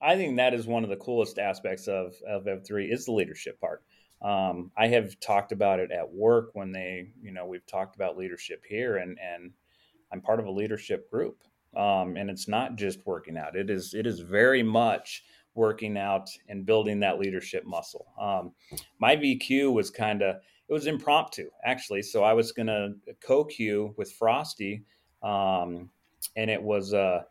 I 0.00 0.16
think 0.16 0.36
that 0.36 0.54
is 0.54 0.66
one 0.66 0.84
of 0.84 0.90
the 0.90 0.96
coolest 0.96 1.38
aspects 1.38 1.88
of, 1.88 2.14
of 2.26 2.44
F3 2.44 2.92
is 2.92 3.06
the 3.06 3.12
leadership 3.12 3.60
part. 3.60 3.82
Um, 4.22 4.70
I 4.76 4.88
have 4.88 5.18
talked 5.20 5.52
about 5.52 5.80
it 5.80 5.90
at 5.90 6.12
work 6.12 6.50
when 6.52 6.72
they, 6.72 7.10
you 7.22 7.32
know, 7.32 7.46
we've 7.46 7.66
talked 7.66 7.94
about 7.94 8.16
leadership 8.16 8.64
here, 8.68 8.96
and 8.96 9.16
and 9.20 9.52
I'm 10.12 10.20
part 10.20 10.40
of 10.40 10.46
a 10.46 10.50
leadership 10.50 11.08
group, 11.08 11.42
um, 11.76 12.16
and 12.16 12.28
it's 12.28 12.48
not 12.48 12.74
just 12.74 13.06
working 13.06 13.36
out. 13.36 13.54
It 13.54 13.70
is 13.70 13.94
it 13.94 14.06
is 14.08 14.18
very 14.18 14.64
much 14.64 15.22
working 15.54 15.96
out 15.96 16.28
and 16.48 16.64
building 16.64 17.00
that 17.00 17.18
leadership 17.18 17.64
muscle. 17.66 18.06
Um, 18.20 18.52
my 18.98 19.16
VQ 19.16 19.72
was 19.72 19.90
kind 19.90 20.22
of 20.22 20.36
it 20.68 20.72
was 20.72 20.86
impromptu 20.86 21.50
actually, 21.64 22.02
so 22.02 22.22
I 22.22 22.32
was 22.32 22.52
gonna 22.52 22.90
co-Q 23.20 23.94
with 23.96 24.12
Frosty, 24.12 24.84
um, 25.22 25.90
and 26.36 26.50
it 26.50 26.62
was 26.62 26.94
uh, 26.94 27.22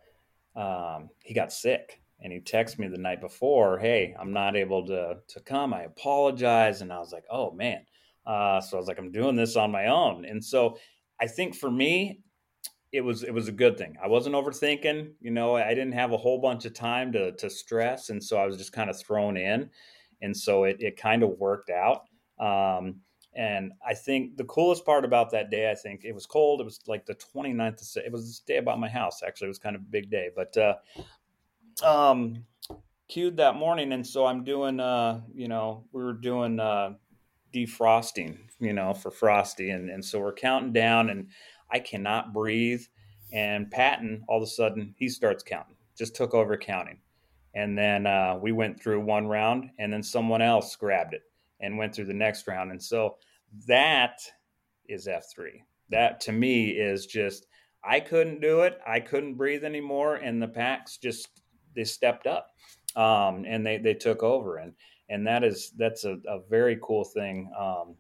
um, 0.56 1.10
he 1.24 1.34
got 1.34 1.54
sick 1.54 2.02
and 2.20 2.34
he 2.34 2.40
texted 2.40 2.80
me 2.80 2.88
the 2.88 2.98
night 2.98 3.22
before, 3.22 3.78
"Hey, 3.78 4.16
I'm 4.20 4.34
not 4.34 4.56
able 4.56 4.86
to 4.88 5.18
to 5.28 5.40
come. 5.42 5.74
I 5.74 5.84
apologize." 5.84 6.82
And 6.82 6.92
I 6.92 7.00
was 7.00 7.14
like, 7.14 7.26
"Oh 7.30 7.52
man." 7.52 7.86
Uh, 8.26 8.60
so 8.60 8.78
I 8.78 8.80
was 8.80 8.88
like, 8.88 8.98
"I'm 8.98 9.12
doing 9.12 9.36
this 9.36 9.56
on 9.56 9.72
my 9.72 9.88
own." 9.88 10.26
And 10.26 10.44
so 10.44 10.78
I 11.22 11.28
think 11.28 11.56
for 11.56 11.72
me, 11.72 12.22
it 12.98 13.04
was 13.04 13.22
it 13.24 13.34
was 13.34 13.48
a 13.48 13.52
good 13.52 13.78
thing. 13.78 13.96
I 14.04 14.08
wasn't 14.08 14.36
overthinking. 14.36 15.12
You 15.22 15.32
know, 15.32 15.56
I 15.56 15.70
didn't 15.70 15.92
have 15.92 16.12
a 16.14 16.18
whole 16.18 16.42
bunch 16.42 16.66
of 16.66 16.74
time 16.74 17.12
to 17.12 17.32
to 17.34 17.50
stress, 17.50 18.10
and 18.10 18.22
so 18.22 18.38
I 18.38 18.46
was 18.48 18.58
just 18.58 18.74
kind 18.74 18.90
of 18.90 19.00
thrown 19.00 19.38
in, 19.38 19.70
and 20.22 20.36
so 20.36 20.64
it 20.64 20.78
it 20.80 20.98
kind 20.98 21.22
of 21.22 21.38
worked 21.38 21.70
out. 21.70 22.06
Um, 22.40 23.02
and 23.36 23.72
I 23.88 23.94
think 23.94 24.36
the 24.36 24.46
coolest 24.46 24.84
part 24.84 25.06
about 25.06 25.30
that 25.32 25.52
day, 25.52 25.70
I 25.70 25.76
think 25.76 26.06
it 26.06 26.14
was 26.14 26.26
cold. 26.26 26.60
It 26.60 26.64
was 26.64 26.80
like 26.88 27.06
the 27.06 27.14
29th. 27.14 27.98
Of, 27.98 28.04
it 28.04 28.12
was 28.12 28.26
this 28.26 28.40
day 28.40 28.58
about 28.58 28.80
my 28.80 28.90
house. 28.90 29.22
Actually, 29.26 29.46
it 29.46 29.50
was 29.50 29.60
kind 29.60 29.76
of 29.76 29.84
a 29.84 29.86
big 29.86 30.10
day. 30.10 30.30
But 30.36 30.58
uh, 30.58 30.76
um, 31.86 32.44
queued 33.08 33.38
that 33.38 33.56
morning, 33.56 33.92
and 33.92 34.06
so 34.06 34.26
I'm 34.26 34.44
doing, 34.44 34.80
uh, 34.80 35.22
you 35.36 35.48
know, 35.48 35.84
we 35.92 36.04
were 36.04 36.14
doing 36.14 36.60
uh, 36.60 36.94
defrosting, 37.54 38.40
you 38.60 38.74
know, 38.74 38.96
for 38.96 39.12
Frosty, 39.12 39.70
and 39.70 39.92
and 39.92 40.04
so 40.04 40.20
we're 40.20 40.34
counting 40.34 40.74
down, 40.74 41.12
and 41.12 41.28
I 41.72 41.80
cannot 41.80 42.34
breathe, 42.34 42.84
And 43.34 43.70
Patton, 43.70 44.24
all 44.28 44.38
of 44.38 44.44
a 44.44 44.48
sudden, 44.48 44.94
he 44.98 45.10
starts 45.10 45.44
counting, 45.44 45.76
just 45.98 46.16
took 46.16 46.34
over 46.34 46.58
counting. 46.58 47.00
And 47.54 47.78
then 47.78 48.06
uh, 48.06 48.38
we 48.42 48.52
went 48.52 48.82
through 48.82 49.02
one 49.02 49.28
round, 49.28 49.72
and 49.80 49.92
then 49.92 50.04
someone 50.04 50.42
else 50.42 50.76
grabbed 50.76 51.14
it 51.14 51.24
and 51.60 51.78
went 51.78 51.94
through 51.94 52.06
the 52.06 52.14
next 52.14 52.48
round. 52.48 52.72
And 52.72 52.82
so 52.82 53.18
that 53.68 54.20
is 54.88 55.08
F3. 55.08 55.62
That 55.90 56.20
to 56.22 56.32
me 56.32 56.70
is 56.70 57.06
just, 57.06 57.48
I 57.84 58.00
couldn't 58.00 58.42
do 58.42 58.62
it. 58.62 58.80
I 58.86 59.00
couldn't 59.00 59.36
breathe 59.36 59.64
anymore. 59.64 60.16
And 60.16 60.42
the 60.42 60.48
packs 60.48 60.98
just, 60.98 61.42
they 61.76 61.84
stepped 61.84 62.28
up 62.28 62.50
um, 62.96 63.46
and 63.48 63.66
they, 63.66 63.78
they 63.78 63.94
took 63.94 64.24
over. 64.24 64.58
And, 64.58 64.74
and 65.10 65.26
that 65.28 65.44
is, 65.44 65.72
that's 65.78 66.04
a, 66.04 66.18
a 66.28 66.40
very 66.50 66.78
cool 66.82 67.06
thing. 67.06 67.50
Um, 67.58 67.96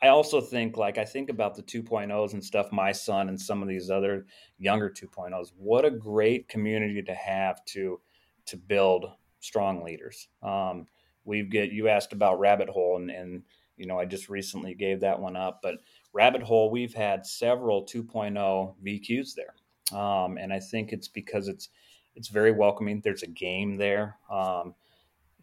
I 0.00 0.08
also 0.08 0.40
think 0.40 0.76
like 0.76 0.96
I 0.96 1.04
think 1.04 1.28
about 1.28 1.56
the 1.56 1.62
2.0s 1.62 2.32
and 2.32 2.44
stuff, 2.44 2.70
my 2.70 2.92
son 2.92 3.28
and 3.28 3.40
some 3.40 3.62
of 3.62 3.68
these 3.68 3.90
other 3.90 4.26
younger 4.58 4.88
2.0s. 4.88 5.52
What 5.56 5.84
a 5.84 5.90
great 5.90 6.48
community 6.48 7.02
to 7.02 7.14
have 7.14 7.64
to 7.66 8.00
to 8.46 8.56
build 8.56 9.06
strong 9.40 9.82
leaders. 9.82 10.28
Um, 10.42 10.86
we 11.24 11.42
get 11.42 11.72
you 11.72 11.88
asked 11.88 12.12
about 12.12 12.38
Rabbit 12.38 12.68
Hole 12.68 12.96
and, 12.96 13.10
and 13.10 13.42
you 13.76 13.86
know 13.86 13.98
I 13.98 14.04
just 14.04 14.28
recently 14.28 14.74
gave 14.74 15.00
that 15.00 15.18
one 15.18 15.36
up, 15.36 15.60
but 15.62 15.76
Rabbit 16.12 16.42
Hole 16.42 16.70
we've 16.70 16.94
had 16.94 17.26
several 17.26 17.84
2.0 17.84 18.74
VQs 18.84 19.34
there, 19.34 19.98
um, 19.98 20.38
and 20.38 20.52
I 20.52 20.60
think 20.60 20.92
it's 20.92 21.08
because 21.08 21.48
it's 21.48 21.70
it's 22.14 22.28
very 22.28 22.52
welcoming. 22.52 23.00
There's 23.00 23.22
a 23.22 23.28
game 23.28 23.76
there. 23.76 24.16
Um, 24.30 24.74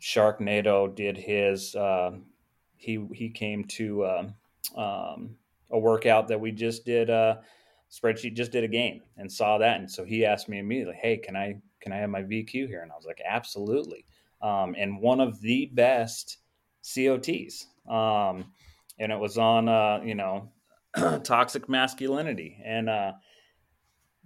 Sharknado 0.01 0.93
did 0.93 1.17
his. 1.17 1.75
Uh, 1.75 2.11
he 2.77 3.05
he 3.13 3.29
came 3.29 3.63
to 3.65 4.05
um, 4.05 4.35
um, 4.75 5.35
a 5.71 5.79
workout 5.79 6.27
that 6.27 6.39
we 6.39 6.51
just 6.51 6.85
did. 6.85 7.09
Uh, 7.09 7.37
spreadsheet 7.91 8.35
just 8.35 8.51
did 8.51 8.63
a 8.63 8.67
game 8.67 9.01
and 9.17 9.31
saw 9.31 9.57
that, 9.57 9.79
and 9.79 9.89
so 9.89 10.03
he 10.03 10.25
asked 10.25 10.49
me 10.49 10.59
immediately, 10.59 10.97
"Hey, 10.99 11.17
can 11.17 11.35
I 11.35 11.57
can 11.81 11.91
I 11.91 11.97
have 11.97 12.09
my 12.09 12.23
VQ 12.23 12.67
here?" 12.67 12.81
And 12.81 12.91
I 12.91 12.95
was 12.95 13.05
like, 13.05 13.21
"Absolutely." 13.25 14.05
Um, 14.41 14.75
and 14.77 14.99
one 14.99 15.19
of 15.19 15.39
the 15.41 15.67
best 15.73 16.37
COTs, 16.83 17.67
um, 17.89 18.51
and 18.99 19.11
it 19.11 19.19
was 19.19 19.37
on 19.37 19.69
uh, 19.69 20.01
you 20.03 20.15
know 20.15 20.51
toxic 21.23 21.69
masculinity 21.69 22.61
and. 22.63 22.89
Uh, 22.89 23.11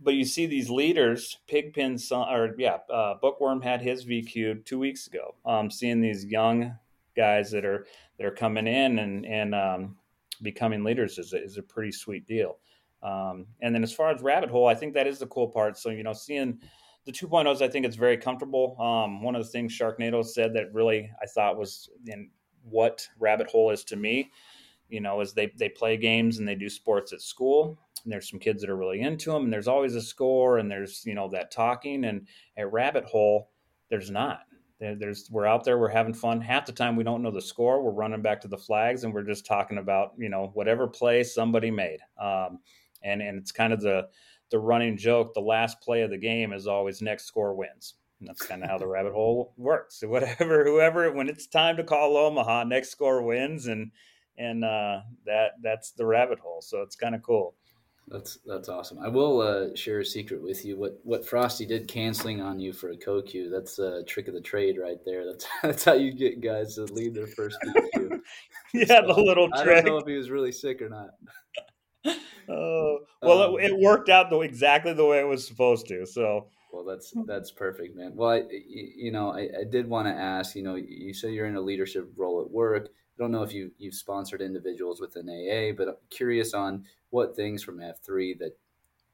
but 0.01 0.13
you 0.13 0.23
see 0.23 0.45
these 0.45 0.69
leaders, 0.69 1.39
Pigpen, 1.47 1.97
or 2.11 2.55
yeah, 2.57 2.77
uh, 2.89 3.15
Bookworm 3.21 3.61
had 3.61 3.81
his 3.81 4.05
VQ 4.05 4.63
two 4.65 4.79
weeks 4.79 5.07
ago. 5.07 5.35
Um, 5.45 5.69
seeing 5.69 5.99
these 5.99 6.25
young 6.25 6.73
guys 7.15 7.51
that 7.51 7.65
are 7.65 7.85
that 8.17 8.25
are 8.25 8.31
coming 8.31 8.67
in 8.67 8.99
and 8.99 9.25
and 9.25 9.53
um, 9.53 9.97
becoming 10.39 10.83
leaders 10.83 11.17
is 11.17 11.33
a, 11.33 11.43
is 11.43 11.57
a 11.57 11.63
pretty 11.63 11.91
sweet 11.91 12.25
deal. 12.27 12.57
Um, 13.01 13.45
and 13.61 13.73
then 13.73 13.83
as 13.83 13.93
far 13.93 14.11
as 14.11 14.21
rabbit 14.21 14.49
hole, 14.49 14.67
I 14.67 14.75
think 14.75 14.93
that 14.93 15.07
is 15.07 15.19
the 15.19 15.27
cool 15.27 15.47
part. 15.47 15.77
So, 15.77 15.89
you 15.89 16.03
know, 16.03 16.13
seeing 16.13 16.59
the 17.05 17.11
2.0s, 17.11 17.61
I 17.61 17.67
think 17.67 17.85
it's 17.85 17.95
very 17.95 18.17
comfortable. 18.17 18.75
Um, 18.79 19.21
one 19.23 19.35
of 19.35 19.43
the 19.43 19.49
things 19.49 19.77
Sharknado 19.77 20.23
said 20.25 20.53
that 20.53 20.73
really 20.73 21.09
I 21.21 21.25
thought 21.25 21.57
was 21.57 21.89
in 22.07 22.29
what 22.63 23.07
rabbit 23.19 23.49
hole 23.49 23.71
is 23.71 23.83
to 23.85 23.95
me, 23.95 24.31
you 24.89 24.99
know, 24.99 25.21
is 25.21 25.33
they, 25.33 25.51
they 25.57 25.69
play 25.69 25.95
games 25.97 26.39
and 26.39 26.47
they 26.47 26.55
do 26.55 26.69
sports 26.69 27.13
at 27.13 27.21
school. 27.21 27.79
And 28.03 28.11
there's 28.11 28.29
some 28.29 28.39
kids 28.39 28.61
that 28.61 28.69
are 28.69 28.77
really 28.77 29.01
into 29.01 29.31
them 29.31 29.45
and 29.45 29.53
there's 29.53 29.67
always 29.67 29.95
a 29.95 30.01
score 30.01 30.57
and 30.57 30.69
there's, 30.69 31.05
you 31.05 31.15
know, 31.15 31.29
that 31.29 31.51
talking 31.51 32.05
and 32.05 32.27
at 32.57 32.71
rabbit 32.71 33.05
hole, 33.05 33.49
there's 33.89 34.11
not 34.11 34.41
there's 34.79 35.29
we're 35.29 35.45
out 35.45 35.63
there, 35.65 35.77
we're 35.77 35.89
having 35.89 36.13
fun. 36.13 36.39
Half 36.39 36.65
the 36.65 36.71
time 36.71 36.95
we 36.95 37.03
don't 37.03 37.21
know 37.21 37.31
the 37.31 37.41
score. 37.41 37.81
We're 37.81 37.91
running 37.91 38.21
back 38.21 38.41
to 38.41 38.47
the 38.47 38.57
flags, 38.57 39.03
and 39.03 39.13
we're 39.13 39.23
just 39.23 39.45
talking 39.45 39.77
about 39.77 40.13
you 40.17 40.29
know 40.29 40.51
whatever 40.53 40.87
play 40.87 41.23
somebody 41.23 41.69
made. 41.69 41.99
Um, 42.21 42.59
and 43.03 43.21
and 43.21 43.37
it's 43.37 43.51
kind 43.51 43.73
of 43.73 43.81
the 43.81 44.07
the 44.51 44.59
running 44.59 44.97
joke. 44.97 45.33
The 45.33 45.41
last 45.41 45.81
play 45.81 46.01
of 46.01 46.09
the 46.09 46.17
game 46.17 46.53
is 46.53 46.67
always 46.67 47.01
next 47.01 47.25
score 47.25 47.53
wins. 47.53 47.95
And 48.19 48.27
that's 48.27 48.45
kind 48.45 48.63
of 48.63 48.69
how 48.69 48.77
the 48.77 48.87
rabbit 48.87 49.13
hole 49.13 49.53
works. 49.57 50.01
Whatever, 50.05 50.63
whoever, 50.65 51.11
when 51.11 51.29
it's 51.29 51.47
time 51.47 51.77
to 51.77 51.83
call 51.83 52.17
Omaha, 52.17 52.63
next 52.63 52.89
score 52.89 53.21
wins, 53.21 53.67
and 53.67 53.91
and 54.37 54.63
uh, 54.63 55.01
that 55.25 55.51
that's 55.61 55.91
the 55.91 56.05
rabbit 56.05 56.39
hole. 56.39 56.61
So 56.61 56.81
it's 56.81 56.95
kind 56.95 57.15
of 57.15 57.21
cool. 57.21 57.55
That's 58.09 58.39
that's 58.45 58.69
awesome. 58.69 58.97
I 58.99 59.07
will 59.07 59.41
uh, 59.41 59.75
share 59.75 59.99
a 59.99 60.05
secret 60.05 60.41
with 60.41 60.65
you. 60.65 60.77
What 60.77 60.99
what 61.03 61.25
Frosty 61.25 61.65
did 61.65 61.87
canceling 61.87 62.41
on 62.41 62.59
you 62.59 62.73
for 62.73 62.89
a 62.89 62.97
CoQ, 62.97 63.51
that's 63.51 63.77
a 63.77 64.03
trick 64.03 64.27
of 64.27 64.33
the 64.33 64.41
trade 64.41 64.77
right 64.81 64.97
there. 65.05 65.25
That's 65.25 65.45
that's 65.63 65.85
how 65.85 65.93
you 65.93 66.11
get 66.11 66.41
guys 66.41 66.75
to 66.75 66.85
lead 66.85 67.13
their 67.13 67.27
first 67.27 67.57
VQ. 67.63 68.19
yeah, 68.73 68.85
so, 68.87 69.07
the 69.07 69.21
little 69.21 69.49
trick. 69.49 69.77
I 69.77 69.81
don't 69.81 69.85
know 69.85 69.97
if 69.97 70.07
he 70.07 70.15
was 70.15 70.31
really 70.31 70.51
sick 70.51 70.81
or 70.81 70.89
not. 70.89 71.09
oh 72.49 72.99
well, 73.21 73.53
um, 73.53 73.59
it, 73.59 73.71
it, 73.71 73.79
worked 73.79 74.09
out 74.09 74.31
the, 74.31 74.39
exactly 74.39 74.93
the 74.93 75.05
way 75.05 75.19
it 75.19 75.27
was 75.27 75.45
supposed 75.45 75.87
to. 75.87 76.07
So 76.07 76.47
well, 76.73 76.85
that's 76.85 77.13
that's 77.27 77.51
perfect, 77.51 77.95
man. 77.95 78.13
Well, 78.15 78.29
I, 78.29 78.43
you 78.49 79.11
know, 79.11 79.31
I, 79.31 79.41
I 79.41 79.63
did 79.69 79.87
want 79.87 80.07
to 80.07 80.13
ask. 80.13 80.55
You 80.55 80.63
know, 80.63 80.75
you 80.75 81.13
said 81.13 81.33
you're 81.33 81.45
in 81.45 81.55
a 81.55 81.61
leadership 81.61 82.11
role 82.17 82.41
at 82.41 82.49
work. 82.49 82.89
I 83.19 83.23
don't 83.23 83.31
know 83.31 83.43
if 83.43 83.53
you 83.53 83.71
you've 83.77 83.95
sponsored 83.95 84.41
individuals 84.41 85.01
with 85.01 85.15
an 85.17 85.29
AA, 85.29 85.75
but 85.75 85.89
I'm 85.89 85.95
curious 86.09 86.53
on 86.53 86.85
what 87.09 87.35
things 87.35 87.63
from 87.63 87.79
F3 87.79 88.39
that 88.39 88.57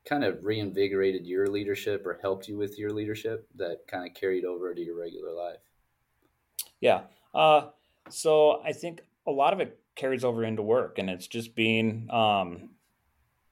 kind 0.06 0.24
of 0.24 0.44
reinvigorated 0.44 1.26
your 1.26 1.48
leadership 1.48 2.06
or 2.06 2.20
helped 2.22 2.48
you 2.48 2.58
with 2.58 2.78
your 2.78 2.92
leadership 2.92 3.48
that 3.56 3.88
kind 3.88 4.08
of 4.08 4.14
carried 4.14 4.46
over 4.46 4.74
to 4.74 4.82
your 4.82 5.00
regular 5.00 5.34
life? 5.34 5.58
Yeah. 6.80 7.02
Uh, 7.34 7.70
so 8.10 8.62
I 8.64 8.74
think 8.74 9.02
a 9.26 9.32
lot 9.32 9.54
of 9.54 9.60
it 9.60 9.80
carries 9.96 10.24
over 10.24 10.44
into 10.44 10.62
work 10.62 11.00
and 11.00 11.10
it's 11.10 11.28
just 11.28 11.56
being, 11.56 12.08
um, 12.12 12.70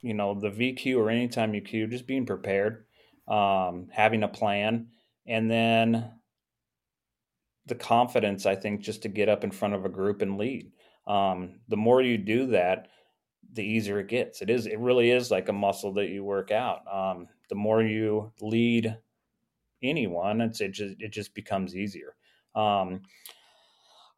you 0.01 0.13
know, 0.13 0.39
the 0.39 0.51
VQ 0.51 0.97
or 0.97 1.09
anytime 1.09 1.55
you 1.55 1.61
queue, 1.61 1.87
just 1.87 2.05
being 2.05 2.27
prepared, 2.27 2.85
um, 3.27 3.87
having 3.91 4.21
a 4.21 4.27
plan, 4.27 4.89
and 5.25 5.49
then 5.49 6.11
the 7.65 7.75
confidence, 7.75 8.45
I 8.45 8.55
think, 8.55 8.81
just 8.81 9.01
to 9.03 9.09
get 9.09 9.29
up 9.29 9.43
in 9.43 9.51
front 9.51 9.73
of 9.73 9.85
a 9.85 9.89
group 9.89 10.21
and 10.21 10.37
lead. 10.37 10.71
Um, 11.07 11.59
the 11.67 11.77
more 11.77 12.01
you 12.01 12.17
do 12.17 12.47
that, 12.47 12.87
the 13.53 13.63
easier 13.63 13.99
it 13.99 14.07
gets. 14.07 14.41
It 14.41 14.49
is. 14.49 14.65
It 14.65 14.79
really 14.79 15.11
is 15.11 15.31
like 15.31 15.49
a 15.49 15.53
muscle 15.53 15.93
that 15.93 16.09
you 16.09 16.23
work 16.23 16.51
out. 16.51 16.81
Um, 16.91 17.27
the 17.49 17.55
more 17.55 17.83
you 17.83 18.31
lead 18.41 18.97
anyone, 19.81 20.41
it's 20.41 20.61
it 20.61 20.71
just 20.71 20.95
it 20.99 21.11
just 21.11 21.35
becomes 21.35 21.75
easier. 21.75 22.15
Um, 22.55 23.01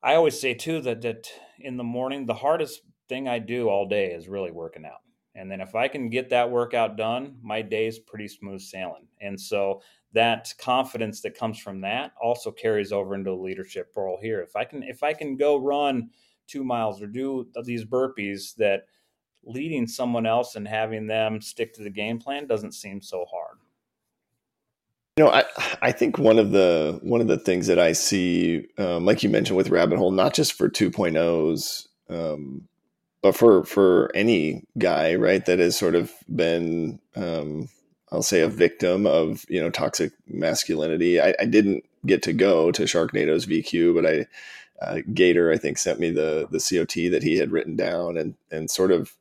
I 0.01 0.15
always 0.15 0.39
say 0.39 0.53
too 0.53 0.81
that 0.81 1.01
that 1.01 1.27
in 1.59 1.77
the 1.77 1.83
morning, 1.83 2.25
the 2.25 2.33
hardest 2.33 2.81
thing 3.09 3.27
I 3.27 3.39
do 3.39 3.69
all 3.69 3.87
day 3.87 4.11
is 4.11 4.27
really 4.27 4.51
working 4.51 4.85
out. 4.85 5.01
And 5.35 5.51
then 5.51 5.59
if 5.59 5.75
I 5.75 5.89
can 5.89 6.09
get 6.09 6.29
that 6.29 6.49
workout 6.49 6.95
done, 6.95 7.37
my 7.41 7.61
day 7.61 7.87
is 7.87 7.99
pretty 7.99 8.27
smooth 8.27 8.61
sailing. 8.61 9.07
And 9.19 9.39
so 9.39 9.81
that 10.15 10.53
confidence 10.57 11.21
that 11.21 11.37
comes 11.37 11.59
from 11.59 11.81
that 11.81 12.13
also 12.21 12.49
carries 12.49 12.91
over 12.91 13.15
into 13.15 13.29
the 13.29 13.35
leadership 13.35 13.91
role 13.95 14.17
here. 14.21 14.41
If 14.41 14.55
I 14.55 14.63
can 14.63 14.81
if 14.81 15.03
I 15.03 15.13
can 15.13 15.35
go 15.37 15.57
run 15.57 16.09
two 16.47 16.63
miles 16.63 17.01
or 17.01 17.07
do 17.07 17.47
these 17.63 17.85
burpees 17.85 18.55
that 18.55 18.83
leading 19.43 19.87
someone 19.87 20.25
else 20.25 20.55
and 20.55 20.67
having 20.67 21.07
them 21.07 21.41
stick 21.41 21.73
to 21.73 21.83
the 21.83 21.89
game 21.89 22.17
plan 22.17 22.47
doesn't 22.47 22.73
seem 22.73 23.01
so 23.01 23.25
hard. 23.25 23.57
You 25.17 25.25
know, 25.25 25.31
I 25.31 25.43
I 25.81 25.91
think 25.91 26.17
one 26.17 26.39
of 26.39 26.51
the 26.51 26.99
one 27.03 27.21
of 27.21 27.27
the 27.27 27.37
things 27.37 27.67
that 27.67 27.79
I 27.79 27.91
see, 27.91 28.67
um, 28.77 29.05
like 29.05 29.21
you 29.21 29.29
mentioned 29.29 29.57
with 29.57 29.69
Rabbit 29.69 29.97
Hole, 29.97 30.11
not 30.11 30.33
just 30.33 30.53
for 30.53 30.69
2.0s, 30.69 31.87
um, 32.09 32.67
but 33.21 33.35
for 33.35 33.65
for 33.65 34.11
any 34.15 34.63
guy, 34.77 35.15
right, 35.15 35.45
that 35.45 35.59
has 35.59 35.77
sort 35.77 35.95
of 35.95 36.11
been, 36.33 36.99
um, 37.15 37.67
I'll 38.11 38.21
say, 38.21 38.41
a 38.41 38.47
victim 38.47 39.05
of 39.07 39.45
you 39.49 39.61
know 39.61 39.69
toxic 39.69 40.11
masculinity. 40.27 41.19
I, 41.19 41.35
I 41.39 41.45
didn't 41.45 41.83
get 42.05 42.21
to 42.23 42.33
go 42.33 42.71
to 42.71 42.83
Sharknado's 42.83 43.45
VQ, 43.45 43.95
but 43.95 44.05
I 44.05 44.25
uh, 44.81 44.99
Gator, 45.13 45.51
I 45.51 45.57
think, 45.57 45.77
sent 45.77 45.99
me 45.99 46.11
the 46.11 46.47
the 46.51 46.59
COT 46.59 47.11
that 47.11 47.23
he 47.23 47.37
had 47.37 47.51
written 47.51 47.75
down, 47.75 48.17
and 48.17 48.35
and 48.51 48.69
sort 48.69 48.91
of 48.91 49.15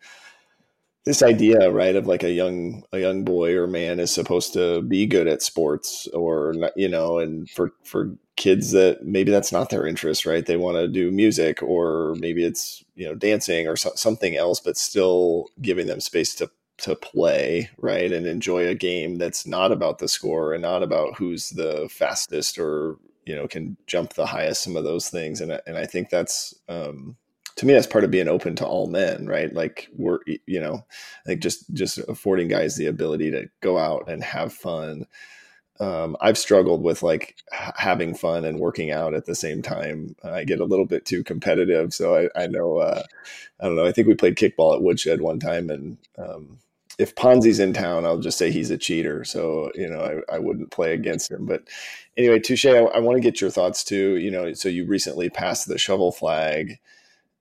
this 1.05 1.23
idea, 1.23 1.71
right, 1.71 1.97
of 1.97 2.07
like 2.07 2.23
a 2.23 2.31
young 2.31 2.83
a 2.93 2.99
young 2.99 3.25
boy 3.25 3.57
or 3.57 3.67
man 3.67 4.01
is 4.01 4.13
supposed 4.13 4.53
to 4.55 4.83
be 4.83 5.07
good 5.07 5.29
at 5.29 5.43
sports, 5.43 6.09
or 6.09 6.55
you 6.77 6.89
know, 6.89 7.19
and 7.19 7.49
for 7.51 7.73
for 7.85 8.11
kids 8.37 8.73
that 8.73 9.05
maybe 9.05 9.31
that's 9.31 9.53
not 9.53 9.71
their 9.71 9.87
interest, 9.87 10.27
right? 10.27 10.45
They 10.45 10.57
want 10.57 10.77
to 10.77 10.89
do 10.89 11.13
music, 11.13 11.63
or 11.63 12.17
maybe 12.19 12.45
it's 12.45 12.85
you 12.97 13.07
know 13.07 13.15
dancing 13.15 13.69
or 13.69 13.77
so, 13.77 13.93
something 13.95 14.37
else, 14.37 14.61
but 14.61 14.77
still 14.77 15.47
giving 15.63 15.87
them 15.87 16.01
space 16.01 16.35
to 16.37 16.51
to 16.79 16.95
play, 16.97 17.71
right, 17.79 18.13
and 18.13 18.27
enjoy 18.27 18.67
a 18.67 18.75
game 18.75 19.17
that's 19.17 19.47
not 19.47 19.73
about 19.73 19.99
the 19.99 20.09
score 20.09 20.53
and 20.53 20.63
not 20.63 20.83
about 20.83 21.17
who's 21.17 21.51
the 21.51 21.89
fastest 21.91 22.59
or 22.59 22.97
you 23.27 23.35
know 23.35 23.47
can 23.49 23.77
jump 23.87 24.15
the 24.15 24.27
highest 24.27 24.63
some 24.63 24.77
of 24.77 24.85
those 24.85 25.09
things 25.09 25.41
and 25.41 25.59
and 25.67 25.79
I 25.79 25.87
think 25.87 26.11
that's 26.11 26.55
um, 26.69 27.17
to 27.57 27.67
me 27.67 27.73
that's 27.73 27.87
part 27.87 28.05
of 28.05 28.11
being 28.11 28.29
open 28.29 28.55
to 28.57 28.67
all 28.67 28.87
men 28.87 29.27
right 29.27 29.53
like 29.55 29.89
we're 29.97 30.19
you 30.27 30.61
know 30.61 30.85
like 31.27 31.41
just 31.41 31.73
just 31.73 31.99
affording 32.09 32.49
guys 32.49 32.77
the 32.77 32.87
ability 32.87 33.31
to 33.31 33.49
go 33.61 33.79
out 33.79 34.09
and 34.09 34.23
have 34.23 34.53
fun 34.53 35.07
um, 35.81 36.17
I've 36.21 36.39
struggled 36.39 36.85
with 36.85 37.03
like 37.03 37.37
having 37.51 38.15
fun 38.15 38.45
and 38.45 38.61
working 38.61 38.93
out 38.93 39.13
at 39.13 39.25
the 39.25 39.35
same 39.35 39.61
time. 39.61 40.15
I 40.23 40.45
get 40.45 40.61
a 40.61 40.65
little 40.65 40.87
bit 40.87 41.05
too 41.05 41.25
competitive, 41.25 41.93
so 41.93 42.15
I, 42.15 42.45
I 42.45 42.47
know 42.47 42.79
uh, 42.79 43.03
I 43.61 43.65
don't 43.65 43.75
know. 43.75 43.85
I 43.85 43.91
think 43.91 44.07
we 44.07 44.15
played 44.15 44.37
kickball 44.37 44.77
at 44.77 44.83
Woodshed 44.83 45.21
one 45.21 45.41
time, 45.41 45.71
and 45.71 45.99
um, 46.17 46.59
if 46.99 47.15
Ponzi's 47.15 47.59
in 47.59 47.73
town, 47.73 48.05
I'll 48.05 48.19
just 48.19 48.39
say 48.39 48.51
he's 48.51 48.71
a 48.71 48.79
cheater. 48.79 49.25
So 49.25 49.71
you 49.75 49.89
know, 49.89 50.23
I, 50.29 50.37
I 50.37 50.39
wouldn't 50.39 50.71
play 50.71 50.95
against 50.95 51.31
him. 51.31 51.47
But 51.47 51.69
anyway, 52.17 52.39
Touche, 52.39 52.67
I, 52.67 52.79
I 52.79 52.99
want 53.01 53.17
to 53.17 53.23
get 53.23 53.41
your 53.41 53.51
thoughts 53.51 53.85
too. 53.85 54.17
You 54.17 54.31
know, 54.31 54.53
so 54.55 54.69
you 54.69 54.87
recently 54.87 55.31
passed 55.31 55.69
the 55.69 55.79
shovel 55.79 56.13
flag. 56.13 56.79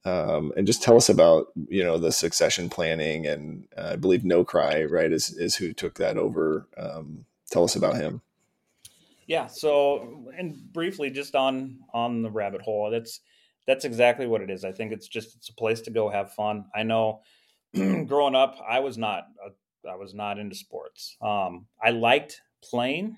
Um, 0.05 0.51
and 0.57 0.67
just 0.67 0.83
tell 0.83 0.97
us 0.97 1.07
about 1.07 1.47
you 1.69 1.83
know 1.83 1.97
the 1.97 2.11
succession 2.11 2.69
planning 2.69 3.25
and 3.25 3.65
uh, 3.77 3.91
I 3.93 3.95
believe 3.95 4.25
No 4.25 4.43
Cry 4.43 4.83
right 4.83 5.11
is 5.11 5.29
is 5.37 5.55
who 5.55 5.71
took 5.73 5.95
that 5.95 6.17
over. 6.17 6.67
Um, 6.77 7.25
tell 7.49 7.63
us 7.63 7.75
about 7.75 7.95
him. 7.95 8.21
Yeah. 9.27 9.47
So, 9.47 10.31
and 10.37 10.55
briefly, 10.73 11.09
just 11.09 11.35
on 11.35 11.79
on 11.93 12.21
the 12.21 12.31
rabbit 12.31 12.61
hole, 12.61 12.89
that's 12.91 13.21
that's 13.65 13.85
exactly 13.85 14.27
what 14.27 14.41
it 14.41 14.49
is. 14.49 14.65
I 14.65 14.71
think 14.71 14.91
it's 14.91 15.07
just 15.07 15.35
it's 15.35 15.49
a 15.49 15.53
place 15.53 15.81
to 15.81 15.91
go 15.91 16.09
have 16.09 16.33
fun. 16.33 16.65
I 16.75 16.83
know, 16.83 17.21
growing 18.07 18.35
up, 18.35 18.57
I 18.67 18.79
was 18.79 18.97
not 18.97 19.23
a, 19.45 19.89
I 19.89 19.95
was 19.95 20.13
not 20.13 20.39
into 20.39 20.55
sports. 20.55 21.17
Um, 21.21 21.67
I 21.81 21.89
liked 21.89 22.41
playing 22.63 23.17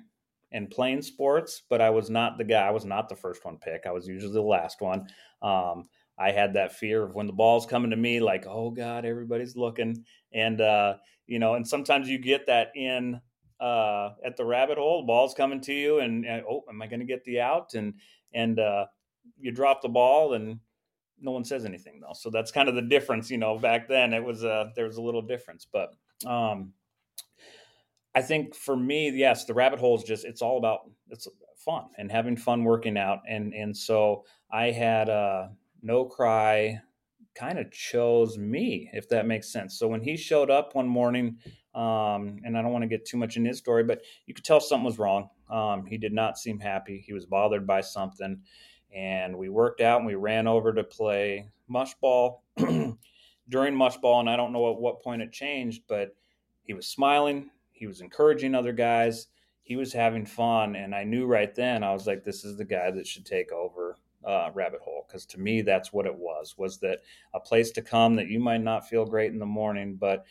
and 0.52 0.70
playing 0.70 1.02
sports, 1.02 1.64
but 1.70 1.82
I 1.82 1.90
was 1.90 2.10
not 2.10 2.38
the 2.38 2.44
guy. 2.44 2.66
I 2.66 2.72
was 2.72 2.86
not 2.86 3.10
the 3.10 3.16
first 3.16 3.44
one 3.44 3.58
pick. 3.58 3.84
I 3.86 3.92
was 3.92 4.08
usually 4.08 4.34
the 4.34 4.42
last 4.42 4.82
one. 4.82 5.08
Um, 5.42 5.90
I 6.18 6.32
had 6.32 6.54
that 6.54 6.74
fear 6.74 7.04
of 7.04 7.14
when 7.14 7.28
the 7.28 7.34
ball's 7.34 7.66
coming 7.66 7.92
to 7.92 7.98
me, 7.98 8.20
like, 8.22 8.46
oh 8.48 8.72
God, 8.72 9.06
everybody's 9.06 9.58
looking. 9.58 10.06
And, 10.34 10.62
uh, 10.62 10.96
you 11.28 11.40
know, 11.40 11.56
and 11.56 11.68
sometimes 11.68 12.08
you 12.08 12.18
get 12.18 12.48
that 12.48 12.72
in 12.76 13.20
uh, 13.60 14.12
at 14.26 14.38
the 14.38 14.46
rabbit 14.46 14.78
hole, 14.78 15.02
the 15.02 15.08
ball's 15.08 15.34
coming 15.34 15.62
to 15.62 15.74
you 15.74 16.00
and, 16.00 16.26
and 16.26 16.44
oh, 16.50 16.64
am 16.70 16.82
I 16.82 16.88
going 16.88 17.02
to 17.02 17.06
get 17.06 17.26
the 17.26 17.42
out? 17.42 17.74
And, 17.74 17.96
and, 18.34 18.60
uh, 18.60 18.86
you 19.38 19.52
drop 19.52 19.82
the 19.82 19.90
ball 19.90 20.34
and 20.34 20.60
no 21.20 21.32
one 21.32 21.46
says 21.46 21.66
anything 21.66 22.00
though. 22.02 22.14
So 22.14 22.30
that's 22.30 22.52
kind 22.52 22.70
of 22.70 22.76
the 22.76 22.82
difference, 22.82 23.30
you 23.30 23.38
know, 23.38 23.58
back 23.58 23.88
then 23.88 24.14
it 24.14 24.24
was, 24.24 24.44
uh, 24.44 24.66
there 24.76 24.86
was 24.86 24.98
a 24.98 25.02
little 25.02 25.22
difference, 25.22 25.66
but, 25.72 25.96
um, 26.26 26.74
I 28.14 28.22
think 28.22 28.56
for 28.56 28.78
me, 28.78 29.10
yes, 29.10 29.46
the 29.46 29.54
rabbit 29.54 29.80
hole 29.80 29.98
is 29.98 30.04
just, 30.04 30.24
it's 30.26 30.42
all 30.42 30.58
about, 30.58 30.90
it's 31.10 31.28
fun 31.58 31.86
and 31.98 32.12
having 32.12 32.38
fun 32.38 32.64
working 32.64 32.98
out. 32.98 33.20
And, 33.30 33.54
and 33.54 33.76
so 33.76 34.24
I 34.52 34.72
had, 34.72 35.10
uh, 35.10 35.48
no 35.82 36.06
Cry 36.06 36.80
kind 37.36 37.60
of 37.60 37.72
chose 37.72 38.38
me, 38.38 38.90
if 38.94 39.10
that 39.10 39.28
makes 39.28 39.52
sense. 39.52 39.78
So 39.78 39.88
when 39.90 40.02
he 40.02 40.16
showed 40.16 40.50
up 40.50 40.76
one 40.76 40.88
morning, 40.88 41.38
um, 41.74 42.38
and 42.46 42.58
I 42.58 42.62
don't 42.62 42.72
want 42.72 42.84
to 42.84 42.88
get 42.88 43.06
too 43.06 43.18
much 43.18 43.36
in 43.36 43.44
his 43.44 43.58
story, 43.58 43.84
but 43.84 44.02
you 44.26 44.34
could 44.34 44.46
tell 44.46 44.62
something 44.62 44.86
was 44.86 44.98
wrong. 44.98 45.30
Um, 45.50 45.86
he 45.86 45.98
did 45.98 46.14
not 46.14 46.38
seem 46.38 46.60
happy. 46.60 47.04
He 47.06 47.12
was 47.12 47.26
bothered 47.26 47.68
by 47.68 47.82
something. 47.82 48.42
And 48.94 49.38
we 49.38 49.50
worked 49.50 49.82
out 49.82 50.00
and 50.00 50.08
we 50.08 50.16
ran 50.16 50.48
over 50.48 50.74
to 50.74 50.84
play 50.84 51.50
mush 51.68 51.94
ball 51.96 52.44
during 53.50 53.76
mush 53.76 53.98
ball. 53.98 54.20
And 54.20 54.30
I 54.30 54.36
don't 54.36 54.54
know 54.54 54.72
at 54.72 54.80
what 54.80 55.02
point 55.02 55.22
it 55.22 55.32
changed, 55.32 55.84
but 55.88 56.16
he 56.64 56.74
was 56.74 56.88
smiling. 56.88 57.50
He 57.72 57.88
was 57.88 58.02
encouraging 58.02 58.56
other 58.56 58.74
guys. 58.74 59.28
He 59.64 59.76
was 59.76 59.92
having 59.92 60.26
fun. 60.26 60.76
And 60.76 60.96
I 60.96 61.04
knew 61.04 61.26
right 61.26 61.54
then, 61.54 61.84
I 61.84 61.94
was 61.94 62.08
like, 62.08 62.24
this 62.24 62.46
is 62.46 62.58
the 62.58 62.66
guy 62.66 62.92
that 62.92 63.08
should 63.08 63.26
take 63.26 63.52
over 63.52 63.98
uh, 64.26 64.50
rabbit 64.54 64.82
hole 64.82 65.06
because 65.08 65.26
to 65.26 65.40
me 65.40 65.62
that's 65.62 65.94
what 65.94 66.08
it 66.08 66.16
was 66.16 66.58
was 66.58 66.80
that 66.80 67.00
a 67.36 67.40
place 67.40 67.70
to 67.72 67.82
come 67.82 68.16
that 68.16 68.28
you 68.28 68.40
might 68.40 68.62
not 68.62 68.88
feel 68.88 69.06
great 69.06 69.32
in 69.32 69.38
the 69.38 69.46
morning 69.46 69.96
but 69.96 70.26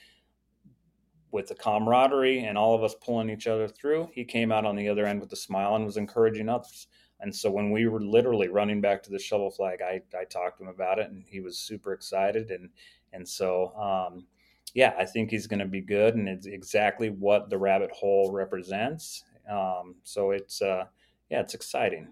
with 1.30 1.46
the 1.46 1.55
camaraderie 1.55 2.40
and 2.44 2.59
all 2.59 2.74
of 2.74 2.82
us 2.82 2.96
pulling 3.00 3.30
each 3.30 3.46
other 3.46 3.68
through 3.68 4.09
he 4.12 4.24
came 4.24 4.50
out 4.50 4.64
on 4.64 4.74
the 4.74 4.88
other 4.88 5.07
end 5.07 5.20
with 5.20 5.32
a 5.32 5.36
smile 5.36 5.76
and 5.76 5.84
was 5.84 5.96
encouraging 5.96 6.48
others 6.48 6.88
and 7.25 7.35
so 7.35 7.51
when 7.51 7.70
we 7.70 7.89
were 7.89 8.01
literally 8.01 8.49
running 8.49 8.81
back 8.81 9.03
to 9.03 9.11
the 9.11 9.18
shovel 9.18 9.51
flag 9.51 9.81
i, 9.83 10.01
I 10.16 10.25
talked 10.25 10.59
to 10.59 10.64
him 10.64 10.70
about 10.70 10.99
it 10.99 11.11
and 11.11 11.25
he 11.29 11.41
was 11.41 11.59
super 11.59 11.93
excited 11.93 12.51
and 12.51 12.70
and 13.12 13.29
so 13.29 13.72
um, 13.77 14.27
yeah 14.75 14.95
i 14.99 15.05
think 15.05 15.31
he's 15.31 15.47
going 15.47 15.61
to 15.61 15.66
be 15.66 15.81
good 15.81 16.14
and 16.14 16.29
it's 16.29 16.47
exactly 16.47 17.11
what 17.11 17.51
the 17.51 17.59
rabbit 17.59 17.91
hole 17.91 18.31
represents 18.31 19.25
um, 19.51 19.97
so 20.05 20.31
it's 20.31 20.62
uh, 20.62 20.85
yeah 21.31 21.41
it's 21.41 21.55
exciting 21.55 22.09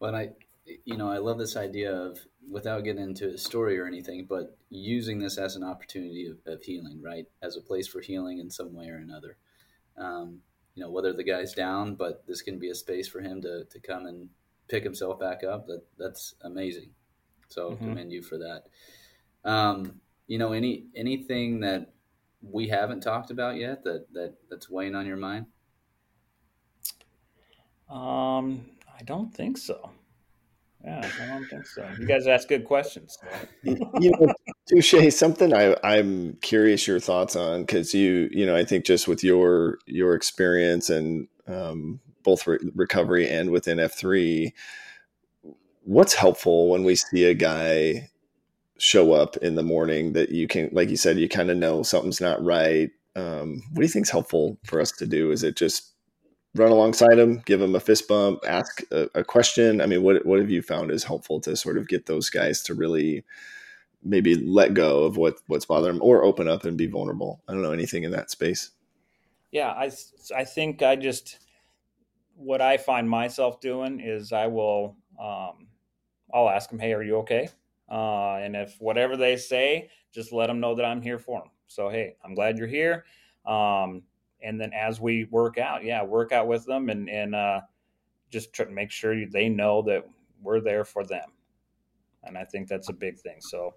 well 0.00 0.14
i 0.14 0.28
you 0.84 0.96
know, 0.96 1.10
I 1.10 1.18
love 1.18 1.38
this 1.38 1.56
idea 1.56 1.94
of 1.94 2.18
without 2.48 2.84
getting 2.84 3.02
into 3.02 3.28
a 3.28 3.38
story 3.38 3.78
or 3.78 3.86
anything, 3.86 4.26
but 4.28 4.56
using 4.70 5.18
this 5.18 5.38
as 5.38 5.56
an 5.56 5.64
opportunity 5.64 6.26
of, 6.26 6.38
of 6.46 6.62
healing, 6.62 7.00
right? 7.02 7.26
As 7.42 7.56
a 7.56 7.60
place 7.60 7.86
for 7.86 8.00
healing 8.00 8.38
in 8.38 8.50
some 8.50 8.74
way 8.74 8.88
or 8.88 8.96
another. 8.96 9.36
Um, 9.96 10.40
you 10.76 10.82
know, 10.82 10.90
whether 10.90 11.12
the 11.12 11.24
guy's 11.24 11.54
down, 11.54 11.94
but 11.94 12.22
this 12.28 12.42
can 12.42 12.58
be 12.58 12.68
a 12.68 12.74
space 12.74 13.08
for 13.08 13.20
him 13.20 13.40
to, 13.40 13.64
to 13.64 13.80
come 13.80 14.06
and 14.06 14.28
pick 14.68 14.84
himself 14.84 15.18
back 15.18 15.42
up. 15.42 15.66
That 15.66 15.82
that's 15.98 16.34
amazing. 16.42 16.90
So 17.48 17.70
mm-hmm. 17.70 17.88
commend 17.88 18.12
you 18.12 18.22
for 18.22 18.38
that. 18.38 18.64
Um, 19.48 20.00
you 20.26 20.38
know, 20.38 20.52
any 20.52 20.84
anything 20.94 21.60
that 21.60 21.92
we 22.42 22.68
haven't 22.68 23.00
talked 23.00 23.30
about 23.30 23.56
yet 23.56 23.82
that 23.84 24.06
that 24.12 24.34
that's 24.50 24.68
weighing 24.68 24.94
on 24.94 25.06
your 25.06 25.16
mind? 25.16 25.46
Um, 27.90 28.66
I 28.98 29.02
don't 29.04 29.32
think 29.32 29.56
so. 29.56 29.90
Yeah, 30.84 31.10
I 31.20 31.26
don't 31.26 31.46
think 31.46 31.66
so. 31.66 31.88
You 31.98 32.06
guys 32.06 32.26
ask 32.26 32.48
good 32.48 32.64
questions. 32.64 33.18
you 33.62 33.76
know, 33.94 34.34
Touche, 34.68 35.12
something 35.12 35.54
I, 35.54 35.76
I'm 35.84 36.38
curious 36.42 36.88
your 36.88 36.98
thoughts 36.98 37.36
on 37.36 37.62
because 37.62 37.94
you, 37.94 38.28
you 38.32 38.44
know, 38.44 38.56
I 38.56 38.64
think 38.64 38.84
just 38.84 39.06
with 39.06 39.22
your 39.22 39.78
your 39.86 40.14
experience 40.14 40.90
and 40.90 41.28
um, 41.46 42.00
both 42.24 42.46
re- 42.46 42.58
recovery 42.74 43.28
and 43.28 43.50
within 43.50 43.78
F 43.78 43.94
three, 43.96 44.54
what's 45.82 46.14
helpful 46.14 46.68
when 46.68 46.82
we 46.82 46.96
see 46.96 47.24
a 47.24 47.34
guy 47.34 48.10
show 48.78 49.12
up 49.12 49.36
in 49.38 49.54
the 49.54 49.62
morning 49.62 50.12
that 50.14 50.30
you 50.30 50.48
can, 50.48 50.68
like 50.72 50.90
you 50.90 50.96
said, 50.96 51.18
you 51.18 51.28
kind 51.28 51.50
of 51.50 51.56
know 51.56 51.82
something's 51.82 52.20
not 52.20 52.44
right. 52.44 52.90
Um, 53.14 53.62
what 53.70 53.80
do 53.80 53.82
you 53.82 53.88
think 53.88 54.06
is 54.06 54.10
helpful 54.10 54.58
for 54.64 54.80
us 54.80 54.90
to 54.92 55.06
do? 55.06 55.30
Is 55.30 55.42
it 55.42 55.56
just 55.56 55.92
run 56.56 56.72
alongside 56.72 57.18
him, 57.18 57.40
give 57.46 57.62
him 57.62 57.74
a 57.74 57.80
fist 57.80 58.08
bump, 58.08 58.40
ask 58.46 58.82
a, 58.90 59.08
a, 59.14 59.24
question? 59.24 59.80
I 59.80 59.86
mean, 59.86 60.02
what 60.02 60.26
what 60.26 60.40
have 60.40 60.50
you 60.50 60.60
found 60.60 60.90
is 60.90 61.04
helpful 61.04 61.40
to 61.42 61.56
sort 61.56 61.78
of 61.78 61.88
get 61.88 62.06
those 62.06 62.30
guys 62.30 62.62
to 62.64 62.74
really 62.74 63.24
maybe 64.06 64.34
let 64.34 64.74
go 64.74 65.04
of 65.04 65.16
what 65.16 65.40
what's 65.46 65.64
bothering 65.64 65.94
them 65.94 66.02
or 66.02 66.24
open 66.24 66.48
up 66.48 66.64
and 66.64 66.76
be 66.76 66.86
vulnerable? 66.86 67.42
I 67.48 67.52
don't 67.52 67.62
know 67.62 67.72
anything 67.72 68.04
in 68.04 68.12
that 68.12 68.30
space. 68.30 68.70
Yeah, 69.50 69.70
I 69.70 69.90
I 70.34 70.44
think 70.44 70.82
I 70.82 70.96
just 70.96 71.38
what 72.36 72.60
I 72.60 72.76
find 72.76 73.08
myself 73.08 73.60
doing 73.60 74.00
is 74.00 74.32
I 74.32 74.46
will 74.46 74.96
um, 75.20 75.68
I'll 76.32 76.50
ask 76.50 76.70
them, 76.70 76.78
"Hey, 76.78 76.92
are 76.92 77.02
you 77.02 77.16
okay?" 77.18 77.48
Uh, 77.90 78.36
and 78.36 78.56
if 78.56 78.76
whatever 78.80 79.16
they 79.16 79.36
say, 79.36 79.90
just 80.12 80.32
let 80.32 80.48
them 80.48 80.60
know 80.60 80.74
that 80.74 80.84
I'm 80.84 81.00
here 81.00 81.18
for 81.18 81.40
them. 81.40 81.50
So, 81.68 81.88
hey, 81.88 82.16
I'm 82.24 82.34
glad 82.34 82.58
you're 82.58 82.66
here. 82.66 83.04
Um, 83.46 84.02
and 84.42 84.60
then 84.60 84.72
as 84.72 85.00
we 85.00 85.24
work 85.30 85.58
out, 85.58 85.84
yeah, 85.84 86.02
work 86.02 86.32
out 86.32 86.46
with 86.46 86.66
them 86.66 86.90
and 86.90 87.08
and 87.08 87.34
uh, 87.34 87.60
just 88.30 88.52
try 88.52 88.64
to 88.66 88.72
make 88.72 88.90
sure 88.90 89.26
they 89.26 89.48
know 89.48 89.82
that 89.82 90.06
we're 90.42 90.60
there 90.60 90.84
for 90.84 91.04
them. 91.04 91.32
And 92.24 92.36
I 92.36 92.44
think 92.44 92.68
that's 92.68 92.88
a 92.88 92.92
big 92.92 93.18
thing. 93.18 93.36
So 93.40 93.74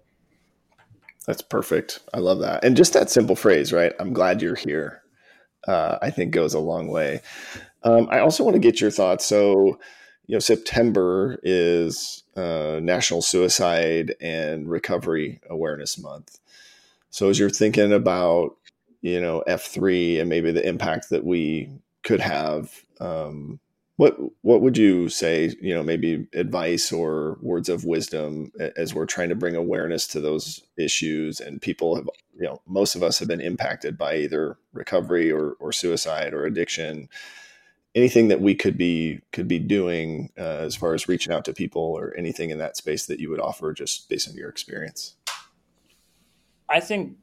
that's 1.26 1.42
perfect. 1.42 2.00
I 2.14 2.18
love 2.18 2.40
that. 2.40 2.64
And 2.64 2.76
just 2.76 2.92
that 2.94 3.10
simple 3.10 3.36
phrase, 3.36 3.72
right? 3.72 3.92
I'm 4.00 4.12
glad 4.12 4.42
you're 4.42 4.54
here. 4.54 5.02
Uh, 5.66 5.98
I 6.00 6.10
think 6.10 6.32
goes 6.32 6.54
a 6.54 6.60
long 6.60 6.88
way. 6.88 7.20
Um, 7.82 8.08
I 8.10 8.20
also 8.20 8.44
want 8.44 8.54
to 8.54 8.60
get 8.60 8.80
your 8.80 8.90
thoughts. 8.90 9.26
So, 9.26 9.78
you 10.26 10.36
know, 10.36 10.38
September 10.38 11.38
is 11.42 12.24
uh, 12.36 12.80
National 12.82 13.20
Suicide 13.20 14.14
and 14.20 14.68
Recovery 14.68 15.40
Awareness 15.50 15.98
Month. 15.98 16.38
So, 17.10 17.28
as 17.28 17.38
you're 17.38 17.50
thinking 17.50 17.92
about 17.92 18.56
you 19.02 19.20
know 19.20 19.42
F3 19.46 20.20
and 20.20 20.28
maybe 20.28 20.52
the 20.52 20.66
impact 20.66 21.10
that 21.10 21.24
we 21.24 21.70
could 22.02 22.20
have. 22.20 22.84
Um, 23.00 23.60
what 24.00 24.16
what 24.40 24.62
would 24.62 24.78
you 24.78 25.10
say? 25.10 25.54
You 25.60 25.74
know, 25.74 25.82
maybe 25.82 26.26
advice 26.32 26.90
or 26.90 27.36
words 27.42 27.68
of 27.68 27.84
wisdom 27.84 28.50
as 28.74 28.94
we're 28.94 29.04
trying 29.04 29.28
to 29.28 29.34
bring 29.34 29.56
awareness 29.56 30.06
to 30.06 30.20
those 30.20 30.62
issues, 30.78 31.38
and 31.38 31.60
people 31.60 31.96
have 31.96 32.08
you 32.34 32.46
know 32.46 32.62
most 32.66 32.94
of 32.94 33.02
us 33.02 33.18
have 33.18 33.28
been 33.28 33.42
impacted 33.42 33.98
by 33.98 34.16
either 34.16 34.56
recovery 34.72 35.30
or 35.30 35.52
or 35.60 35.70
suicide 35.70 36.32
or 36.32 36.46
addiction. 36.46 37.10
Anything 37.94 38.28
that 38.28 38.40
we 38.40 38.54
could 38.54 38.78
be 38.78 39.20
could 39.32 39.46
be 39.46 39.58
doing 39.58 40.30
uh, 40.38 40.64
as 40.64 40.74
far 40.74 40.94
as 40.94 41.06
reaching 41.06 41.34
out 41.34 41.44
to 41.44 41.52
people 41.52 41.82
or 41.82 42.14
anything 42.16 42.48
in 42.48 42.56
that 42.56 42.78
space 42.78 43.04
that 43.04 43.20
you 43.20 43.28
would 43.28 43.40
offer 43.40 43.74
just 43.74 44.08
based 44.08 44.30
on 44.30 44.34
your 44.34 44.48
experience. 44.48 45.16
I 46.70 46.80
think 46.80 47.18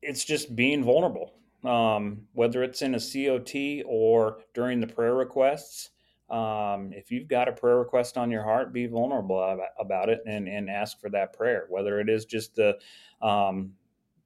it's 0.00 0.24
just 0.24 0.56
being 0.56 0.82
vulnerable, 0.82 1.34
um, 1.64 2.22
whether 2.32 2.62
it's 2.62 2.82
in 2.82 2.94
a 2.94 3.00
COT 3.00 3.84
or 3.86 4.38
during 4.54 4.80
the 4.80 4.86
prayer 4.86 5.14
requests. 5.14 5.90
Um, 6.30 6.92
if 6.92 7.10
you've 7.10 7.28
got 7.28 7.48
a 7.48 7.52
prayer 7.52 7.78
request 7.78 8.16
on 8.16 8.30
your 8.30 8.44
heart, 8.44 8.72
be 8.72 8.86
vulnerable 8.86 9.60
about 9.78 10.08
it 10.08 10.22
and, 10.26 10.48
and 10.48 10.70
ask 10.70 11.00
for 11.00 11.10
that 11.10 11.32
prayer. 11.32 11.66
Whether 11.68 11.98
it 11.98 12.08
is 12.08 12.24
just 12.24 12.54
the, 12.54 12.78
um, 13.20 13.72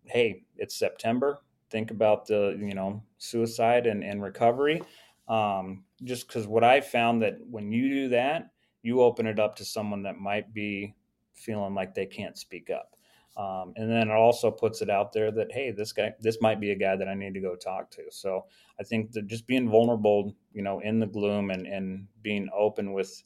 hey, 0.05 0.43
it's 0.57 0.77
September, 0.77 1.39
think 1.71 1.91
about 1.91 2.27
the, 2.27 2.59
you 2.61 2.75
know, 2.75 3.03
suicide 3.17 3.87
and, 3.87 4.05
and 4.05 4.23
recovery. 4.23 4.83
Um, 5.29 5.85
just 6.03 6.29
because 6.29 6.47
what 6.47 6.63
I 6.63 6.83
found 6.83 7.23
that 7.23 7.39
when 7.51 7.73
you 7.73 7.89
do 7.89 8.09
that, 8.11 8.51
you 8.83 9.01
open 9.01 9.27
it 9.27 9.41
up 9.41 9.57
to 9.57 9.65
someone 9.65 10.03
that 10.03 10.19
might 10.19 10.53
be 10.53 10.95
feeling 11.33 11.75
like 11.75 11.95
they 11.95 12.07
can't 12.07 12.37
speak 12.37 12.69
up. 12.69 12.97
Um, 13.37 13.73
and 13.77 13.91
then 13.91 14.11
it 14.11 14.15
also 14.15 14.51
puts 14.51 14.81
it 14.81 14.89
out 14.89 15.13
there 15.13 15.33
that 15.33 15.51
hey, 15.51 15.73
this 15.73 15.93
guy, 15.93 16.13
this 16.21 16.41
might 16.41 16.61
be 16.61 16.71
a 16.71 16.77
guy 16.77 16.95
that 16.95 17.09
I 17.09 17.15
need 17.15 17.35
to 17.35 17.41
go 17.41 17.57
talk 17.57 17.91
to. 17.93 18.03
So 18.11 18.47
I 18.79 18.85
think 18.85 19.13
that 19.13 19.27
just 19.27 19.47
being 19.47 19.69
vulnerable, 19.69 20.37
you 20.53 20.63
know, 20.63 20.81
in 20.81 21.01
the 21.01 21.07
gloom 21.07 21.51
and 21.51 21.67
and 21.67 22.07
being 22.23 22.49
open 22.57 22.93
with 22.93 23.25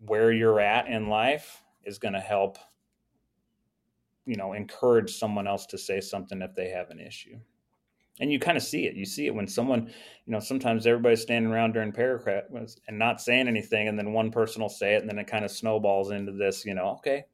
where 0.00 0.32
you're 0.32 0.60
at 0.60 0.88
in 0.88 1.08
life 1.08 1.62
is 1.84 1.98
going 1.98 2.14
to 2.14 2.20
help, 2.20 2.58
you 4.26 4.36
know, 4.36 4.52
encourage 4.52 5.16
someone 5.16 5.46
else 5.46 5.66
to 5.66 5.78
say 5.78 6.00
something 6.00 6.42
if 6.42 6.54
they 6.54 6.68
have 6.68 6.90
an 6.90 7.00
issue. 7.00 7.38
And 8.20 8.32
you 8.32 8.38
kind 8.40 8.56
of 8.56 8.64
see 8.64 8.86
it. 8.86 8.96
You 8.96 9.04
see 9.04 9.26
it 9.26 9.34
when 9.34 9.46
someone, 9.46 9.86
you 10.26 10.32
know, 10.32 10.40
sometimes 10.40 10.86
everybody's 10.86 11.22
standing 11.22 11.52
around 11.52 11.72
during 11.72 11.92
paragraph 11.92 12.44
and 12.52 12.98
not 12.98 13.20
saying 13.20 13.46
anything, 13.46 13.86
and 13.86 13.96
then 13.96 14.12
one 14.12 14.32
person 14.32 14.60
will 14.60 14.68
say 14.68 14.94
it, 14.94 15.02
and 15.02 15.08
then 15.08 15.20
it 15.20 15.28
kind 15.28 15.44
of 15.44 15.52
snowballs 15.52 16.10
into 16.10 16.32
this, 16.32 16.66
you 16.66 16.74
know, 16.74 16.96
okay, 16.98 17.26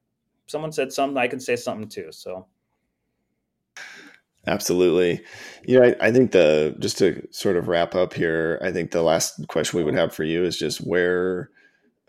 someone 0.47 0.73
said 0.73 0.93
something, 0.93 1.17
I 1.17 1.29
can 1.29 1.41
say 1.41 1.57
something 1.57 1.89
too. 1.89 2.09
So 2.11 2.47
Absolutely. 4.47 5.25
You 5.65 5.81
know, 5.81 5.87
I, 5.87 6.09
I, 6.09 6.13
think 6.13 6.33
the 6.33 6.77
just 6.79 6.99
to 6.99 7.27
sort 7.31 7.57
of 7.57 7.69
wrap 7.69 7.95
up 7.95 8.13
here, 8.13 8.59
I 8.63 8.73
think 8.73 8.91
the 8.91 9.03
last 9.03 9.49
question 9.49 9.79
we 9.79 9.85
would 9.85 9.95
have 9.95 10.15
for 10.15 10.25
you 10.25 10.45
is 10.45 10.59
just 10.59 10.79
where 10.79 11.51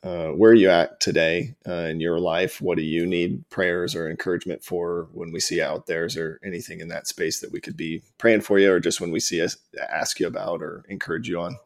uh, 0.03 0.27
where 0.27 0.51
are 0.51 0.55
you 0.55 0.69
at 0.69 0.99
today 0.99 1.55
uh, 1.67 1.87
in 1.89 1.99
your 1.99 2.19
life? 2.19 2.61
What 2.61 2.77
do 2.77 2.83
you 2.83 3.07
need 3.07 3.49
prayers 3.49 3.95
or 3.95 4.09
encouragement 4.09 4.63
for 4.63 5.07
when 5.13 5.31
we 5.31 5.39
see 5.39 5.61
out 5.61 5.87
there? 5.87 6.05
Is 6.05 6.13
there 6.13 6.39
anything 6.43 6.79
in 6.79 6.89
that 6.89 7.07
space 7.07 7.39
that 7.39 7.51
we 7.51 7.59
could 7.59 7.75
be 7.75 8.03
praying 8.19 8.41
for 8.41 8.59
you, 8.59 8.71
or 8.71 8.79
just 8.79 9.01
when 9.01 9.11
we 9.11 9.19
see 9.19 9.41
us 9.41 9.57
ask 9.89 10.19
you 10.19 10.27
about 10.27 10.61
or 10.61 10.85
encourage 10.89 11.27
you 11.27 11.39
on? 11.39 11.57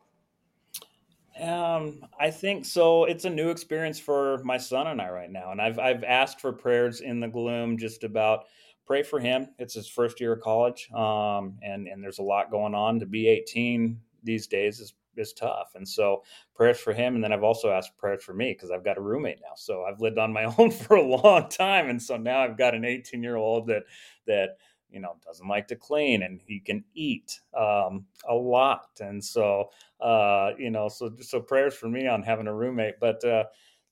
Um, 1.39 2.05
I 2.19 2.31
think 2.31 2.65
so. 2.65 3.05
It's 3.05 3.25
a 3.25 3.29
new 3.29 3.49
experience 3.49 3.99
for 3.99 4.39
my 4.43 4.57
son 4.57 4.87
and 4.87 5.01
I 5.01 5.09
right 5.09 5.31
now, 5.31 5.51
and 5.51 5.61
I've 5.61 5.79
I've 5.79 6.03
asked 6.03 6.41
for 6.41 6.51
prayers 6.51 7.01
in 7.01 7.19
the 7.19 7.27
gloom, 7.27 7.77
just 7.77 8.03
about 8.03 8.45
pray 8.85 9.03
for 9.03 9.19
him. 9.19 9.47
It's 9.57 9.73
his 9.75 9.87
first 9.87 10.19
year 10.19 10.33
of 10.33 10.41
college, 10.41 10.89
um, 10.91 11.57
and 11.61 11.87
and 11.87 12.03
there's 12.03 12.19
a 12.19 12.23
lot 12.23 12.51
going 12.51 12.75
on. 12.75 12.99
To 12.99 13.05
be 13.05 13.27
18 13.27 13.99
these 14.23 14.47
days 14.47 14.79
is 14.79 14.93
is 15.15 15.31
tough, 15.33 15.71
and 15.75 15.87
so 15.87 16.23
prayers 16.55 16.79
for 16.79 16.91
him. 16.93 17.15
And 17.15 17.23
then 17.23 17.31
I've 17.31 17.43
also 17.43 17.71
asked 17.71 17.97
prayers 17.97 18.23
for 18.23 18.33
me 18.33 18.53
because 18.53 18.71
I've 18.71 18.83
got 18.83 18.97
a 18.97 19.01
roommate 19.01 19.39
now. 19.41 19.53
So 19.55 19.83
I've 19.83 20.01
lived 20.01 20.17
on 20.17 20.33
my 20.33 20.43
own 20.57 20.71
for 20.71 20.97
a 20.97 21.01
long 21.01 21.47
time, 21.49 21.89
and 21.89 22.01
so 22.01 22.17
now 22.17 22.39
I've 22.39 22.57
got 22.57 22.75
an 22.75 22.83
18 22.83 23.23
year 23.23 23.37
old 23.37 23.67
that 23.67 23.83
that 24.27 24.57
you 24.91 24.99
know 24.99 25.15
doesn't 25.25 25.47
like 25.47 25.67
to 25.67 25.75
clean 25.75 26.23
and 26.23 26.41
he 26.45 26.59
can 26.59 26.83
eat 26.93 27.39
um, 27.57 28.05
a 28.27 28.33
lot. 28.33 28.89
And 28.99 29.23
so 29.23 29.69
uh, 30.01 30.51
you 30.57 30.69
know 30.71 30.87
so 30.89 31.11
so 31.19 31.39
prayers 31.39 31.75
for 31.75 31.89
me 31.89 32.07
on 32.07 32.23
having 32.23 32.47
a 32.47 32.53
roommate. 32.53 32.99
But 32.99 33.23
uh, 33.23 33.45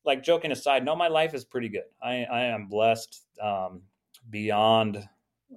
like 0.06 0.24
joking 0.24 0.52
aside 0.52 0.86
no 0.86 0.96
my 0.96 1.08
life 1.08 1.34
is 1.34 1.46
pretty 1.46 1.70
good. 1.70 1.90
I, 2.02 2.24
I 2.24 2.44
am 2.46 2.68
blessed 2.68 3.24
um, 3.42 3.82
beyond 4.30 5.08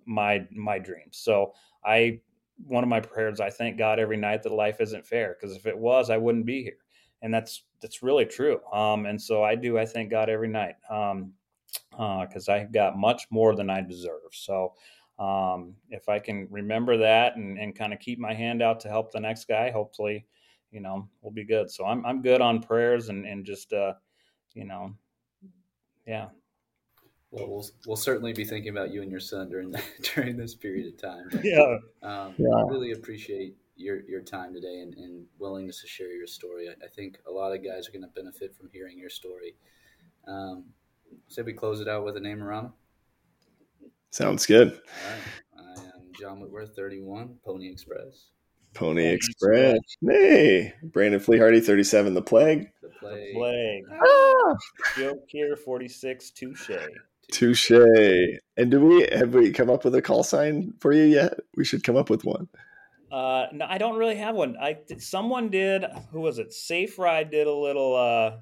my 0.04 0.46
my 0.50 0.78
dreams. 0.78 1.18
So 1.18 1.52
i 1.84 2.20
one 2.66 2.84
of 2.84 2.90
my 2.90 3.00
prayers 3.00 3.40
i 3.40 3.48
thank 3.48 3.78
god 3.78 3.98
every 3.98 4.18
night 4.18 4.42
that 4.42 4.52
life 4.52 4.82
isn't 4.82 5.06
fair 5.06 5.34
because 5.34 5.56
if 5.56 5.64
it 5.64 5.76
was 5.76 6.10
i 6.10 6.16
wouldn't 6.16 6.46
be 6.46 6.62
here. 6.62 6.78
And 7.22 7.32
that's 7.32 7.64
that's 7.80 8.02
really 8.02 8.24
true. 8.26 8.60
Um, 8.72 9.06
and 9.06 9.20
so 9.20 9.42
i 9.42 9.54
do 9.54 9.78
i 9.78 9.86
thank 9.86 10.10
god 10.10 10.28
every 10.28 10.48
night 10.48 10.74
um, 10.90 11.32
because 11.90 12.48
uh, 12.48 12.52
I 12.52 12.64
got 12.64 12.98
much 12.98 13.26
more 13.30 13.54
than 13.54 13.70
I 13.70 13.80
deserve. 13.80 14.32
So 14.32 14.74
um, 15.20 15.74
if 15.90 16.08
I 16.08 16.18
can 16.18 16.48
remember 16.50 16.96
that 16.96 17.36
and, 17.36 17.58
and 17.58 17.76
kind 17.76 17.92
of 17.92 18.00
keep 18.00 18.18
my 18.18 18.32
hand 18.32 18.62
out 18.62 18.80
to 18.80 18.88
help 18.88 19.12
the 19.12 19.20
next 19.20 19.46
guy, 19.46 19.70
hopefully, 19.70 20.24
you 20.72 20.80
know, 20.80 21.08
we'll 21.20 21.32
be 21.32 21.44
good. 21.44 21.70
So 21.70 21.84
I'm, 21.84 22.04
I'm 22.06 22.22
good 22.22 22.40
on 22.40 22.62
prayers 22.62 23.10
and, 23.10 23.26
and 23.26 23.44
just, 23.44 23.74
uh, 23.74 23.92
you 24.54 24.64
know, 24.64 24.94
yeah. 26.06 26.28
Well, 27.30 27.48
we'll 27.48 27.66
we'll 27.86 27.96
certainly 27.96 28.32
be 28.32 28.44
thinking 28.44 28.70
about 28.70 28.92
you 28.92 29.02
and 29.02 29.10
your 29.10 29.20
son 29.20 29.50
during 29.50 29.70
that, 29.72 29.84
during 30.14 30.38
this 30.38 30.54
period 30.54 30.92
of 30.92 31.00
time. 31.00 31.28
But, 31.30 31.44
yeah. 31.44 31.76
Um, 32.02 32.34
yeah. 32.38 32.56
I 32.56 32.62
really 32.62 32.92
appreciate 32.92 33.56
your, 33.76 34.00
your 34.08 34.22
time 34.22 34.54
today 34.54 34.80
and, 34.80 34.94
and 34.94 35.26
willingness 35.38 35.82
to 35.82 35.86
share 35.86 36.12
your 36.12 36.26
story. 36.26 36.68
I, 36.68 36.84
I, 36.84 36.88
think 36.88 37.18
a 37.28 37.30
lot 37.30 37.52
of 37.52 37.62
guys 37.62 37.88
are 37.88 37.92
going 37.92 38.02
to 38.02 38.08
benefit 38.08 38.54
from 38.54 38.68
hearing 38.72 38.98
your 38.98 39.10
story. 39.10 39.54
Um, 40.26 40.64
say 41.28 41.42
we 41.42 41.52
close 41.52 41.80
it 41.80 41.88
out 41.88 42.04
with 42.04 42.16
a 42.16 42.20
name 42.20 42.42
around. 42.42 42.72
Sounds 44.10 44.46
good. 44.46 44.72
All 44.72 45.62
right. 45.62 45.78
I 45.78 45.82
am 45.82 46.02
John 46.18 46.40
Whitworth, 46.40 46.74
31, 46.74 47.36
Pony 47.44 47.70
Express. 47.70 48.26
Pony, 48.74 49.02
Pony 49.02 49.06
Express. 49.06 49.76
Express. 49.76 50.16
Hey, 50.16 50.74
Brandon 50.82 51.20
Fleehardy, 51.20 51.64
37, 51.64 52.14
The 52.14 52.22
Plague. 52.22 52.70
The 52.82 52.88
Plague. 52.88 53.34
The 53.34 53.38
Plague. 53.38 53.84
Ah! 53.92 54.56
Joke 54.96 55.24
here, 55.28 55.56
46, 55.56 56.30
Touche. 56.30 56.70
Touche. 57.30 57.70
And 58.56 58.70
do 58.70 58.80
we 58.80 59.08
have 59.12 59.34
we 59.34 59.52
come 59.52 59.70
up 59.70 59.84
with 59.84 59.94
a 59.94 60.02
call 60.02 60.24
sign 60.24 60.74
for 60.80 60.92
you 60.92 61.04
yet? 61.04 61.38
We 61.56 61.64
should 61.64 61.84
come 61.84 61.96
up 61.96 62.10
with 62.10 62.24
one. 62.24 62.48
Uh, 63.10 63.46
no, 63.52 63.66
I 63.68 63.78
don't 63.78 63.96
really 63.96 64.16
have 64.16 64.34
one. 64.34 64.56
I 64.56 64.78
someone 64.98 65.48
did. 65.48 65.84
Who 66.12 66.20
was 66.20 66.38
it? 66.38 66.52
Safe 66.52 66.98
Ride 66.98 67.30
did 67.30 67.46
a 67.46 67.52
little 67.52 67.96
uh, 67.96 68.38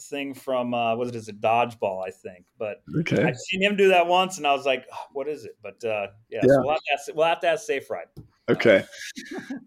thing 0.00 0.34
from 0.34 0.74
uh, 0.74 0.96
what 0.96 1.14
is 1.14 1.28
it? 1.28 1.40
Dodgeball, 1.40 2.06
I 2.06 2.10
think. 2.10 2.44
But 2.58 2.82
okay. 3.00 3.22
I've 3.22 3.36
seen 3.36 3.62
him 3.62 3.76
do 3.76 3.88
that 3.88 4.06
once, 4.06 4.38
and 4.38 4.46
I 4.46 4.52
was 4.52 4.66
like, 4.66 4.86
oh, 4.92 5.06
"What 5.12 5.28
is 5.28 5.44
it?" 5.44 5.56
But 5.62 5.82
uh, 5.84 6.08
yeah, 6.28 6.40
yeah. 6.42 6.48
So 6.48 6.60
we'll, 6.60 6.70
have 6.70 6.78
to 6.78 6.92
ask, 6.92 7.14
we'll 7.14 7.26
have 7.26 7.40
to 7.40 7.48
ask 7.48 7.66
Safe 7.66 7.90
Ride. 7.90 8.06
Okay, 8.48 8.84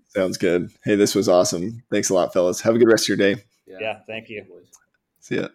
sounds 0.09 0.37
good. 0.37 0.71
Hey, 0.83 0.95
this 0.95 1.15
was 1.15 1.29
awesome. 1.29 1.83
Thanks 1.91 2.09
a 2.09 2.13
lot, 2.13 2.33
fellas. 2.33 2.61
Have 2.61 2.75
a 2.75 2.77
good 2.77 2.89
rest 2.89 3.05
of 3.05 3.17
your 3.17 3.17
day. 3.17 3.41
Yeah, 3.65 3.77
yeah 3.79 3.99
thank 4.07 4.29
you. 4.29 4.45
See 5.19 5.35
ya. 5.35 5.47